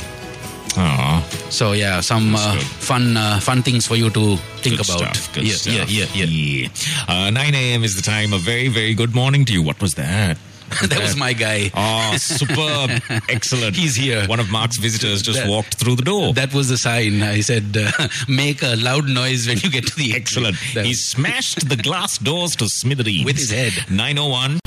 Aww. 0.76 1.52
So 1.52 1.72
yeah, 1.74 2.00
some 2.02 2.36
uh, 2.36 2.56
fun 2.60 3.18
uh, 3.18 3.40
fun 3.40 3.64
things 3.64 3.88
for 3.88 3.96
you 3.96 4.10
to 4.12 4.38
think 4.62 4.78
Good 4.78 4.90
about. 4.90 5.16
Stuff, 5.16 5.34
good 5.34 5.44
yeah, 5.44 5.54
stuff. 5.56 5.90
yeah, 5.92 6.06
yeah, 6.14 6.26
yeah, 6.26 6.68
Uh, 7.08 7.30
9 7.32 7.56
a.m. 7.56 7.84
is 7.84 7.96
the 7.96 8.02
time. 8.02 8.34
A 8.34 8.38
very, 8.38 8.68
very 8.68 8.94
good 8.94 9.14
morning 9.16 9.46
to 9.46 9.54
you. 9.54 9.64
What 9.64 9.82
was 9.82 9.96
that? 9.96 10.38
that 10.88 11.02
was 11.02 11.16
my 11.18 11.34
guy. 11.34 11.72
Oh, 11.74 12.16
superb. 12.18 12.92
Excellent. 13.30 13.76
He's 13.76 13.96
here. 13.96 14.28
One 14.28 14.40
of 14.40 14.52
Mark's 14.52 14.78
visitors 14.78 15.24
just 15.24 15.40
That- 15.40 15.50
walked 15.50 15.76
through 15.80 15.96
the 15.96 16.04
door. 16.04 16.34
That 16.34 16.54
was 16.54 16.70
the 16.70 16.78
sign. 16.78 17.24
I 17.24 17.42
said, 17.42 17.76
uh, 17.76 17.90
make 18.28 18.62
a 18.62 18.76
loud 18.76 19.10
noise 19.10 19.48
when 19.48 19.58
you 19.58 19.72
get 19.72 19.88
to 19.88 19.96
the 19.96 20.14
Excellent. 20.16 20.56
He 20.58 20.94
smashed 20.94 21.68
the 21.68 21.76
glass 21.76 22.20
doors 22.20 22.56
to 22.58 22.70
smithereens. 22.70 23.26
With 23.26 23.38
his 23.38 23.50
head. 23.50 23.74
901. 23.90 24.60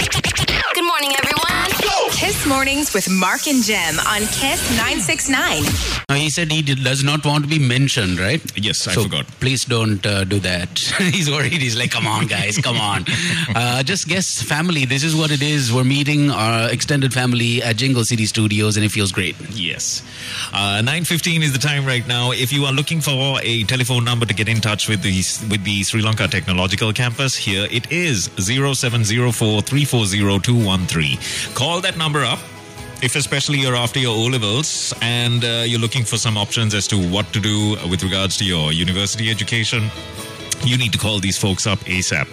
Good 0.74 0.84
morning, 0.86 1.10
everyone. 1.18 1.70
Kiss 2.12 2.46
Mornings 2.46 2.94
with 2.94 3.10
Mark 3.10 3.46
and 3.46 3.62
Jem 3.62 3.98
on 4.00 4.20
Kiss 4.20 4.70
969. 4.76 5.62
Now, 6.08 6.14
he 6.14 6.30
said 6.30 6.50
he 6.52 6.62
did, 6.62 6.82
does 6.84 7.02
not 7.02 7.24
want 7.26 7.44
to 7.44 7.50
be 7.50 7.58
mentioned, 7.58 8.18
right? 8.18 8.40
Yes, 8.56 8.86
I 8.86 8.92
So 8.92 9.02
forgot. 9.04 9.26
Please 9.40 9.64
don't 9.64 10.04
uh, 10.06 10.24
do 10.24 10.38
that. 10.40 10.78
He's 10.98 11.30
worried. 11.30 11.52
He's 11.52 11.76
like, 11.76 11.90
come 11.90 12.06
on, 12.06 12.26
guys, 12.26 12.58
come 12.58 12.76
on. 12.78 13.04
Uh, 13.54 13.82
just 13.82 14.08
guess 14.08 14.40
family. 14.40 14.84
This 14.86 15.04
is 15.04 15.14
what 15.14 15.30
it 15.30 15.42
is. 15.42 15.72
We're 15.72 15.84
meeting 15.84 16.30
our 16.30 16.70
extended 16.70 17.12
family 17.12 17.62
at 17.62 17.76
Jingle 17.76 18.04
City 18.04 18.24
Studios, 18.24 18.76
and 18.76 18.84
it 18.86 18.90
feels 18.90 19.12
great. 19.12 19.36
Yes. 19.50 20.02
Uh, 20.52 20.80
9.15 20.82 21.42
is 21.42 21.52
the 21.52 21.58
time 21.58 21.84
right 21.84 22.06
now. 22.08 22.30
If 22.32 22.50
you 22.52 22.64
are 22.64 22.72
looking 22.72 23.00
for 23.00 23.38
a 23.42 23.64
telephone 23.64 24.04
number 24.04 24.24
to 24.26 24.32
get 24.34 24.48
in 24.48 24.60
touch 24.60 24.88
with 24.88 25.02
the, 25.02 25.12
with 25.50 25.64
the 25.64 25.82
Sri 25.82 26.00
Lanka 26.02 26.28
Technological 26.28 26.92
Campus, 26.92 27.36
here 27.36 27.66
it 27.70 27.90
is 27.92 28.30
0704 28.38 29.62
340 29.62 30.51
213. 30.52 31.18
Call 31.54 31.80
that 31.80 31.96
number 31.96 32.24
up. 32.24 32.38
If 33.02 33.16
especially 33.16 33.58
you're 33.58 33.74
after 33.74 33.98
your 33.98 34.14
O 34.14 34.24
levels 34.26 34.94
and 35.00 35.42
uh, 35.44 35.64
you're 35.66 35.80
looking 35.80 36.04
for 36.04 36.18
some 36.18 36.36
options 36.36 36.74
as 36.74 36.86
to 36.88 36.96
what 36.96 37.32
to 37.32 37.40
do 37.40 37.76
with 37.90 38.02
regards 38.04 38.36
to 38.36 38.44
your 38.44 38.72
university 38.72 39.30
education, 39.30 39.90
you 40.64 40.76
need 40.76 40.92
to 40.92 40.98
call 40.98 41.18
these 41.18 41.38
folks 41.38 41.66
up 41.66 41.78
ASAP. 41.80 42.28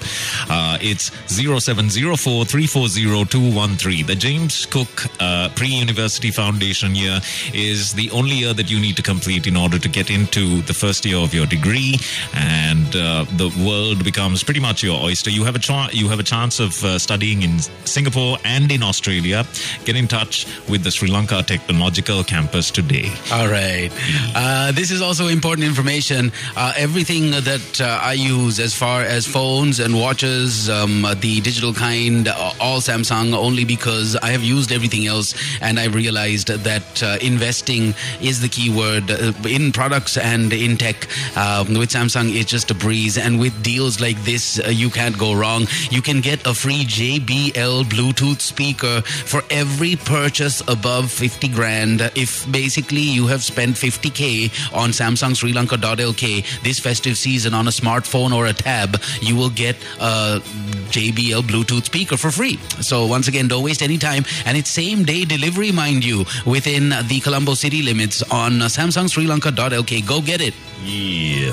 Uh, 0.49 0.77
it's 0.81 1.11
0704 1.27 2.45
340 2.45 3.25
213. 3.25 4.05
The 4.05 4.15
James 4.15 4.65
Cook 4.65 5.05
uh, 5.19 5.49
Pre 5.55 5.67
University 5.67 6.31
Foundation 6.31 6.95
year 6.95 7.19
is 7.53 7.93
the 7.93 8.09
only 8.11 8.35
year 8.35 8.53
that 8.53 8.69
you 8.69 8.79
need 8.79 8.95
to 8.97 9.01
complete 9.01 9.47
in 9.47 9.55
order 9.55 9.79
to 9.79 9.89
get 9.89 10.09
into 10.09 10.61
the 10.61 10.73
first 10.73 11.05
year 11.05 11.17
of 11.17 11.33
your 11.33 11.45
degree, 11.45 11.97
and 12.33 12.95
uh, 12.95 13.25
the 13.37 13.49
world 13.65 14.03
becomes 14.03 14.43
pretty 14.43 14.59
much 14.59 14.83
your 14.83 15.01
oyster. 15.01 15.29
You 15.29 15.43
have 15.43 15.55
a, 15.55 15.59
cha- 15.59 15.89
you 15.91 16.07
have 16.09 16.19
a 16.19 16.23
chance 16.23 16.59
of 16.59 16.83
uh, 16.83 16.99
studying 16.99 17.41
in 17.41 17.59
Singapore 17.85 18.37
and 18.43 18.71
in 18.71 18.83
Australia. 18.83 19.45
Get 19.85 19.95
in 19.95 20.07
touch 20.07 20.45
with 20.69 20.83
the 20.83 20.91
Sri 20.91 21.09
Lanka 21.09 21.43
Technological 21.43 22.23
Campus 22.23 22.71
today. 22.71 23.11
All 23.31 23.47
right. 23.47 23.91
Uh, 24.35 24.71
this 24.71 24.91
is 24.91 25.01
also 25.01 25.27
important 25.27 25.65
information. 25.67 26.31
Uh, 26.55 26.73
everything 26.77 27.31
that 27.31 27.81
I 27.81 28.13
use, 28.19 28.59
as 28.59 28.73
far 28.73 29.01
as 29.01 29.25
phones 29.25 29.79
and 29.79 29.95
watches, 29.95 30.69
um, 30.69 31.05
the 31.21 31.41
digital 31.41 31.73
kind, 31.73 32.27
uh, 32.27 32.51
all 32.59 32.79
Samsung, 32.79 33.33
only 33.33 33.65
because 33.65 34.15
I 34.17 34.29
have 34.29 34.43
used 34.43 34.71
everything 34.71 35.07
else 35.07 35.33
and 35.61 35.79
I've 35.79 35.95
realized 35.95 36.49
that 36.49 37.03
uh, 37.03 37.17
investing 37.21 37.93
is 38.21 38.41
the 38.41 38.49
key 38.49 38.69
word 38.69 39.09
uh, 39.09 39.33
in 39.47 39.71
products 39.71 40.17
and 40.17 40.51
in 40.51 40.77
tech. 40.77 41.07
Um, 41.37 41.73
with 41.75 41.89
Samsung, 41.89 42.35
it's 42.35 42.51
just 42.51 42.69
a 42.71 42.75
breeze. 42.75 43.17
And 43.17 43.39
with 43.39 43.63
deals 43.63 43.99
like 43.99 44.21
this, 44.23 44.59
uh, 44.59 44.69
you 44.69 44.89
can't 44.89 45.17
go 45.17 45.33
wrong. 45.33 45.67
You 45.89 46.01
can 46.01 46.21
get 46.21 46.45
a 46.45 46.53
free 46.53 46.83
JBL 46.83 47.85
Bluetooth 47.85 48.41
speaker 48.41 49.01
for 49.01 49.43
every 49.49 49.95
purchase 49.95 50.61
above 50.67 51.11
50 51.11 51.47
grand. 51.49 52.01
If 52.15 52.49
basically 52.51 53.01
you 53.01 53.27
have 53.27 53.43
spent 53.43 53.75
50k 53.75 54.73
on 54.73 54.89
Samsung 54.89 55.35
Sri 55.35 55.53
Lanka.lk 55.53 56.63
this 56.63 56.79
festive 56.79 57.17
season 57.17 57.53
on 57.53 57.67
a 57.67 57.71
smartphone 57.71 58.08
smartphone 58.09 58.35
or 58.35 58.45
a 58.47 58.53
tab, 58.53 59.01
you 59.21 59.35
will 59.35 59.49
get 59.49 59.75
a 59.99 60.41
JBL 60.89 61.43
Bluetooth 61.43 61.85
speaker 61.85 62.17
for 62.17 62.31
free. 62.31 62.57
So 62.81 63.05
once 63.05 63.27
again, 63.27 63.47
don't 63.47 63.63
waste 63.63 63.81
any 63.81 63.97
time. 63.97 64.25
And 64.45 64.57
it's 64.57 64.69
same 64.69 65.03
day 65.03 65.25
delivery, 65.25 65.71
mind 65.71 66.03
you, 66.03 66.25
within 66.45 66.89
the 66.89 67.19
Colombo 67.23 67.53
city 67.53 67.81
limits 67.81 68.23
on 68.23 68.53
samsungsrilanka.lk. 68.53 70.07
Go 70.07 70.21
get 70.21 70.41
it. 70.41 70.53
Yeah. 70.83 71.51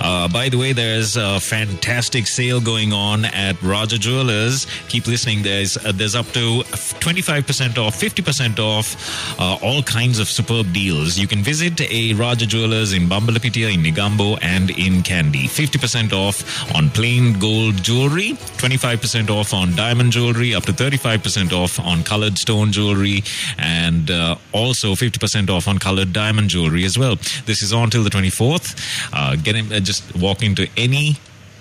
Uh, 0.00 0.28
by 0.28 0.48
the 0.50 0.58
way, 0.58 0.72
there's 0.72 1.16
a 1.16 1.40
fantastic 1.40 2.26
sale 2.26 2.60
going 2.60 2.92
on 2.92 3.24
at 3.24 3.60
Raja 3.62 3.98
Jewelers. 3.98 4.66
Keep 4.88 5.06
listening. 5.06 5.42
There's 5.42 5.78
uh, 5.78 5.92
there's 5.94 6.14
up 6.14 6.26
to 6.32 6.62
25% 7.00 7.78
off, 7.78 7.98
50% 7.98 8.58
off, 8.58 9.40
uh, 9.40 9.58
all 9.62 9.82
kinds 9.82 10.18
of 10.18 10.28
superb 10.28 10.72
deals. 10.74 11.16
You 11.16 11.26
can 11.26 11.40
visit 11.40 11.80
a 11.80 12.12
Raja 12.14 12.46
Jewelers 12.46 12.92
in 12.92 13.08
Bambalapitiya, 13.08 13.72
in 13.72 13.82
Negombo, 13.82 14.38
and 14.42 14.70
in 14.70 15.02
Kandy. 15.02 15.44
50% 15.44 15.95
off 16.12 16.74
on 16.74 16.90
plain 16.90 17.38
gold 17.38 17.82
jewelry, 17.82 18.32
25% 18.58 19.30
off 19.30 19.54
on 19.54 19.74
diamond 19.74 20.12
jewelry, 20.12 20.54
up 20.54 20.64
to 20.64 20.72
35% 20.72 21.52
off 21.52 21.80
on 21.80 22.02
colored 22.04 22.36
stone 22.36 22.70
jewelry, 22.70 23.22
and 23.58 24.10
uh, 24.10 24.36
also 24.52 24.92
50% 24.92 25.48
off 25.48 25.68
on 25.68 25.78
colored 25.78 26.12
diamond 26.12 26.50
jewelry 26.50 26.84
as 26.84 26.98
well. 26.98 27.16
This 27.46 27.62
is 27.62 27.72
on 27.72 27.90
till 27.90 28.04
the 28.04 28.10
24th. 28.10 28.76
Uh, 29.12 29.36
get 29.36 29.56
in, 29.56 29.72
uh, 29.72 29.80
just 29.80 30.14
walk 30.16 30.42
into 30.42 30.68
any 30.76 31.16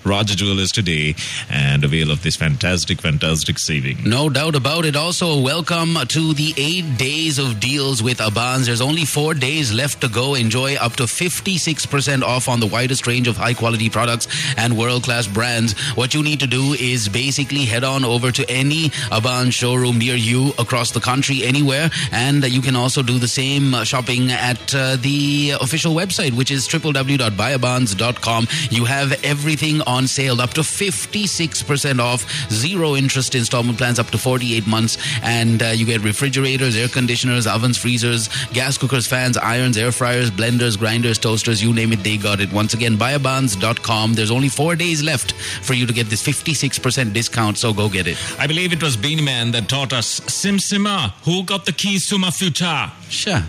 Raja 0.05 0.35
Jewelers 0.35 0.71
today 0.71 1.15
and 1.49 1.83
avail 1.83 2.11
of 2.11 2.21
this 2.21 2.35
fantastic, 2.35 3.01
fantastic 3.01 3.57
saving. 3.57 3.97
No 4.03 4.29
doubt 4.29 4.55
about 4.55 4.85
it. 4.85 4.95
Also, 4.95 5.41
welcome 5.41 5.97
to 6.07 6.33
the 6.33 6.53
eight 6.57 6.97
days 6.97 7.39
of 7.39 7.59
deals 7.59 8.03
with 8.03 8.21
Abans. 8.21 8.67
There's 8.67 8.81
only 8.81 9.05
four 9.05 9.33
days 9.33 9.73
left 9.73 10.01
to 10.01 10.07
go. 10.07 10.35
Enjoy 10.35 10.75
up 10.75 10.93
to 10.97 11.03
56% 11.03 12.21
off 12.21 12.47
on 12.47 12.59
the 12.59 12.67
widest 12.67 13.07
range 13.07 13.27
of 13.27 13.35
high 13.35 13.53
quality 13.55 13.89
products 13.89 14.27
and 14.57 14.77
world 14.77 15.03
class 15.03 15.25
brands. 15.27 15.73
What 15.95 16.13
you 16.13 16.21
need 16.21 16.39
to 16.41 16.47
do 16.47 16.73
is 16.73 17.09
basically 17.09 17.65
head 17.65 17.83
on 17.83 18.05
over 18.05 18.31
to 18.31 18.49
any 18.49 18.91
Abans 19.11 19.55
showroom 19.55 19.97
near 19.97 20.15
you 20.15 20.53
across 20.59 20.91
the 20.91 20.99
country, 20.99 21.43
anywhere. 21.43 21.89
And 22.11 22.43
you 22.43 22.61
can 22.61 22.75
also 22.75 23.01
do 23.01 23.17
the 23.17 23.27
same 23.27 23.73
shopping 23.83 24.31
at 24.31 24.75
uh, 24.75 24.97
the 24.97 25.53
official 25.59 25.93
website, 25.93 26.33
which 26.37 26.51
is 26.51 26.67
www.buyabans.com. 26.67 28.47
You 28.69 28.85
have 28.85 29.23
everything 29.23 29.81
on 29.81 29.94
sale 30.03 30.41
up 30.41 30.53
to 30.53 30.61
56% 30.61 31.99
off, 31.99 32.49
zero 32.51 32.95
interest 32.95 33.35
installment 33.35 33.77
plans 33.77 33.99
up 33.99 34.07
to 34.07 34.17
48 34.17 34.67
months. 34.67 34.97
And 35.23 35.61
uh, 35.63 35.67
you 35.67 35.85
get 35.85 36.01
refrigerators, 36.01 36.75
air 36.75 36.87
conditioners, 36.87 37.47
ovens, 37.47 37.77
freezers, 37.77 38.29
gas 38.53 38.77
cookers, 38.77 39.07
fans, 39.07 39.37
irons, 39.37 39.77
air 39.77 39.91
fryers, 39.91 40.29
blenders, 40.29 40.77
grinders, 40.77 41.17
toasters, 41.17 41.63
you 41.63 41.73
name 41.73 41.93
it, 41.93 42.03
they 42.03 42.17
got 42.17 42.39
it. 42.39 42.51
Once 42.51 42.73
again, 42.73 42.97
buyabans.com. 42.97 44.13
There's 44.13 44.31
only 44.31 44.49
four 44.49 44.75
days 44.75 45.01
left 45.01 45.31
for 45.63 45.73
you 45.73 45.85
to 45.85 45.93
get 45.93 46.07
this 46.07 46.21
56% 46.21 47.13
discount, 47.13 47.57
so 47.57 47.73
go 47.73 47.89
get 47.89 48.07
it. 48.07 48.17
I 48.39 48.47
believe 48.47 48.73
it 48.73 48.83
was 48.83 48.97
Beenie 48.97 49.23
Man 49.23 49.51
that 49.51 49.69
taught 49.69 49.93
us 49.93 50.07
Sim 50.07 50.57
Sima, 50.57 51.11
who 51.23 51.43
got 51.43 51.65
the 51.65 51.71
keys 51.71 52.07
to 52.09 52.17
my 52.17 52.31
future? 52.31 52.91
Sure. 53.09 53.41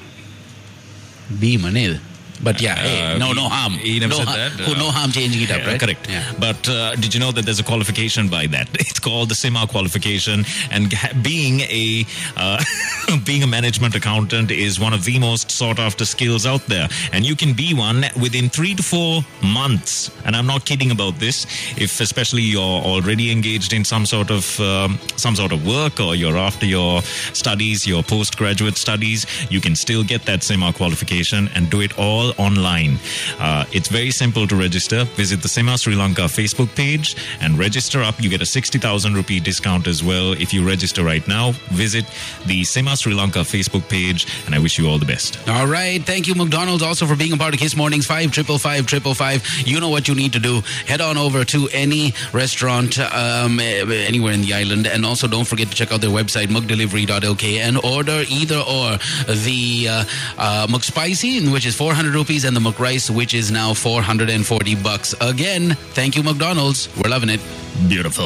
Be 1.41 1.59
manil. 1.59 2.01
But 2.43 2.61
yeah, 2.61 2.77
hey, 2.77 3.15
Uh, 3.15 3.19
no, 3.19 3.33
no 3.33 3.49
harm. 3.49 3.73
he 3.75 3.99
never 3.99 4.13
no 4.13 4.19
said 4.19 4.29
har- 4.29 4.37
that. 4.51 4.79
no 4.79 4.91
harm 4.91 5.11
changing 5.13 5.43
it 5.43 5.51
up, 5.51 5.59
Yeah, 5.61 5.67
right? 5.71 5.81
Correct. 5.81 6.09
Yeah. 6.09 6.23
But 6.39 6.69
uh, 6.69 6.95
did 6.97 7.15
you 7.15 7.21
know 7.21 7.33
that 7.33 7.45
there's 7.45 7.61
a 7.61 7.65
qualification 7.65 8.29
by 8.29 8.47
that? 8.49 8.69
It's 8.87 9.01
called 9.01 9.29
the 9.29 9.35
CIMA 9.35 9.67
qualification, 9.69 10.45
and 10.71 10.93
being 11.23 11.61
a 11.63 12.05
uh, 12.37 12.63
being 13.25 13.43
a 13.43 13.47
management 13.47 13.95
accountant 13.95 14.51
is 14.51 14.79
one 14.81 14.93
of 14.95 15.05
the 15.05 15.19
most 15.19 15.51
sought 15.51 15.79
after 15.79 16.05
skills 16.05 16.47
out 16.47 16.65
there, 16.67 16.89
and 17.13 17.25
you 17.25 17.37
can 17.37 17.53
be 17.55 17.75
one 17.75 18.05
within 18.21 18.49
three 18.49 18.75
to 18.75 18.83
four 18.83 19.23
months. 19.43 20.11
And 20.25 20.35
I'm 20.37 20.47
not 20.47 20.65
kidding 20.65 20.91
about 20.91 21.19
this. 21.19 21.47
If 21.77 22.01
especially 22.01 22.43
you're 22.43 22.83
already 22.93 23.31
engaged 23.31 23.73
in 23.73 23.85
some 23.85 24.07
sort 24.07 24.31
of 24.31 24.59
um, 24.61 24.99
some 25.17 25.35
sort 25.37 25.53
of 25.53 25.67
work, 25.67 26.01
or 26.01 26.15
you're 26.15 26.39
after 26.39 26.67
your 26.67 27.03
studies, 27.33 27.87
your 27.87 28.03
postgraduate 28.03 28.77
studies, 28.77 29.27
you 29.51 29.61
can 29.61 29.75
still 29.77 30.03
get 30.05 30.25
that 30.27 30.43
CIMA 30.43 30.73
qualification 30.73 31.49
and 31.55 31.71
do 31.71 31.81
it 31.81 31.99
all 31.99 32.26
online. 32.39 32.99
Uh, 33.39 33.65
it's 33.73 33.89
very 33.89 34.11
simple 34.11 34.47
to 34.47 34.57
register. 34.57 35.05
Visit 35.17 35.43
the 35.43 35.49
CIMA 35.49 35.79
Sri 35.79 35.95
Lanka 35.95 36.23
Facebook 36.23 36.75
page 36.75 37.17
and 37.41 37.59
register 37.59 38.03
up. 38.03 38.21
You 38.21 38.31
get 38.31 38.43
a 38.43 38.47
60,000 38.47 39.15
rupee 39.15 39.41
discount 39.41 39.87
as 39.87 40.03
well 40.03 40.33
if 40.33 40.53
you 40.53 40.67
register 40.67 41.05
right 41.05 41.27
now. 41.29 41.53
Visit 41.71 42.05
the 42.47 42.65
CIMA 42.65 42.97
Sri 42.97 43.15
Lanka 43.15 43.41
Facebook 43.41 43.89
page, 43.89 44.27
and 44.47 44.55
I 44.55 44.59
wish 44.59 44.79
you 44.79 44.89
all 44.89 44.99
the 44.99 45.07
best. 45.07 45.39
All 45.49 45.67
right. 45.67 46.03
Thank 46.03 46.27
you, 46.27 46.35
McDonald's, 46.35 46.83
also 46.83 47.07
for 47.07 47.17
being 47.17 47.33
a 47.33 47.37
part 47.37 47.55
of 47.55 47.61
Kiss 47.61 47.77
Mornings. 47.77 48.07
Five 48.07 48.31
triple 48.33 48.59
five 48.59 48.87
triple 48.87 49.15
five. 49.15 49.47
You 49.65 49.81
know 49.81 49.89
what 49.89 50.09
you 50.09 50.15
need 50.15 50.33
to 50.33 50.41
do. 50.41 50.63
Head 50.87 51.01
on 51.01 51.17
over 51.19 51.45
to 51.45 51.69
any 51.73 52.15
restaurant 52.33 52.99
um, 52.99 53.61
eh, 53.61 53.85
anywhere 54.07 54.33
in 54.33 54.43
the 54.43 54.55
island, 54.55 54.87
and 54.87 55.05
also 55.05 55.29
don't 55.29 55.47
forget 55.47 55.69
to 55.69 55.75
check 55.75 55.93
out 55.93 56.01
their 56.01 56.11
website 56.11 56.47
mcdelivery.lk 56.47 57.59
and 57.59 57.79
order 57.85 58.25
either 58.29 58.57
or 58.59 58.99
the 59.27 59.87
uh, 59.89 60.05
uh, 60.39 60.67
McSpicy, 60.69 61.51
which 61.53 61.67
is 61.67 61.75
400 61.75 62.16
rupees, 62.17 62.45
and 62.45 62.57
the 62.57 62.61
McRice, 62.61 63.11
which 63.15 63.35
is 63.35 63.51
now 63.51 63.75
440 63.75 64.75
bucks. 64.77 65.15
Again, 65.21 65.75
thank 65.95 66.17
you, 66.17 66.23
McDonald's. 66.23 66.89
We're 66.97 67.11
loving 67.11 67.29
it. 67.29 67.41
Beautiful. 67.89 68.25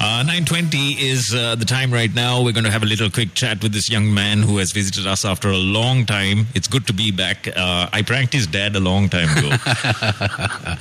Uh, 0.00 0.24
9.20 0.26 1.00
is 1.00 1.32
uh, 1.32 1.54
the 1.54 1.64
time 1.64 1.92
right 1.92 2.12
now. 2.12 2.42
We're 2.42 2.52
going 2.52 2.64
to 2.64 2.70
have 2.70 2.82
a 2.82 2.86
little 2.86 3.08
quick 3.08 3.32
chat 3.32 3.62
with 3.62 3.72
this 3.72 3.88
young 3.88 4.12
man 4.12 4.42
who 4.42 4.58
has 4.58 4.72
visited 4.72 5.06
us 5.06 5.24
after 5.24 5.48
a 5.48 5.56
long 5.56 6.04
time. 6.04 6.46
It's 6.54 6.66
good 6.66 6.86
to 6.88 6.92
be 6.92 7.12
back. 7.12 7.46
Uh, 7.46 7.88
I 7.92 8.02
pranked 8.02 8.32
his 8.32 8.46
dad 8.48 8.74
a 8.74 8.80
long 8.80 9.08
time 9.08 9.30
ago. 9.38 9.50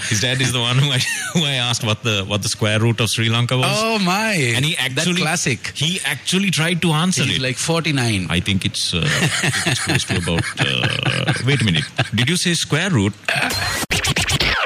his 0.10 0.20
dad 0.20 0.42
is 0.42 0.52
the 0.52 0.60
one 0.60 0.78
who 0.80 0.90
I, 0.90 0.98
who 1.34 1.46
I 1.46 1.54
asked 1.54 1.86
what 1.86 2.02
the 2.04 2.26
what 2.28 2.42
the 2.42 2.50
square 2.50 2.80
root 2.80 3.00
of 3.00 3.10
Sri 3.10 3.30
Lanka 3.30 3.56
was. 3.56 3.68
Oh 3.70 4.00
my! 4.00 4.34
and 4.34 4.66
he 4.66 4.76
actually 4.78 5.14
that 5.14 5.22
classic. 5.22 5.68
He 5.76 6.00
actually 6.04 6.50
tried 6.50 6.82
to 6.82 6.92
answer 6.92 7.24
He's 7.24 7.38
it. 7.38 7.42
like 7.42 7.58
49. 7.58 8.28
I 8.30 8.40
think 8.40 8.66
it's, 8.66 8.94
uh, 8.94 9.02
it's 9.06 9.86
close 9.86 10.04
to 10.06 10.18
about. 10.18 10.44
Uh, 10.60 11.34
wait 11.46 11.62
a 11.62 11.66
minute. 11.66 11.84
Did 12.16 12.30
you 12.30 12.31
say 12.38 12.54
square 12.54 12.90
root? 12.90 13.14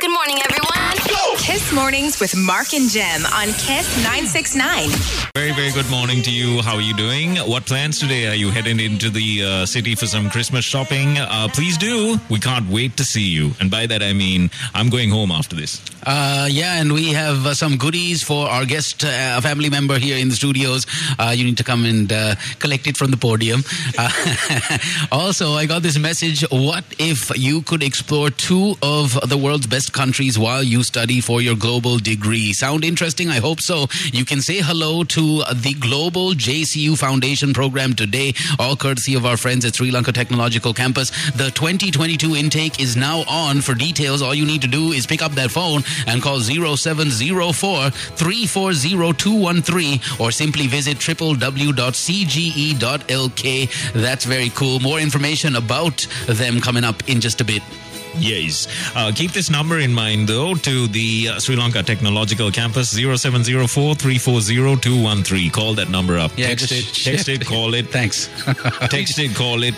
Good 0.02 0.12
morning, 0.12 0.40
everyone. 0.44 0.65
Kiss 1.56 1.72
Mornings 1.72 2.20
with 2.20 2.36
Mark 2.36 2.74
and 2.74 2.90
Jem 2.90 3.26
on 3.28 3.48
Kiss 3.54 3.88
969. 4.04 4.90
Very, 5.36 5.54
very 5.54 5.72
good 5.72 5.90
morning 5.90 6.22
to 6.24 6.30
you. 6.30 6.62
How 6.62 6.76
are 6.76 6.82
you 6.82 6.94
doing? 6.94 7.38
What 7.38 7.66
plans 7.66 7.98
today? 7.98 8.28
Are 8.28 8.36
you 8.36 8.52
heading 8.52 8.82
into 8.82 9.10
the 9.10 9.44
uh, 9.44 9.66
city 9.66 9.96
for 9.96 10.06
some 10.06 10.30
Christmas 10.30 10.66
shopping? 10.66 11.18
Uh, 11.18 11.48
please 11.54 11.78
do. 11.78 12.20
We 12.30 12.40
can't 12.40 12.70
wait 12.70 12.98
to 12.98 13.06
see 13.06 13.30
you. 13.30 13.52
And 13.62 13.72
by 13.72 13.86
that, 13.86 14.04
I 14.04 14.12
mean, 14.12 14.50
I'm 14.74 14.90
going 14.90 15.12
home 15.12 15.32
after 15.32 15.56
this. 15.56 15.80
Uh, 16.04 16.48
yeah, 16.52 16.80
and 16.82 16.92
we 16.92 17.14
have 17.14 17.46
uh, 17.46 17.54
some 17.54 17.78
goodies 17.78 18.22
for 18.22 18.48
our 18.50 18.66
guest, 18.66 19.04
uh, 19.06 19.40
family 19.40 19.70
member 19.70 19.98
here 19.98 20.18
in 20.18 20.28
the 20.28 20.36
studios. 20.36 20.86
Uh, 21.18 21.34
you 21.36 21.46
need 21.46 21.58
to 21.58 21.64
come 21.64 21.86
and 21.86 22.12
uh, 22.12 22.36
collect 22.60 22.86
it 22.88 22.98
from 22.98 23.12
the 23.12 23.18
podium. 23.18 23.64
Uh, 23.98 24.10
also, 25.12 25.54
I 25.54 25.66
got 25.68 25.84
this 25.84 25.98
message. 25.98 26.42
What 26.52 26.84
if 27.00 27.36
you 27.38 27.62
could 27.62 27.82
explore 27.82 28.30
two 28.30 28.76
of 28.84 29.18
the 29.30 29.38
world's 29.38 29.68
best 29.68 29.94
countries 29.94 30.38
while 30.38 30.62
you 30.62 30.84
study 30.84 31.22
for 31.22 31.42
your 31.42 31.45
global 31.54 32.00
degree? 32.00 32.54
Sound 32.54 32.86
interesting? 32.86 33.30
I 33.30 33.40
hope 33.40 33.62
so. 33.62 33.86
You 34.12 34.26
can 34.26 34.42
say 34.42 34.62
hello 34.62 35.04
to 35.04 35.44
the 35.54 35.76
Global 35.80 36.32
JCU 36.32 36.98
Foundation 36.98 37.54
program 37.54 37.94
today, 37.94 38.34
all 38.58 38.76
courtesy 38.76 39.14
of 39.16 39.26
our 39.26 39.38
friends 39.38 39.66
at 39.66 39.76
Sri 39.76 39.92
Lanka 39.92 40.14
Technological 40.14 40.74
Campus. 40.74 41.12
The 41.32 41.52
2022 41.52 42.36
intake 42.36 42.80
is 42.80 42.96
now 42.96 43.24
on. 43.28 43.60
For 43.62 43.76
details, 43.76 44.22
all 44.22 44.34
you 44.34 44.46
need 44.46 44.62
to 44.62 44.68
do 44.68 44.94
is 44.94 45.06
pick 45.06 45.22
up 45.22 45.34
that 45.34 45.52
phone 45.52 45.84
and 46.08 46.22
call 46.22 46.40
0704 46.40 47.90
340 47.92 50.24
or 50.24 50.32
simply 50.32 50.68
visit 50.68 50.98
www.cge.lk. 50.98 51.84
That's 53.94 54.26
very 54.26 54.50
cool. 54.50 54.80
More 54.80 55.00
information 55.00 55.56
about 55.56 56.08
them 56.28 56.60
coming 56.62 56.84
up 56.84 57.08
in 57.10 57.22
just 57.22 57.42
a 57.42 57.46
bit. 57.46 57.62
Yes. 58.20 58.68
Uh, 58.96 59.12
keep 59.14 59.32
this 59.32 59.50
number 59.50 59.80
in 59.80 59.94
mind, 59.94 60.28
though, 60.28 60.56
to 60.56 60.88
the 60.88 61.30
uh, 61.30 61.40
Sri 61.40 61.56
Lanka 61.56 61.84
Technological 61.84 62.52
Campus 62.52 62.90
0704 62.92 63.96
Call 65.50 65.74
that 65.76 65.90
number 65.90 66.18
up. 66.18 66.32
text 66.60 66.72
it, 66.72 66.86
text 67.04 67.30
it, 67.30 67.46
call 67.46 67.74
it, 67.74 67.88
Thanks. 67.92 68.30
text 68.90 69.20
it, 69.20 69.36
call 69.36 69.64
it. 69.64 69.76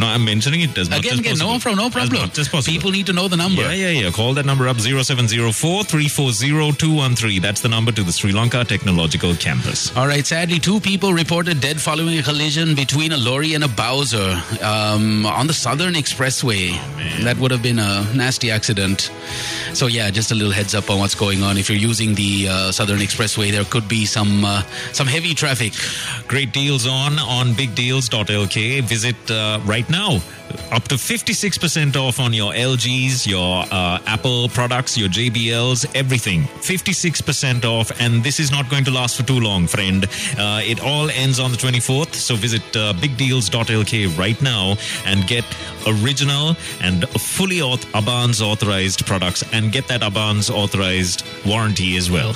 No, 0.00 0.06
I'm 0.06 0.24
mentioning 0.24 0.62
it 0.62 0.76
as 0.78 0.88
much 0.90 1.00
Again, 1.00 1.12
as 1.14 1.18
again, 1.20 1.32
possible. 1.38 1.52
no 1.52 1.58
problem, 1.60 1.78
no 1.78 1.86
As 1.86 1.92
problem. 1.92 2.22
much 2.28 2.38
as 2.38 2.48
possible. 2.48 2.72
People 2.72 2.90
need 2.90 3.06
to 3.06 3.12
know 3.12 3.28
the 3.28 3.36
number. 3.36 3.62
Yeah, 3.62 3.72
yeah, 3.72 4.00
yeah. 4.00 4.10
Call 4.10 4.32
that 4.34 4.46
number 4.46 4.66
up 4.66 4.78
0704 4.80 5.84
340 5.84 6.76
213. 6.78 7.42
That's 7.42 7.60
the 7.60 7.68
number 7.68 7.92
to 7.92 8.02
the 8.02 8.12
Sri 8.12 8.32
Lanka 8.32 8.64
Technological 8.64 9.34
Campus. 9.34 9.94
All 9.96 10.06
right. 10.06 10.24
Sadly, 10.26 10.58
two 10.58 10.80
people 10.80 11.12
reported 11.12 11.60
dead 11.60 11.80
following 11.80 12.18
a 12.18 12.22
collision 12.22 12.74
between 12.74 13.12
a 13.12 13.16
lorry 13.18 13.52
and 13.54 13.62
a 13.64 13.68
Bowser 13.68 14.40
um, 14.62 15.26
on 15.26 15.46
the 15.46 15.52
Southern 15.54 15.94
Expressway. 15.94 16.70
that 17.22 17.36
would 17.38 17.50
have 17.50 17.62
been 17.62 17.78
a 17.78 18.06
nasty 18.14 18.50
accident. 18.50 19.10
So 19.74 19.86
yeah, 19.86 20.10
just 20.10 20.30
a 20.32 20.34
little 20.34 20.52
heads 20.52 20.74
up 20.74 20.88
on 20.90 20.98
what's 20.98 21.14
going 21.14 21.42
on. 21.42 21.58
If 21.58 21.68
you're 21.68 21.78
using 21.90 22.14
the 22.14 22.48
uh, 22.48 22.72
Southern 22.72 23.00
Expressway, 23.00 23.50
there 23.52 23.64
could 23.64 23.86
be 23.88 24.06
some 24.06 24.44
uh, 24.44 24.62
some 24.92 25.06
heavy 25.06 25.34
traffic. 25.34 25.72
Great 26.26 26.52
deals 26.52 26.86
on 26.86 27.18
on 27.18 27.48
bigdeals.lk. 27.54 28.82
Visit 28.84 29.30
uh, 29.30 29.60
right 29.64 29.88
now. 29.90 30.20
Up 30.72 30.84
to 30.88 30.96
56% 30.96 31.96
off 31.96 32.18
on 32.18 32.32
your 32.32 32.52
LGs, 32.52 33.26
your 33.26 33.64
uh, 33.70 33.98
Apple 34.06 34.48
products, 34.48 34.96
your 34.96 35.08
JBLs, 35.08 35.86
everything. 35.94 36.42
56% 36.42 37.64
off. 37.64 37.90
And 38.00 38.22
this 38.22 38.40
is 38.40 38.50
not 38.50 38.68
going 38.68 38.84
to 38.84 38.90
last 38.90 39.16
for 39.16 39.22
too 39.22 39.40
long, 39.40 39.66
friend. 39.66 40.04
Uh, 40.38 40.60
it 40.62 40.80
all 40.80 41.10
ends 41.10 41.38
on 41.38 41.50
the 41.50 41.56
24th. 41.56 42.14
So 42.14 42.34
visit 42.34 42.62
uh, 42.76 42.92
bigdeals.lk 42.94 44.18
right 44.18 44.40
now 44.42 44.76
and 45.06 45.26
get 45.26 45.44
original 45.86 46.56
and 46.80 47.08
fully 47.10 47.58
auth- 47.58 47.86
Abans 47.94 48.40
authorized 48.42 49.06
products 49.06 49.44
and 49.52 49.72
get 49.72 49.86
that 49.88 50.02
Abans 50.02 50.50
authorized 50.50 51.24
warranty 51.46 51.96
as 51.96 52.10
well. 52.10 52.34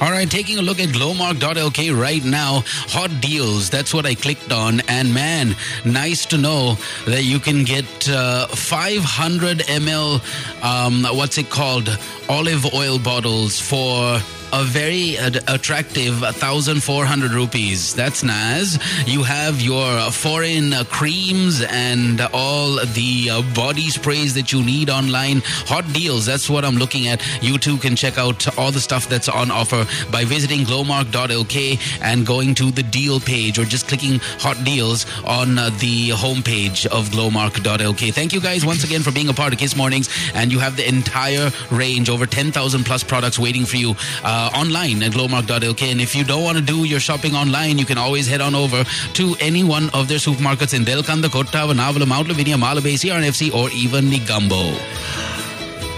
All 0.00 0.10
right, 0.10 0.30
taking 0.30 0.58
a 0.58 0.62
look 0.62 0.80
at 0.80 0.90
glomark.lk 0.90 2.00
right 2.00 2.24
now. 2.24 2.62
Hot 2.88 3.10
deals. 3.20 3.70
That's 3.70 3.94
what 3.94 4.06
I 4.06 4.14
clicked 4.14 4.52
on. 4.52 4.80
And 4.88 5.12
man, 5.12 5.56
nice 5.84 6.26
to 6.26 6.38
know 6.38 6.76
that 7.06 7.24
you 7.24 7.38
can 7.38 7.64
get 7.64 8.08
uh, 8.08 8.46
500 8.48 9.58
ml, 9.58 10.64
um, 10.64 11.16
what's 11.16 11.38
it 11.38 11.50
called? 11.50 11.88
Olive 12.28 12.72
oil 12.74 12.98
bottles 12.98 13.60
for 13.60 14.20
a 14.52 14.64
very 14.64 15.18
ad- 15.18 15.42
attractive 15.48 16.20
1400 16.20 17.32
rupees. 17.32 17.94
That's 17.94 18.22
nice 18.22 18.78
you 19.06 19.22
have 19.22 19.60
your 19.60 20.10
foreign 20.10 20.72
creams 20.86 21.62
and 21.62 22.20
all 22.32 22.76
the 22.76 23.28
uh, 23.30 23.42
body 23.54 23.88
sprays 23.88 24.34
that 24.34 24.52
you 24.52 24.62
need 24.62 24.90
online. 24.90 25.42
Hot 25.66 25.84
deals 25.92 26.26
that's 26.26 26.48
what 26.48 26.64
i'm 26.64 26.76
looking 26.76 27.08
at. 27.08 27.22
You 27.42 27.58
too 27.58 27.78
can 27.78 27.96
check 27.96 28.18
out 28.18 28.58
all 28.58 28.72
the 28.72 28.80
stuff 28.80 29.08
that's 29.08 29.28
on 29.28 29.50
offer 29.50 29.86
by 30.10 30.24
visiting 30.24 30.60
glomark.lk 30.60 32.00
and 32.02 32.26
going 32.26 32.54
to 32.56 32.70
the 32.70 32.82
deal 32.82 33.20
page 33.20 33.58
or 33.58 33.64
just 33.64 33.88
clicking 33.88 34.18
hot 34.38 34.62
deals 34.64 35.06
on 35.24 35.58
uh, 35.58 35.70
the 35.80 36.10
homepage 36.10 36.86
of 36.86 37.08
glomark.lk 37.08 38.12
thank 38.12 38.32
you 38.32 38.40
guys 38.40 38.64
once 38.64 38.84
again 38.84 39.02
for 39.02 39.12
being 39.12 39.28
a 39.28 39.34
part 39.34 39.52
of 39.52 39.58
kiss 39.58 39.76
mornings 39.76 40.08
and 40.34 40.52
you 40.52 40.58
have 40.58 40.76
the 40.76 40.86
entire 40.88 41.50
range 41.70 42.08
over 42.10 42.26
10000 42.26 42.84
plus 42.84 43.02
products 43.04 43.38
waiting 43.38 43.64
for 43.64 43.76
you 43.76 43.94
uh, 44.24 44.45
Uh, 44.46 44.50
online 44.50 45.02
at 45.02 45.10
glomark.lk. 45.10 45.90
And 45.90 46.00
if 46.00 46.14
you 46.14 46.22
don't 46.22 46.44
want 46.44 46.56
to 46.56 46.62
do 46.62 46.84
your 46.84 47.00
shopping 47.00 47.34
online, 47.34 47.78
you 47.78 47.84
can 47.84 47.98
always 47.98 48.28
head 48.28 48.40
on 48.40 48.54
over 48.54 48.84
to 49.14 49.34
any 49.40 49.64
one 49.64 49.90
of 49.90 50.06
their 50.06 50.18
supermarkets 50.18 50.72
in 50.72 50.84
Delkanda, 50.84 51.24
Kotta, 51.24 51.66
Vanavalam, 51.66 52.06
Mount 52.06 52.28
Lavinia, 52.28 52.56
Malabe, 52.56 52.94
CRNFC, 52.94 53.52
or 53.52 53.70
even 53.70 54.04
Negombo. 54.04 55.35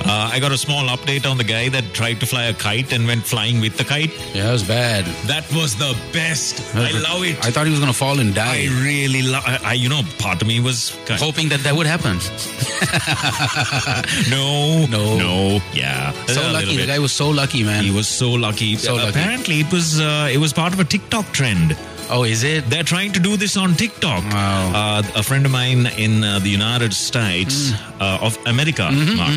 Uh, 0.08 0.30
I 0.32 0.40
got 0.40 0.52
a 0.52 0.56
small 0.58 0.86
update 0.88 1.30
on 1.30 1.36
the 1.36 1.44
guy 1.44 1.68
that 1.68 1.84
tried 1.92 2.18
to 2.20 2.26
fly 2.26 2.44
a 2.44 2.54
kite 2.54 2.92
and 2.94 3.06
went 3.06 3.24
flying 3.24 3.60
with 3.60 3.76
the 3.76 3.84
kite. 3.84 4.10
Yeah, 4.34 4.48
it 4.48 4.52
was 4.52 4.62
bad. 4.62 5.04
That 5.26 5.44
was 5.52 5.76
the 5.76 5.94
best. 6.14 6.74
I 6.74 6.92
love 6.92 7.22
it. 7.24 7.36
I 7.44 7.50
thought 7.50 7.66
he 7.66 7.70
was 7.70 7.78
going 7.80 7.92
to 7.92 7.98
fall 7.98 8.18
and 8.18 8.34
die. 8.34 8.62
I 8.64 8.68
really 8.82 9.20
love. 9.20 9.44
I, 9.46 9.58
I, 9.62 9.72
you 9.74 9.90
know, 9.90 10.00
part 10.18 10.40
of 10.40 10.48
me 10.48 10.60
was 10.60 10.96
kind 11.04 11.20
hoping 11.20 11.50
that 11.50 11.60
that 11.60 11.76
would 11.76 11.86
happen. 11.86 12.16
no, 14.30 14.86
No. 14.86 15.18
no. 15.18 15.60
Yeah, 15.74 16.12
So 16.26 16.40
A 16.40 16.52
lucky. 16.52 16.78
The 16.78 16.86
guy 16.86 16.98
was 16.98 17.12
so 17.12 17.28
lucky, 17.28 17.62
man. 17.62 17.84
He 17.84 17.90
was 17.90 18.08
so 18.08 18.30
lucky. 18.30 18.76
So 18.76 18.94
lucky. 18.94 19.10
Apparently, 19.10 19.60
it 19.60 19.70
was 19.70 20.00
uh, 20.00 20.30
it 20.32 20.38
was 20.38 20.54
part 20.54 20.72
of 20.72 20.80
a 20.80 20.84
TikTok 20.84 21.26
trend. 21.32 21.76
Oh, 22.10 22.24
is 22.24 22.42
it? 22.44 22.68
They're 22.70 22.82
trying 22.82 23.12
to 23.12 23.20
do 23.20 23.36
this 23.36 23.56
on 23.56 23.74
TikTok. 23.74 24.24
Wow. 24.24 24.72
Uh, 24.74 25.02
a 25.16 25.22
friend 25.22 25.44
of 25.46 25.52
mine 25.52 25.86
in 25.98 26.24
uh, 26.24 26.38
the 26.38 26.48
United 26.48 26.92
States 26.94 27.72
uh, 28.00 28.18
of 28.20 28.38
America, 28.46 28.90
Mark, 28.90 29.32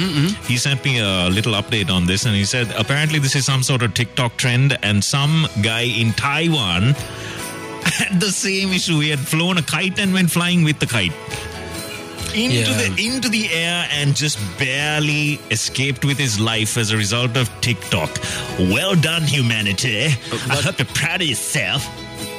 he 0.46 0.58
sent 0.58 0.84
me 0.86 1.00
a 1.00 1.30
little 1.30 1.54
update 1.54 1.90
on 1.90 2.06
this, 2.06 2.26
and 2.26 2.36
he 2.36 2.46
said 2.46 2.72
apparently 2.78 3.20
this 3.20 3.36
is 3.36 3.46
some 3.46 3.64
sort 3.64 3.82
of 3.84 3.94
TikTok 3.94 4.38
trend, 4.38 4.78
and 4.84 5.04
some 5.04 5.48
guy 5.62 5.82
in 5.82 6.14
Taiwan 6.14 6.84
had 7.84 8.20
the 8.20 8.32
same 8.32 8.70
issue. 8.70 9.00
He 9.00 9.10
had 9.10 9.20
flown 9.20 9.58
a 9.58 9.62
kite 9.64 10.00
and 10.00 10.14
went 10.14 10.32
flying 10.32 10.64
with 10.64 10.80
the 10.80 10.86
kite. 10.88 11.14
Into 12.34 12.56
Yeah. 12.56 12.78
the 12.88 13.06
into 13.08 13.28
the 13.28 13.52
air 13.52 13.86
and 13.92 14.16
just 14.16 14.40
barely 14.58 15.38
escaped 15.52 16.06
with 16.06 16.18
his 16.18 16.40
life 16.40 16.78
as 16.78 16.92
a 16.92 16.96
result 16.98 17.36
of 17.36 17.50
TikTok. 17.60 18.10
Well 18.58 18.96
done, 18.96 19.24
humanity! 19.24 20.06
I 20.06 20.62
hope 20.64 20.80
you're 20.80 20.86
proud 20.94 21.22
of 21.22 21.28
yourself. 21.28 21.86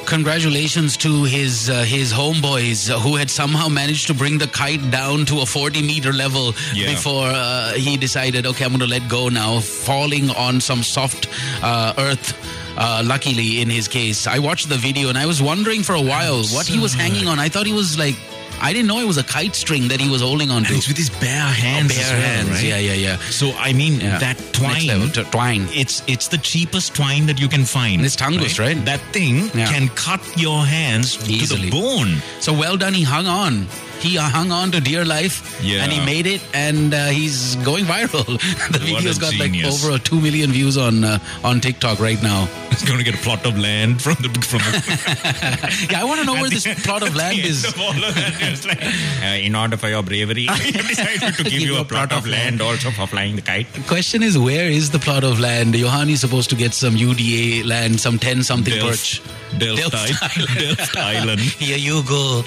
Congratulations 0.05 0.95
to 0.97 1.23
his 1.23 1.69
uh, 1.69 1.83
his 1.83 2.11
homeboys 2.13 2.89
who 3.01 3.15
had 3.15 3.29
somehow 3.31 3.67
managed 3.67 4.07
to 4.07 4.13
bring 4.13 4.37
the 4.37 4.47
kite 4.47 4.91
down 4.91 5.25
to 5.25 5.41
a 5.41 5.45
40 5.45 5.81
meter 5.81 6.13
level 6.13 6.53
Yeah. 6.73 6.91
before 6.91 7.27
uh, 7.27 7.73
he 7.73 7.97
decided, 7.97 8.45
okay, 8.45 8.65
I'm 8.65 8.71
going 8.71 8.81
to 8.81 8.85
let 8.87 9.07
go 9.09 9.29
now, 9.29 9.59
falling 9.59 10.29
on 10.31 10.61
some 10.61 10.83
soft 10.83 11.27
uh, 11.63 11.93
earth. 11.97 12.33
Uh, 12.77 13.03
luckily, 13.05 13.61
in 13.61 13.69
his 13.69 13.87
case, 13.87 14.27
I 14.27 14.39
watched 14.39 14.67
the 14.69 14.77
video 14.77 15.09
and 15.09 15.17
I 15.17 15.25
was 15.25 15.41
wondering 15.41 15.83
for 15.83 15.93
a 15.93 16.01
while 16.01 16.43
what 16.45 16.67
he 16.67 16.79
was 16.79 16.93
hanging 16.93 17.27
on. 17.27 17.39
I 17.39 17.47
thought 17.49 17.65
he 17.67 17.73
was 17.73 17.97
like, 17.97 18.15
I 18.63 18.71
didn't 18.71 18.87
know 18.87 18.99
it 18.99 19.05
was 19.07 19.17
a 19.17 19.23
kite 19.23 19.55
string 19.55 19.89
that 19.89 19.99
he 19.99 20.09
was 20.09 20.21
holding 20.21 20.49
on 20.49 20.63
to. 20.63 20.73
It's 20.73 20.87
with 20.87 20.95
his 20.97 21.09
bare 21.09 21.43
oh, 21.45 21.51
hands. 21.51 21.93
bare 21.93 22.03
as 22.05 22.11
well, 22.11 22.21
hands. 22.21 22.49
right? 22.49 22.63
Yeah, 22.63 22.77
yeah, 22.77 22.93
yeah. 22.93 23.17
So 23.29 23.51
I 23.57 23.73
mean 23.73 23.99
Yeah. 23.99 24.17
that 24.19 24.37
twine. 24.53 24.87
level, 24.87 25.09
t- 25.09 25.23
twine. 25.31 25.67
It's 25.73 26.01
it's 26.07 26.29
the 26.29 26.37
cheapest 26.37 26.95
twine 26.95 27.25
that 27.27 27.39
you 27.41 27.49
can 27.49 27.65
find. 27.65 28.05
It's 28.05 28.15
Tangus, 28.15 28.57
right? 28.59 28.79
That 28.85 29.01
thing 29.11 29.51
Yeah. 29.53 29.67
can 29.71 29.89
cut 29.89 30.21
your 30.37 30.65
hands 30.65 31.17
to 31.17 31.25
the 31.57 31.69
bone. 31.69 32.21
So 32.39 32.53
well 32.53 32.77
done. 32.77 32.93
He 32.93 33.03
hung 33.03 33.27
on. 33.27 33.67
He 33.99 34.15
hung 34.17 34.51
on 34.51 34.71
to 34.71 34.81
dear 34.81 35.05
life, 35.05 35.59
Yeah. 35.63 35.83
and 35.83 35.91
he 35.91 36.03
made 36.05 36.27
it, 36.27 36.41
and 36.53 36.93
uh, 36.93 37.07
he's 37.07 37.55
going 37.57 37.85
viral. 37.85 38.25
the 38.71 38.79
video's 38.79 39.17
got 39.17 39.37
like 39.39 39.53
over 39.63 39.97
two 39.97 40.19
million 40.19 40.51
views 40.51 40.77
on 40.77 41.03
uh, 41.03 41.19
on 41.43 41.61
TikTok 41.61 41.99
right 41.99 42.21
now. 42.21 42.45
He's 42.73 42.83
going 42.85 42.97
to 42.97 43.05
get 43.05 43.13
a 43.13 43.19
plot 43.23 43.45
of 43.45 43.57
land 43.57 44.01
from 44.01 44.15
the 44.19 44.29
from 44.41 44.59
the. 44.59 45.87
Yeah, 45.91 46.01
I 46.01 46.03
want 46.05 46.19
to 46.21 46.25
know 46.25 46.33
where 46.33 46.49
this 46.49 46.63
the- 46.63 46.73
plot 46.83 47.03
of 47.03 47.15
land 47.15 47.37
is. 47.37 47.63
of 47.65 47.73
of 47.79 47.95
that, 48.01 48.65
like, 48.67 48.83
uh, 49.23 49.35
in 49.47 49.55
order 49.55 49.77
for 49.77 49.87
your 49.89 50.01
bravery, 50.01 50.47
I 50.49 50.57
decided 50.71 51.35
to 51.35 51.43
give 51.43 51.61
you 51.61 51.77
a 51.77 51.85
plot 51.85 52.11
of 52.11 52.25
land 52.27 52.61
also 52.61 52.89
for 52.91 53.05
flying 53.07 53.35
the 53.35 53.41
kite. 53.43 53.67
Question 53.87 54.23
is, 54.23 54.37
where 54.37 54.65
is 54.69 54.89
the 54.89 54.99
plot 54.99 55.23
of 55.23 55.39
land? 55.39 55.75
Yohani's 55.75 56.21
supposed 56.21 56.49
to 56.49 56.55
get 56.55 56.73
some 56.73 56.95
UDA 56.95 57.63
land, 57.65 57.99
some 57.99 58.17
ten 58.17 58.41
something 58.43 58.73
perch. 58.81 59.21
Delft, 59.59 59.77
Delft, 59.93 59.93
Delft 59.93 60.23
Island. 60.23 60.57
Delft 60.77 60.97
Island. 60.97 61.39
Here 61.39 61.77
you 61.77 62.01
go. 62.03 62.41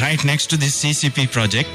right 0.00 0.22
next 0.24 0.48
to 0.50 0.56
this 0.56 0.74
CCP 0.82 1.30
project. 1.30 1.68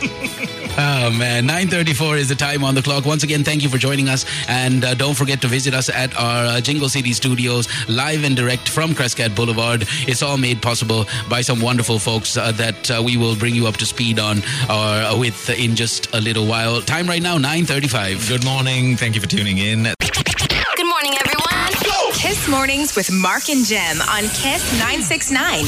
Oh 0.80 1.10
man, 1.10 1.48
9:34 1.48 2.18
is 2.18 2.28
the 2.28 2.36
time 2.36 2.62
on 2.62 2.76
the 2.76 2.82
clock. 2.82 3.04
Once 3.04 3.24
again, 3.24 3.42
thank 3.42 3.64
you 3.64 3.68
for 3.68 3.78
joining 3.78 4.08
us, 4.08 4.24
and 4.48 4.84
uh, 4.84 4.94
don't 4.94 5.16
forget 5.16 5.40
to 5.42 5.48
visit 5.48 5.74
us 5.74 5.88
at 5.88 6.16
our 6.16 6.44
uh, 6.46 6.60
Jingle 6.60 6.88
City 6.88 7.12
Studios, 7.12 7.66
live 7.88 8.22
and 8.22 8.36
direct 8.36 8.68
from 8.68 8.94
Crescat 8.94 9.34
Boulevard. 9.34 9.88
It's 10.06 10.22
all 10.22 10.36
made 10.38 10.62
possible 10.62 11.06
by 11.28 11.40
some 11.40 11.60
wonderful 11.60 11.98
folks 11.98 12.36
uh, 12.36 12.52
that 12.52 12.92
uh, 12.92 13.02
we 13.04 13.16
will 13.16 13.34
bring 13.34 13.56
you 13.56 13.66
up 13.66 13.76
to 13.78 13.86
speed 13.86 14.20
on 14.20 14.38
or 14.70 14.86
uh, 15.02 15.18
with 15.18 15.50
in 15.50 15.74
just 15.74 16.14
a 16.14 16.20
little 16.20 16.46
while. 16.46 16.80
Time 16.80 17.08
right 17.08 17.22
now, 17.22 17.38
9:35. 17.38 18.28
Good 18.28 18.44
morning. 18.44 18.96
Thank 18.96 19.16
you 19.16 19.20
for 19.20 19.26
tuning 19.26 19.58
in. 19.58 19.82
Good 19.98 20.86
morning, 20.86 21.14
everyone. 21.24 21.72
Kiss 22.14 22.46
Mornings 22.48 22.94
with 22.94 23.10
Mark 23.10 23.48
and 23.50 23.66
Jem 23.66 24.00
on 24.02 24.22
Kiss 24.30 24.62
969. 24.78 25.66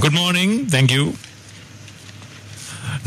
Good 0.00 0.14
morning. 0.14 0.64
Thank 0.64 0.90
you. 0.90 1.12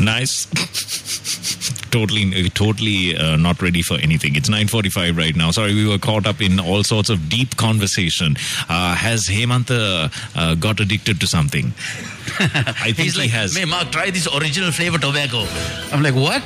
Nice. 0.00 0.46
totally, 1.90 2.48
totally 2.50 3.16
uh, 3.16 3.36
not 3.36 3.62
ready 3.62 3.82
for 3.82 3.94
anything. 3.98 4.36
It's 4.36 4.48
9:45 4.48 5.16
right 5.16 5.36
now. 5.36 5.50
Sorry, 5.50 5.74
we 5.74 5.86
were 5.86 5.98
caught 5.98 6.26
up 6.26 6.40
in 6.40 6.58
all 6.58 6.82
sorts 6.82 7.10
of 7.10 7.28
deep 7.28 7.56
conversation. 7.56 8.36
Uh, 8.68 8.94
has 8.94 9.26
Hemanta 9.28 10.10
uh, 10.34 10.54
got 10.56 10.80
addicted 10.80 11.20
to 11.20 11.26
something? 11.26 11.66
I 12.38 12.92
think 12.92 12.96
He's 12.96 13.14
he 13.14 13.22
like, 13.22 13.30
has. 13.30 13.56
"Hey, 13.56 13.64
Mark, 13.64 13.92
try 13.92 14.10
this 14.10 14.26
original 14.34 14.72
flavor 14.72 14.98
tobacco." 14.98 15.46
I'm 15.92 16.02
like, 16.02 16.14
"What?" 16.14 16.42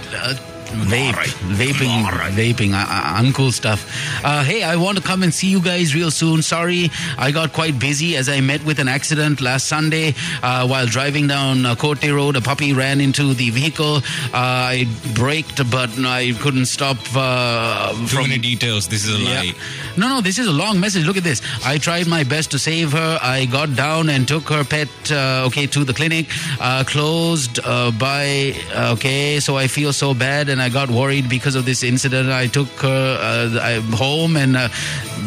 Vape, 0.69 1.15
vaping, 1.57 2.05
vaping, 2.33 2.73
uh, 2.75 2.85
uh, 2.87 3.23
uncool 3.23 3.53
stuff. 3.53 3.89
Uh, 4.23 4.45
hey, 4.45 4.63
I 4.63 4.77
want 4.77 4.99
to 4.99 5.03
come 5.03 5.23
and 5.23 5.33
see 5.33 5.47
you 5.49 5.63
guys 5.63 5.95
real 5.95 6.11
soon. 6.11 6.43
Sorry, 6.43 6.91
I 7.17 7.31
got 7.31 7.55
quite 7.55 7.79
busy 7.79 8.17
as 8.17 8.29
I 8.29 8.41
met 8.41 8.63
with 8.65 8.79
an 8.79 8.87
accident 8.87 9.41
last 9.41 9.67
Sunday 9.67 10.15
uh, 10.43 10.67
while 10.67 10.87
driving 10.87 11.27
down 11.27 11.65
uh, 11.65 11.75
Road. 12.09 12.37
A 12.37 12.43
puppy 12.43 12.75
ran 12.75 13.01
into 13.01 13.33
the 13.33 13.49
vehicle. 13.49 13.97
Uh, 13.97 14.31
I 14.35 14.87
braked, 15.15 15.59
but 15.71 15.91
I 15.99 16.33
couldn't 16.41 16.67
stop. 16.67 16.99
Uh, 17.15 17.93
Too 17.93 18.07
from 18.07 18.23
many 18.29 18.39
details. 18.39 18.89
This 18.89 19.07
is 19.07 19.15
a 19.15 19.25
lie. 19.25 19.55
no, 19.97 20.09
no, 20.09 20.21
this 20.21 20.39
is 20.39 20.49
a 20.49 20.53
long 20.53 20.79
message. 20.79 21.07
Look 21.07 21.17
at 21.17 21.25
this. 21.25 21.41
I 21.65 21.79
tried 21.79 22.07
my 22.07 22.25
best 22.25 22.51
to 22.51 22.59
save 22.59 22.93
her. 22.93 23.19
I 23.23 23.47
got 23.47 23.75
down 23.75 24.11
and 24.11 24.29
took 24.29 24.49
her 24.51 24.65
pet, 24.65 24.89
uh, 25.11 25.45
okay, 25.47 25.67
to 25.69 25.85
the 25.85 25.95
clinic. 25.95 26.27
Uh, 26.61 26.85
closed 26.85 27.59
uh, 27.65 27.91
by, 27.91 28.55
okay, 28.93 29.41
so 29.41 29.57
I 29.57 29.67
feel 29.67 29.95
so 29.95 30.13
bad 30.13 30.49
and 30.49 30.58
I 30.61 30.69
got 30.69 30.91
worried 30.91 31.29
because 31.29 31.55
of 31.55 31.65
this 31.65 31.83
incident. 31.83 32.31
I 32.31 32.47
took 32.47 32.69
her 32.81 33.19
uh, 33.21 33.61
I, 33.61 33.75
home 33.97 34.37
and, 34.37 34.57
uh, 34.57 34.69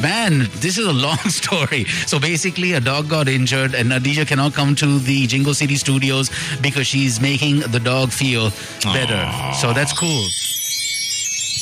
man, 0.01 0.39
this 0.59 0.77
is 0.77 0.85
a 0.85 0.93
long 1.07 1.17
story. 1.29 1.85
So 2.05 2.19
basically, 2.19 2.73
a 2.73 2.79
dog 2.79 3.09
got 3.09 3.27
injured 3.27 3.73
and 3.75 3.91
Nadija 3.91 4.27
cannot 4.27 4.53
come 4.53 4.75
to 4.75 4.99
the 4.99 5.27
Jingle 5.27 5.53
City 5.53 5.75
studios 5.75 6.29
because 6.61 6.87
she's 6.87 7.19
making 7.21 7.59
the 7.71 7.79
dog 7.79 8.11
feel 8.11 8.51
better. 8.83 9.21
So 9.55 9.73
that's 9.73 9.93
cool. 9.93 10.25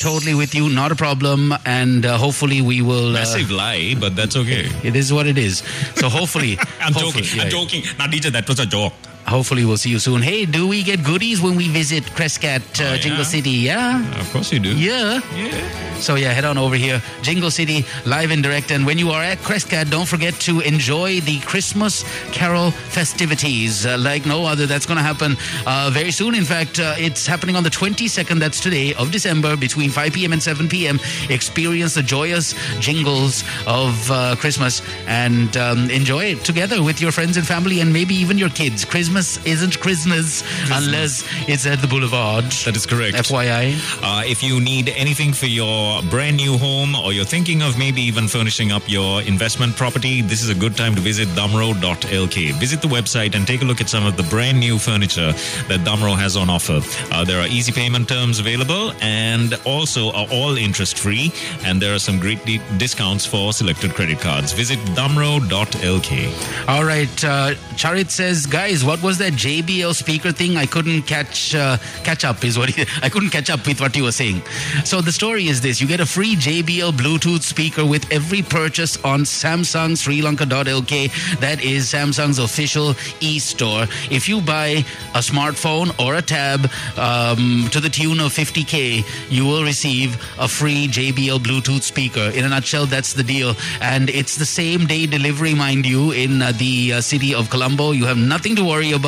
Totally 0.02 0.34
with 0.34 0.56
you, 0.56 0.70
not 0.70 0.94
a 0.94 0.96
problem, 0.96 1.54
and 1.66 2.06
uh, 2.06 2.18
hopefully 2.18 2.62
we 2.62 2.82
will. 2.82 3.10
Uh, 3.10 3.20
Massive 3.20 3.52
lie, 3.52 3.96
but 4.00 4.16
that's 4.16 4.38
okay. 4.38 4.70
it 4.82 4.96
is 4.96 5.12
what 5.12 5.28
it 5.28 5.38
is. 5.38 5.58
So 5.96 6.08
hopefully, 6.08 6.58
I'm 6.80 6.94
hopefully, 6.94 7.24
joking. 7.26 7.38
yeah. 7.38 7.44
I'm 7.44 7.50
joking. 7.50 7.82
Nadija, 8.00 8.32
that 8.32 8.48
was 8.48 8.60
a 8.62 8.66
joke. 8.66 8.94
Hopefully 9.30 9.64
we'll 9.66 9.78
see 9.78 9.90
you 9.90 10.00
soon. 10.00 10.22
Hey, 10.22 10.46
do 10.46 10.68
we 10.68 10.84
get 10.84 11.04
goodies 11.04 11.42
when 11.42 11.56
we 11.56 11.68
visit 11.70 12.04
Crescat 12.18 12.62
uh, 12.82 12.84
Oh, 12.90 12.94
yeah? 12.94 12.98
Jingle 12.98 13.26
City? 13.26 13.52
Yeah. 13.52 14.20
Of 14.20 14.32
course 14.32 14.52
you 14.52 14.60
do. 14.60 14.76
Yeah. 14.76 15.20
Yeah. 15.36 15.96
So 16.00 16.16
yeah, 16.16 16.32
head 16.32 16.46
on 16.46 16.58
over 16.58 16.76
here, 16.78 17.02
Jingle 17.22 17.52
City, 17.52 17.84
live 18.06 18.32
and 18.32 18.42
direct. 18.42 18.72
And 18.72 18.86
when 18.86 18.98
you 18.98 19.10
are 19.12 19.22
at 19.22 19.38
Crescat, 19.40 19.90
don't 19.92 20.08
forget 20.08 20.34
to 20.48 20.62
enjoy 20.62 21.20
the 21.20 21.40
Christmas 21.42 22.04
Carol 22.32 22.72
festivities 22.72 23.86
uh, 23.86 23.98
like 24.00 24.26
no 24.26 24.46
other. 24.46 24.66
That's 24.66 24.86
going 24.86 24.96
to 24.98 25.04
happen 25.04 25.36
uh, 25.68 25.90
very 25.92 26.12
soon. 26.12 26.36
In 26.36 26.46
fact, 26.46 26.80
uh, 26.80 26.96
it's 26.98 27.28
happening 27.28 27.58
on 27.58 27.64
the 27.64 27.70
22nd. 27.70 28.40
That's 28.40 28.62
today 28.62 28.94
of 28.94 29.12
December, 29.12 29.58
between 29.58 29.90
5 29.90 30.14
p.m. 30.14 30.32
and 30.32 30.42
7 30.42 30.70
p.m. 30.70 31.00
Experience 31.30 31.96
the 31.96 32.02
joyous 32.04 32.54
jingles 32.80 33.44
of 33.68 34.10
uh, 34.10 34.38
Christmas 34.38 34.82
and 35.06 35.56
um, 35.58 35.90
enjoy 35.90 36.24
it 36.32 36.46
together 36.46 36.82
with 36.82 37.02
your 37.02 37.12
friends 37.12 37.36
and 37.36 37.46
family, 37.46 37.82
and 37.82 37.92
maybe 37.92 38.16
even 38.16 38.38
your 38.38 38.50
kids. 38.50 38.86
Christmas 38.86 39.19
isn't 39.20 39.80
Christmas 39.80 40.44
unless 40.72 41.24
it's 41.48 41.66
at 41.66 41.82
the 41.82 41.88
Boulevard. 41.88 42.46
That 42.66 42.76
is 42.76 42.86
correct. 42.86 43.18
FYI. 43.18 43.76
Uh, 44.02 44.24
if 44.26 44.42
you 44.42 44.62
need 44.62 44.90
anything 44.90 45.34
for 45.34 45.48
your 45.48 46.02
brand 46.04 46.38
new 46.38 46.58
home 46.58 46.96
or 46.96 47.12
you're 47.12 47.26
thinking 47.26 47.62
of 47.62 47.78
maybe 47.78 48.02
even 48.02 48.28
furnishing 48.28 48.72
up 48.72 48.84
your 48.88 49.22
investment 49.24 49.76
property, 49.76 50.22
this 50.22 50.42
is 50.42 50.50
a 50.50 50.56
good 50.56 50.78
time 50.78 50.96
to 50.96 51.02
visit 51.02 51.28
damro.lk. 51.30 52.54
Visit 52.54 52.82
the 52.82 52.88
website 52.88 53.36
and 53.36 53.46
take 53.46 53.62
a 53.62 53.66
look 53.66 53.82
at 53.82 53.90
some 53.90 54.06
of 54.06 54.16
the 54.16 54.24
brand 54.24 54.60
new 54.60 54.78
furniture 54.80 55.34
that 55.68 55.82
Damro 55.84 56.16
has 56.18 56.38
on 56.38 56.50
offer. 56.50 56.80
Uh, 57.12 57.24
there 57.26 57.42
are 57.42 57.48
easy 57.48 57.72
payment 57.72 58.08
terms 58.08 58.40
available 58.40 58.94
and 59.02 59.60
also 59.66 60.12
are 60.12 60.28
all 60.32 60.56
interest 60.58 60.98
free. 60.98 61.32
And 61.66 61.82
there 61.82 61.94
are 61.94 62.00
some 62.00 62.20
great 62.20 62.44
di- 62.46 62.62
discounts 62.78 63.26
for 63.26 63.52
selected 63.54 63.92
credit 63.96 64.20
cards. 64.20 64.54
Visit 64.54 64.80
damro.lk. 64.96 66.68
All 66.70 66.84
right, 66.84 67.24
uh, 67.24 67.56
Charit 67.76 68.10
says, 68.12 68.46
guys, 68.46 68.84
what 68.84 69.02
was 69.02 69.09
that 69.18 69.34
JBL 69.34 69.94
speaker 69.96 70.32
thing? 70.32 70.58
I 70.58 70.66
couldn't 70.66 71.04
catch 71.04 71.56
uh, 71.56 71.78
catch 72.04 72.24
up. 72.24 72.44
Is 72.44 72.58
what 72.58 72.70
he, 72.70 72.86
I 73.02 73.10
couldn't 73.10 73.32
catch 73.32 73.50
up 73.50 73.66
with 73.66 73.82
what 73.82 73.96
you 73.96 74.04
were 74.04 74.12
saying. 74.12 74.42
So 74.86 75.02
the 75.02 75.12
story 75.12 75.48
is 75.48 75.62
this: 75.62 75.82
you 75.82 75.88
get 75.88 76.00
a 76.00 76.06
free 76.06 76.36
JBL 76.36 76.92
Bluetooth 76.94 77.42
speaker 77.42 77.86
with 77.86 78.12
every 78.12 78.42
purchase 78.42 78.98
on 79.04 79.22
Samsung 79.22 79.98
SriLanka.lk. 79.98 81.40
That 81.40 81.64
is 81.64 81.92
Samsung's 81.92 82.40
official 82.40 82.96
e-store. 83.20 83.84
If 84.12 84.30
you 84.30 84.42
buy 84.42 84.86
a 85.16 85.20
smartphone 85.20 85.98
or 86.00 86.16
a 86.16 86.22
tab 86.22 86.70
um, 86.98 87.68
to 87.72 87.80
the 87.80 87.90
tune 87.90 88.20
of 88.20 88.32
50k, 88.32 89.04
you 89.30 89.46
will 89.46 89.64
receive 89.64 90.16
a 90.40 90.48
free 90.48 90.88
JBL 90.88 91.40
Bluetooth 91.40 91.82
speaker. 91.82 92.32
In 92.36 92.46
a 92.46 92.50
nutshell, 92.50 92.86
that's 92.86 93.14
the 93.14 93.24
deal, 93.24 93.56
and 93.82 94.10
it's 94.10 94.36
the 94.36 94.46
same 94.46 94.86
day 94.86 95.06
delivery, 95.06 95.54
mind 95.54 95.86
you, 95.86 96.12
in 96.12 96.42
uh, 96.42 96.52
the 96.58 96.94
uh, 96.94 97.02
city 97.02 97.34
of 97.34 97.50
Colombo. 97.50 97.92
You 97.92 98.06
have 98.06 98.18
nothing 98.18 98.56
to 98.56 98.64
worry 98.64 98.92
about. 98.92 98.99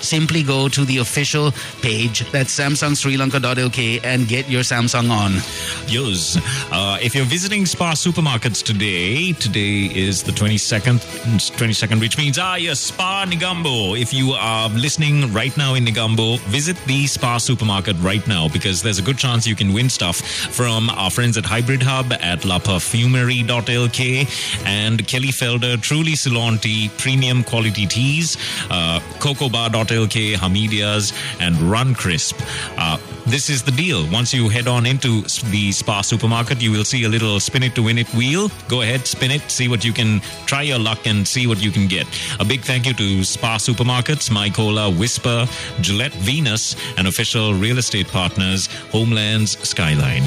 Simply 0.00 0.42
go 0.42 0.68
to 0.68 0.84
the 0.84 0.98
official 0.98 1.52
page. 1.82 2.30
That's 2.30 2.56
Samsung 2.56 2.92
SriLanka.lk 2.92 4.04
and 4.04 4.28
get 4.28 4.48
your 4.48 4.62
Samsung 4.62 5.10
on. 5.10 5.32
Yes. 5.88 6.38
Uh, 6.72 6.98
if 7.00 7.14
you're 7.14 7.24
visiting 7.24 7.66
Spa 7.66 7.92
supermarkets 7.92 8.62
today, 8.62 9.32
today 9.32 9.90
is 9.94 10.22
the 10.22 10.32
22nd, 10.32 11.00
22nd, 11.56 12.00
which 12.00 12.18
means, 12.18 12.38
ah, 12.38 12.56
yes, 12.56 12.80
Spa 12.80 13.24
Negombo. 13.28 14.00
If 14.00 14.12
you 14.12 14.32
are 14.32 14.68
listening 14.70 15.32
right 15.32 15.56
now 15.56 15.74
in 15.74 15.84
Negombo, 15.84 16.38
visit 16.40 16.76
the 16.86 17.06
Spa 17.06 17.38
supermarket 17.38 17.96
right 18.00 18.26
now 18.26 18.48
because 18.48 18.82
there's 18.82 18.98
a 18.98 19.02
good 19.02 19.18
chance 19.18 19.46
you 19.46 19.56
can 19.56 19.72
win 19.72 19.88
stuff 19.88 20.16
from 20.18 20.90
our 20.90 21.10
friends 21.10 21.36
at 21.36 21.44
Hybrid 21.44 21.82
Hub, 21.82 22.12
at 22.20 22.44
La 22.44 22.58
Perfumery.lk, 22.58 24.66
and 24.66 25.06
Kelly 25.06 25.28
Felder, 25.28 25.80
Truly 25.80 26.16
Ceylon 26.16 26.58
Tea, 26.58 26.90
Premium 26.98 27.44
Quality 27.44 27.86
Teas, 27.86 28.36
uh, 28.70 29.00
Cocobar.lk, 29.26 30.38
Hameedia's, 30.38 31.12
and 31.40 31.56
Run 31.56 31.96
Crisp. 31.96 32.40
Uh, 32.78 32.96
this 33.26 33.50
is 33.50 33.62
the 33.62 33.72
deal. 33.72 34.08
Once 34.10 34.32
you 34.32 34.48
head 34.48 34.68
on 34.68 34.86
into 34.86 35.22
the 35.50 35.72
Spa 35.72 36.00
supermarket, 36.00 36.62
you 36.62 36.70
will 36.70 36.84
see 36.84 37.04
a 37.04 37.08
little 37.08 37.40
spin 37.40 37.64
it 37.64 37.74
to 37.74 37.82
win 37.82 37.98
it 37.98 38.08
wheel. 38.14 38.50
Go 38.68 38.82
ahead, 38.82 39.06
spin 39.06 39.30
it, 39.30 39.42
see 39.50 39.68
what 39.68 39.84
you 39.84 39.92
can, 39.92 40.20
try 40.46 40.62
your 40.62 40.78
luck 40.78 41.06
and 41.06 41.26
see 41.26 41.46
what 41.46 41.62
you 41.62 41.70
can 41.70 41.88
get. 41.88 42.06
A 42.38 42.44
big 42.44 42.62
thank 42.62 42.86
you 42.86 42.94
to 42.94 43.24
Spa 43.24 43.56
Supermarkets, 43.56 44.30
Mycola, 44.30 44.96
Whisper, 44.96 45.46
Gillette 45.80 46.14
Venus, 46.14 46.76
and 46.96 47.08
official 47.08 47.52
real 47.54 47.78
estate 47.78 48.08
partners, 48.08 48.66
Homelands 48.92 49.58
Skyline. 49.68 50.22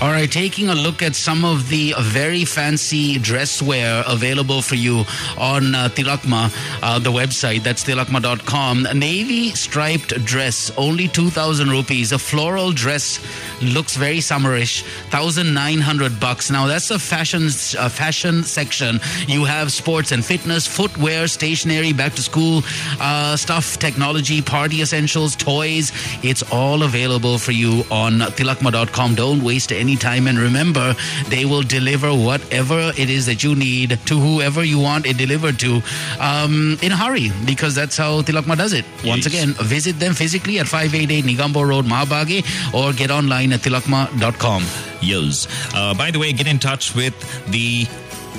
All 0.00 0.10
right, 0.10 0.30
taking 0.30 0.68
a 0.68 0.74
look 0.74 1.02
at 1.02 1.14
some 1.14 1.44
of 1.44 1.68
the 1.68 1.94
very 1.98 2.44
fancy 2.44 3.18
dress 3.18 3.62
wear 3.62 4.04
available 4.06 4.62
for 4.62 4.74
you 4.74 5.04
on 5.38 5.74
uh, 5.74 5.88
Tilakma, 5.88 6.52
uh, 6.82 6.98
the 6.98 7.10
website. 7.10 7.62
That's 7.62 7.84
tilakma.com. 7.84 8.86
Navy 8.94 9.50
striped 9.50 10.24
dress, 10.24 10.70
only 10.76 11.08
2,000 11.08 11.68
rupees. 11.70 12.12
A 12.12 12.18
floral 12.44 12.72
dress 12.72 13.18
looks 13.62 13.96
very 13.96 14.18
summerish, 14.18 14.82
1,900 15.10 16.20
bucks. 16.20 16.50
Now, 16.50 16.66
that's 16.66 16.88
the 16.88 16.98
fashion, 16.98 17.44
uh, 17.78 17.88
fashion 17.88 18.42
section. 18.42 19.00
You 19.26 19.44
have 19.46 19.72
sports 19.72 20.12
and 20.12 20.22
fitness, 20.22 20.66
footwear, 20.66 21.26
stationery, 21.26 21.94
back 21.94 22.12
to 22.16 22.22
school 22.22 22.62
uh, 23.00 23.34
stuff, 23.36 23.78
technology, 23.78 24.42
party 24.42 24.82
essentials, 24.82 25.34
toys. 25.36 25.90
It's 26.22 26.42
all 26.52 26.82
available 26.82 27.38
for 27.38 27.52
you 27.52 27.82
on 27.90 28.12
tilakma.com. 28.38 29.14
Don't 29.14 29.42
waste 29.42 29.72
any 29.72 29.96
time. 29.96 30.26
And 30.26 30.38
remember, 30.38 30.94
they 31.28 31.46
will 31.46 31.62
deliver 31.62 32.10
whatever 32.12 32.92
it 32.98 33.08
is 33.08 33.24
that 33.24 33.42
you 33.42 33.54
need 33.54 33.98
to 34.04 34.14
whoever 34.20 34.62
you 34.64 34.78
want 34.78 35.06
it 35.06 35.16
delivered 35.16 35.58
to 35.60 35.80
um, 36.20 36.76
in 36.82 36.92
a 36.92 36.96
hurry 36.96 37.30
because 37.46 37.74
that's 37.74 37.96
how 37.96 38.20
Tilakma 38.20 38.54
does 38.58 38.74
it. 38.74 38.84
Once 39.02 39.24
Yes. 39.24 39.32
again, 39.32 39.50
visit 39.66 39.98
them 39.98 40.12
physically 40.12 40.58
at 40.58 40.66
588 40.68 41.24
Negombo 41.24 41.66
Road, 41.66 41.86
Mahabage, 41.86 42.33
or 42.72 42.92
get 42.92 43.10
online 43.10 43.52
at 43.52 43.60
tilakma.com. 43.60 44.62
Yes. 45.02 45.46
Uh, 45.74 45.94
by 45.94 46.10
the 46.10 46.18
way, 46.18 46.32
get 46.32 46.46
in 46.46 46.58
touch 46.58 46.94
with 46.94 47.14
the 47.50 47.86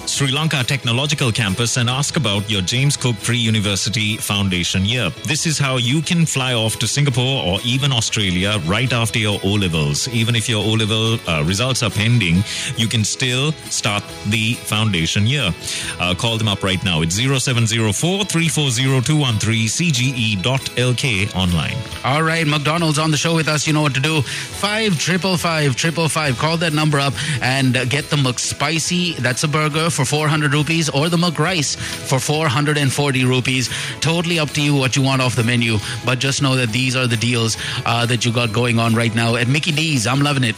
Sri 0.08 0.32
Lanka 0.32 0.64
Technological 0.64 1.32
Campus 1.32 1.78
and 1.78 1.90
ask 1.90 2.16
about 2.16 2.50
your 2.50 2.62
James 2.62 2.96
Cook 2.96 3.16
Pre 3.24 3.38
University 3.38 4.18
Foundation 4.18 4.86
year. 4.86 5.10
This 5.26 5.46
is 5.46 5.58
how 5.58 5.78
you 5.78 6.02
can 6.02 6.26
fly 6.26 6.54
off 6.54 6.78
to 6.80 6.88
Singapore 6.88 7.44
or 7.44 7.60
even 7.66 7.92
Australia 7.92 8.60
right 8.66 8.94
after 8.94 9.20
your 9.20 9.40
O 9.44 9.50
levels. 9.50 10.08
Even 10.10 10.36
if 10.36 10.48
your 10.48 10.64
O 10.64 10.72
level 10.74 11.18
uh, 11.28 11.44
results 11.44 11.82
are 11.84 11.90
pending, 11.90 12.44
you 12.78 12.88
can 12.88 13.04
still 13.04 13.52
start 13.72 14.04
the 14.28 14.54
foundation 14.54 15.26
year. 15.26 15.54
Uh, 16.00 16.14
call 16.16 16.38
them 16.38 16.48
up 16.48 16.64
right 16.64 16.82
now. 16.86 17.02
It's 17.02 17.16
0704 17.16 18.26
340 18.26 19.02
213 19.02 19.68
cge.lk 19.68 21.36
online. 21.36 21.76
All 22.06 22.24
right, 22.24 22.46
McDonald's 22.48 23.00
on 23.00 23.12
the 23.12 23.18
show 23.18 23.36
with 23.36 23.48
us. 23.48 23.66
You 23.68 23.74
know 23.74 23.82
what 23.82 23.96
to 23.96 24.00
do. 24.02 24.22
Five 24.22 25.00
triple 25.00 25.36
five 25.36 25.76
triple 25.76 26.08
five. 26.08 26.38
Call 26.38 26.58
that 26.58 26.74
number 26.74 27.00
up 27.00 27.14
and 27.42 27.76
uh, 27.76 27.86
get 27.86 28.06
the 28.12 28.18
McSpicy. 28.18 29.16
That's 29.18 29.44
a 29.44 29.48
burger 29.48 29.90
for 29.96 30.06
400 30.06 30.54
rupees, 30.54 30.90
or 30.90 31.10
the 31.10 31.18
McRice 31.18 31.76
for 31.76 32.20
440 32.20 33.26
rupees. 33.26 33.70
Totally 34.02 34.40
up 34.40 34.50
to 34.52 34.62
you 34.62 34.76
what 34.76 34.96
you 34.96 35.02
want 35.02 35.22
off 35.22 35.36
the 35.36 35.44
menu. 35.44 35.78
But 36.06 36.20
just 36.20 36.42
know 36.42 36.56
that 36.56 36.70
these 36.70 36.96
are 36.96 37.08
the 37.08 37.18
deals 37.18 37.58
uh, 37.86 38.06
that 38.08 38.26
you 38.26 38.32
got 38.32 38.52
going 38.52 38.78
on 38.78 38.94
right 38.94 39.14
now 39.16 39.36
at 39.36 39.48
Mickey 39.48 39.72
D's. 39.72 40.06
I'm 40.06 40.22
loving 40.22 40.44
it. 40.44 40.56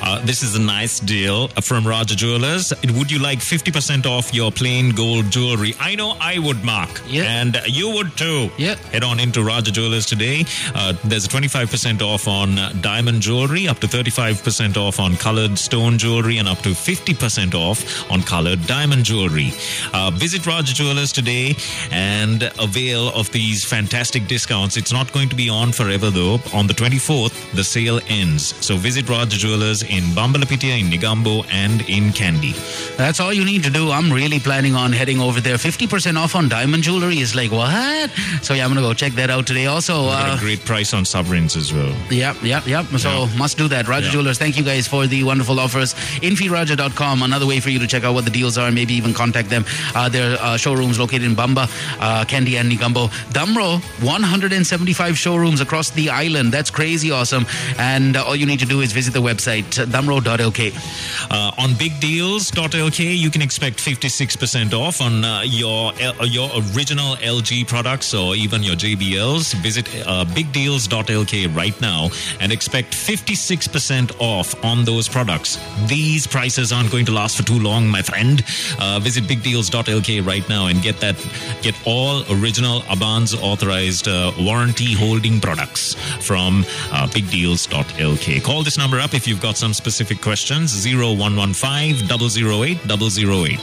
Uh, 0.00 0.24
this 0.24 0.42
is 0.42 0.54
a 0.54 0.60
nice 0.60 1.00
deal 1.00 1.48
from 1.48 1.86
Raja 1.86 2.14
Jewelers. 2.14 2.72
Would 2.84 3.10
you 3.10 3.18
like 3.18 3.40
50% 3.40 4.06
off 4.06 4.32
your 4.32 4.52
plain 4.52 4.90
gold 4.90 5.30
jewelry? 5.30 5.74
I 5.80 5.96
know 5.96 6.16
I 6.20 6.38
would, 6.38 6.64
Mark. 6.64 7.02
Yeah. 7.06 7.24
And 7.24 7.60
you 7.66 7.90
would 7.90 8.16
too. 8.16 8.50
Yeah. 8.56 8.76
Head 8.92 9.02
on 9.02 9.18
into 9.18 9.42
Raja 9.42 9.72
Jewelers 9.72 10.06
today. 10.06 10.44
Uh, 10.74 10.94
there's 11.04 11.26
a 11.26 11.28
25% 11.28 12.02
off 12.02 12.28
on 12.28 12.58
uh, 12.58 12.72
diamond 12.80 13.20
jewelry, 13.20 13.68
up 13.68 13.80
to 13.80 13.86
35% 13.86 14.76
off 14.76 15.00
on 15.00 15.16
colored 15.16 15.58
stone 15.58 15.98
jewelry, 15.98 16.38
and 16.38 16.48
up 16.48 16.58
to 16.58 16.70
50% 16.70 17.54
off 17.54 18.10
on 18.10 18.22
colored 18.22 18.64
diamond 18.66 18.75
jewelry. 18.76 19.52
Uh, 19.94 20.10
visit 20.10 20.46
Raja 20.46 20.74
Jewelers 20.74 21.10
today 21.12 21.54
and 21.90 22.42
avail 22.60 23.08
of 23.14 23.30
these 23.32 23.64
fantastic 23.64 24.26
discounts. 24.26 24.76
It's 24.76 24.92
not 24.92 25.12
going 25.12 25.28
to 25.30 25.34
be 25.36 25.48
on 25.48 25.72
forever 25.72 26.10
though. 26.10 26.38
On 26.52 26.66
the 26.66 26.74
24th, 26.74 27.54
the 27.54 27.64
sale 27.64 28.00
ends. 28.08 28.54
So 28.64 28.76
visit 28.76 29.08
Raja 29.08 29.36
Jewelers 29.38 29.82
in 29.82 30.04
Bambalapitiya, 30.14 30.80
in 30.80 30.86
Negombo, 30.90 31.46
and 31.50 31.80
in 31.88 32.10
Kandy. 32.12 32.54
That's 32.96 33.18
all 33.18 33.32
you 33.32 33.44
need 33.44 33.62
to 33.64 33.70
do. 33.70 33.90
I'm 33.90 34.12
really 34.12 34.38
planning 34.40 34.74
on 34.74 34.92
heading 34.92 35.20
over 35.20 35.40
there. 35.40 35.56
50% 35.56 36.16
off 36.16 36.34
on 36.34 36.48
diamond 36.48 36.82
jewelry 36.82 37.18
is 37.18 37.34
like, 37.34 37.50
what? 37.52 38.10
So, 38.42 38.52
yeah, 38.54 38.64
I'm 38.64 38.72
going 38.72 38.82
to 38.82 38.88
go 38.88 38.92
check 38.94 39.12
that 39.14 39.30
out 39.30 39.46
today. 39.46 39.66
Also, 39.66 39.94
Got 40.04 40.30
uh, 40.30 40.36
a 40.36 40.38
great 40.38 40.64
price 40.64 40.92
on 40.92 41.04
sovereigns 41.06 41.56
as 41.56 41.72
well. 41.72 41.94
Yep, 42.10 42.42
yep, 42.42 42.66
yep. 42.66 42.84
So 42.98 43.08
Yeah. 43.24 43.36
must 43.38 43.56
do 43.56 43.68
that. 43.68 43.88
Raja 43.88 44.06
Yeah. 44.06 44.12
Jewelers, 44.12 44.38
thank 44.38 44.56
you 44.58 44.62
guys 44.64 44.86
for 44.86 45.06
the 45.06 45.22
wonderful 45.24 45.58
offers. 45.60 45.94
Infiraja.com, 46.20 47.22
another 47.22 47.46
way 47.46 47.60
for 47.60 47.70
you 47.70 47.78
to 47.78 47.86
check 47.86 48.04
out 48.04 48.14
what 48.14 48.24
the 48.24 48.30
deals 48.30 48.58
are. 48.58 48.65
Maybe 48.70 48.94
even 48.94 49.14
contact 49.14 49.50
them. 49.50 49.64
Uh, 49.94 50.08
their 50.08 50.36
uh, 50.40 50.56
showrooms 50.56 50.98
located 50.98 51.24
in 51.24 51.34
Bamba, 51.34 51.68
uh, 52.00 52.24
and 52.28 52.70
Negombo. 52.70 53.08
Damro, 53.32 53.80
175 54.04 55.18
showrooms 55.18 55.60
across 55.60 55.90
the 55.90 56.10
island. 56.10 56.52
That's 56.52 56.70
crazy 56.70 57.10
awesome. 57.10 57.46
And 57.78 58.16
uh, 58.16 58.24
all 58.24 58.36
you 58.36 58.46
need 58.46 58.60
to 58.60 58.66
do 58.66 58.80
is 58.80 58.92
visit 58.92 59.12
the 59.12 59.22
website, 59.22 59.78
uh, 59.78 59.86
damro.lk. 59.86 61.30
Uh, 61.30 61.52
on 61.58 61.70
bigdeals.lk, 61.70 63.16
you 63.18 63.30
can 63.30 63.42
expect 63.42 63.78
56% 63.78 64.72
off 64.72 65.00
on 65.00 65.24
uh, 65.24 65.42
your 65.44 65.92
L- 66.00 66.26
your 66.26 66.50
original 66.74 67.16
LG 67.16 67.66
products 67.68 68.14
or 68.14 68.34
even 68.34 68.62
your 68.62 68.76
JBLs. 68.76 69.54
Visit 69.54 69.88
uh, 70.06 70.24
bigdeals.lk 70.24 71.54
right 71.56 71.78
now 71.80 72.08
and 72.40 72.52
expect 72.52 72.92
56% 72.92 74.20
off 74.20 74.54
on 74.64 74.84
those 74.84 75.08
products. 75.08 75.58
These 75.86 76.26
prices 76.26 76.72
aren't 76.72 76.90
going 76.90 77.06
to 77.06 77.12
last 77.12 77.36
for 77.36 77.42
too 77.42 77.58
long, 77.58 77.88
my 77.88 78.02
friend. 78.02 78.42
Uh, 78.78 78.98
visit 79.00 79.24
bigdeals.lk 79.24 80.26
right 80.26 80.48
now 80.48 80.66
and 80.66 80.82
get 80.82 81.00
that 81.00 81.16
get 81.62 81.74
all 81.86 82.22
original 82.30 82.82
Aban's 82.88 83.34
authorized 83.34 84.08
uh, 84.08 84.32
warranty 84.38 84.94
holding 84.94 85.40
products 85.40 85.94
from 86.20 86.64
uh, 86.92 87.06
bigdeals.lk. 87.08 88.42
Call 88.42 88.62
this 88.62 88.78
number 88.78 89.00
up 89.00 89.14
if 89.14 89.26
you've 89.26 89.42
got 89.42 89.56
some 89.56 89.72
specific 89.72 90.20
questions 90.20 90.86
0115 90.86 91.94
008 92.08 92.78
008. 92.86 93.60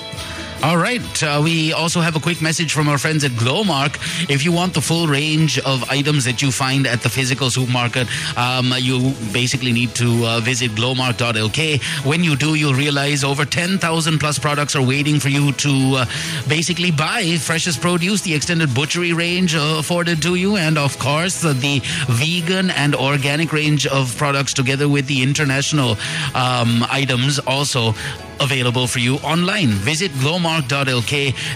All 0.64 0.78
right. 0.78 1.04
Uh, 1.22 1.42
we 1.44 1.74
also 1.74 2.00
have 2.00 2.16
a 2.16 2.22
quick 2.22 2.42
message 2.42 2.72
from 2.72 2.88
our 2.88 2.98
friends 2.98 3.26
at 3.26 3.32
Glomark. 3.32 3.98
If 4.30 4.46
you 4.46 4.54
want 4.54 4.74
the 4.74 4.80
full 4.80 5.08
range 5.08 5.60
of 5.60 5.84
items 5.90 6.24
that 6.24 6.42
you 6.42 6.54
find 6.54 6.88
at 6.88 7.02
the 7.02 7.10
physical 7.10 7.50
supermarket, 7.50 8.08
um, 8.38 8.74
you 8.78 9.14
basically 9.34 9.74
need 9.74 9.94
to 9.96 10.26
uh, 10.26 10.40
visit 10.40 10.72
glomark.lk. 10.72 11.84
When 12.06 12.24
you 12.24 12.38
do, 12.38 12.56
you'll 12.56 12.76
realize 12.76 13.26
over 13.26 13.44
10,000 13.44 14.20
plus 14.20 14.40
products 14.40 14.74
are 14.78 14.82
waiting 14.82 15.20
for 15.20 15.28
you 15.28 15.52
to 15.52 15.96
uh, 15.98 16.06
basically 16.48 16.92
buy. 16.92 17.36
Freshest 17.42 17.82
produce, 17.82 18.22
the 18.22 18.34
extended 18.34 18.74
butchery 18.74 19.12
range 19.12 19.56
uh, 19.56 19.76
afforded 19.80 20.22
to 20.22 20.36
you, 20.36 20.56
and 20.56 20.78
of 20.78 20.98
course, 20.98 21.42
the, 21.42 21.82
vegan 22.08 22.70
and 22.72 22.96
organic 22.96 23.52
range 23.52 23.86
of 23.88 24.16
products 24.18 24.54
together 24.54 24.88
with 24.88 25.08
the 25.08 25.24
international 25.24 25.98
um, 26.36 26.86
items 26.90 27.40
also 27.40 27.94
available 28.40 28.88
for 28.88 29.00
you 29.00 29.16
online. 29.18 29.70
Visit 29.70 30.12
glomark.lk 30.12 30.53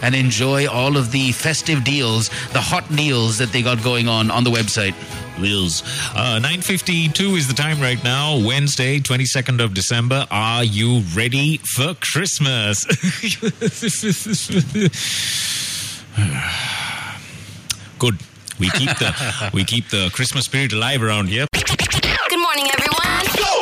and 0.01 0.15
enjoy 0.15 0.67
all 0.67 0.97
of 0.97 1.11
the 1.11 1.31
festive 1.31 1.83
deals, 1.83 2.29
the 2.53 2.61
hot 2.61 2.87
deals 2.95 3.37
that 3.37 3.51
they 3.51 3.61
got 3.61 3.83
going 3.83 4.07
on 4.07 4.31
on 4.31 4.43
the 4.43 4.49
website. 4.49 4.95
Liz. 5.39 5.83
Uh, 6.15 6.39
9.52 6.41 7.37
is 7.37 7.47
the 7.47 7.53
time 7.53 7.79
right 7.79 8.03
now, 8.03 8.39
Wednesday, 8.45 8.99
22nd 8.99 9.63
of 9.63 9.73
December. 9.73 10.25
Are 10.31 10.63
you 10.63 11.03
ready 11.15 11.57
for 11.57 11.93
Christmas? 12.11 12.85
Good. 17.99 18.17
We 18.59 18.69
keep 18.71 18.89
the 18.97 19.51
we 19.53 19.63
keep 19.63 19.89
the 19.89 20.09
Christmas 20.13 20.45
spirit 20.45 20.73
alive 20.73 21.03
around 21.03 21.27
here. 21.27 21.45
Good 21.53 22.39
morning, 22.39 22.65
everyone. 22.73 22.97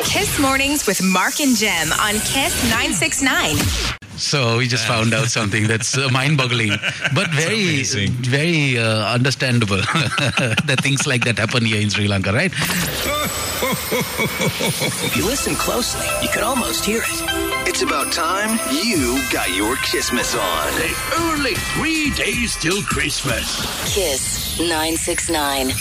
Kiss 0.05 0.39
Mornings 0.39 0.87
with 0.87 1.03
Mark 1.03 1.41
and 1.41 1.57
Jem 1.57 1.91
on 1.93 2.13
Kiss 2.13 2.63
969. 2.71 3.84
So 4.17 4.57
we 4.57 4.67
just 4.67 4.87
found 4.87 5.13
out 5.13 5.27
something 5.27 5.67
that's 5.67 5.97
uh, 5.97 6.09
mind-boggling, 6.09 6.71
but 7.13 7.29
very, 7.31 7.83
very 7.83 8.79
uh, 8.79 9.13
understandable 9.13 9.77
that 10.65 10.79
things 10.81 11.05
like 11.05 11.25
that 11.25 11.37
happen 11.37 11.65
here 11.65 11.81
in 11.81 11.89
Sri 11.89 12.07
Lanka, 12.07 12.31
right? 12.31 12.51
If 15.03 15.17
you 15.17 15.25
listen 15.25 15.55
closely, 15.55 16.07
you 16.21 16.29
can 16.29 16.43
almost 16.43 16.85
hear 16.85 17.01
it. 17.01 17.67
It's 17.67 17.81
about 17.81 18.13
time 18.13 18.57
you 18.71 19.21
got 19.31 19.49
your 19.55 19.75
Christmas 19.75 20.33
on. 20.35 20.73
Only 21.19 21.55
three 21.75 22.11
days 22.11 22.55
till 22.55 22.81
Christmas. 22.83 23.93
Kiss 23.93 24.59
969. 24.59 25.71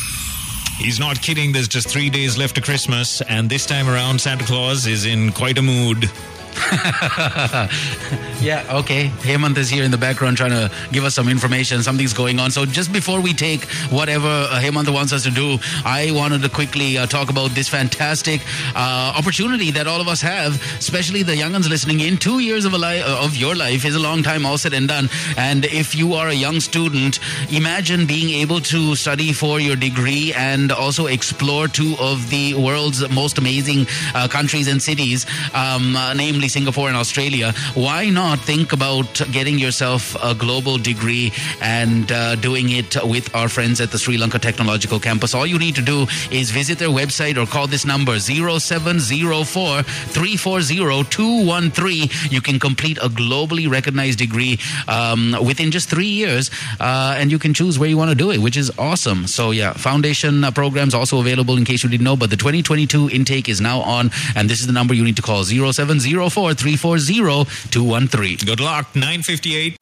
He's 0.79 0.99
not 0.99 1.21
kidding. 1.23 1.53
There's 1.53 1.69
just 1.69 1.89
three 1.89 2.11
days 2.11 2.37
left 2.37 2.57
to 2.57 2.61
Christmas, 2.61 3.21
and 3.23 3.49
this 3.49 3.65
time 3.65 3.89
around, 3.89 4.21
Santa 4.21 4.45
Claus 4.45 4.87
is 4.87 5.05
in 5.07 5.31
quite 5.31 5.57
a 5.59 5.63
mood. 5.63 6.11
Yeah, 8.45 8.63
okay. 8.81 9.09
Hemant 9.23 9.57
is 9.57 9.71
here 9.71 9.85
in 9.85 9.91
the 9.91 9.97
background 9.97 10.37
trying 10.37 10.51
to 10.51 10.71
give 10.93 11.05
us 11.05 11.15
some 11.15 11.31
information. 11.31 11.83
Something's 11.83 12.13
going 12.13 12.39
on. 12.39 12.51
So 12.51 12.67
just 12.67 12.93
before 12.93 13.23
we 13.23 13.33
take 13.33 13.65
whatever 13.91 14.29
uh, 14.29 14.61
Hemant 14.61 14.93
wants 14.93 15.15
us 15.15 15.23
to 15.23 15.31
do, 15.31 15.57
I 15.83 16.11
wanted 16.13 16.43
to 16.43 16.51
quickly 16.51 16.99
uh, 16.99 17.07
talk 17.07 17.31
about 17.31 17.53
this 17.53 17.71
fantastic 17.71 18.43
uh, 18.75 19.15
opportunity 19.17 19.71
that 19.71 19.87
all 19.87 19.99
of 19.99 20.09
us 20.09 20.21
have, 20.21 20.61
especially 20.79 21.23
the 21.23 21.33
younguns 21.33 21.71
listening 21.71 22.01
in. 22.01 22.19
Two 22.19 22.41
years 22.41 22.67
of 22.67 22.75
a 22.75 22.79
li- 22.79 23.01
uh, 23.01 23.25
of 23.25 23.35
your 23.35 23.55
life 23.55 23.87
is 23.87 23.95
a 23.95 23.99
long 24.01 24.23
time, 24.23 24.45
all 24.45 24.59
said 24.59 24.75
and 24.75 24.89
done. 24.89 25.09
And 25.39 25.65
if 25.65 25.95
you 25.95 26.13
are 26.13 26.29
a 26.29 26.35
young 26.35 26.61
student, 26.61 27.21
imagine 27.51 28.05
being 28.05 28.29
able 28.43 28.61
to 28.61 28.95
study 28.95 29.33
for 29.33 29.59
your 29.59 29.77
degree 29.77 30.35
and 30.35 30.71
also 30.71 31.07
explore 31.07 31.67
two 31.67 31.97
of 31.99 32.29
the 32.29 32.53
world's 32.53 33.09
most 33.09 33.39
amazing 33.39 33.87
uh, 34.15 34.29
countries 34.29 34.69
and 34.69 34.83
cities, 34.83 35.25
um, 35.55 35.97
uh, 35.97 36.13
namely 36.45 36.49
Singapore 36.49 36.89
and 36.89 36.97
Australia. 36.97 37.53
Why 37.75 38.11
not 38.11 38.39
think 38.39 38.73
about 38.73 39.23
getting 39.33 39.59
yourself 39.59 40.17
a 40.23 40.35
global 40.35 40.77
degree 40.79 41.33
and 41.61 42.11
uh, 42.11 42.37
doing 42.37 42.71
it 42.71 42.97
with 43.05 43.35
our 43.35 43.49
friends 43.49 43.81
at 43.81 43.91
the 43.91 43.99
Sri 43.99 44.19
Lanka 44.19 44.39
Technological 44.39 45.01
Campus? 45.01 45.35
All 45.35 45.47
you 45.47 45.59
need 45.59 45.75
to 45.77 45.83
do 45.83 46.07
is 46.31 46.51
visit 46.51 46.79
their 46.79 46.91
website 46.91 47.37
or 47.37 47.47
call 47.47 47.67
this 47.67 47.85
number 47.87 48.19
0704 48.19 49.83
340 49.83 51.05
213. 51.11 52.09
You 52.31 52.41
can 52.41 52.59
complete 52.59 52.99
a 52.99 53.09
globally 53.09 53.71
recognized 53.71 54.19
degree 54.19 54.59
um, 54.89 55.37
within 55.43 55.71
just 55.71 55.89
three 55.89 56.13
years, 56.23 56.51
uh, 56.81 57.17
and 57.19 57.31
you 57.31 57.39
can 57.39 57.55
choose 57.55 57.79
where 57.79 57.89
you 57.89 57.97
want 57.97 58.11
to 58.11 58.17
do 58.17 58.31
it, 58.31 58.39
which 58.39 58.57
is 58.57 58.71
awesome. 58.79 59.27
So, 59.27 59.51
yeah, 59.51 59.73
foundation 59.73 60.45
uh, 60.45 60.51
programs 60.51 60.95
also 60.95 61.21
available 61.21 61.57
in 61.57 61.65
case 61.65 61.85
you 61.85 61.91
didn't 61.91 62.05
know, 62.05 62.17
but 62.17 62.31
the 62.31 62.37
2022 62.37 63.11
intake 63.11 63.49
is 63.49 63.61
now 63.61 63.81
on, 63.81 64.11
and 64.37 64.51
this 64.51 64.61
is 64.61 64.67
the 64.67 64.73
number 64.73 64.95
you 64.95 65.05
need 65.05 65.17
to 65.17 65.23
call 65.23 65.45
0704 65.45 66.34
340 66.35 67.45
213. 67.71 68.39
Good 68.45 68.61
luck. 68.61 68.93
9.58. 68.95 69.77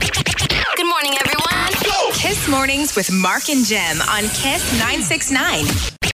Good 0.77 0.87
morning, 0.87 1.15
everyone. 1.19 1.53
Kiss 2.13 2.49
Mornings 2.49 2.95
with 2.95 3.11
Mark 3.11 3.49
and 3.49 3.65
Jem 3.65 4.01
on 4.03 4.23
Kiss 4.23 4.63
969. 4.79 6.03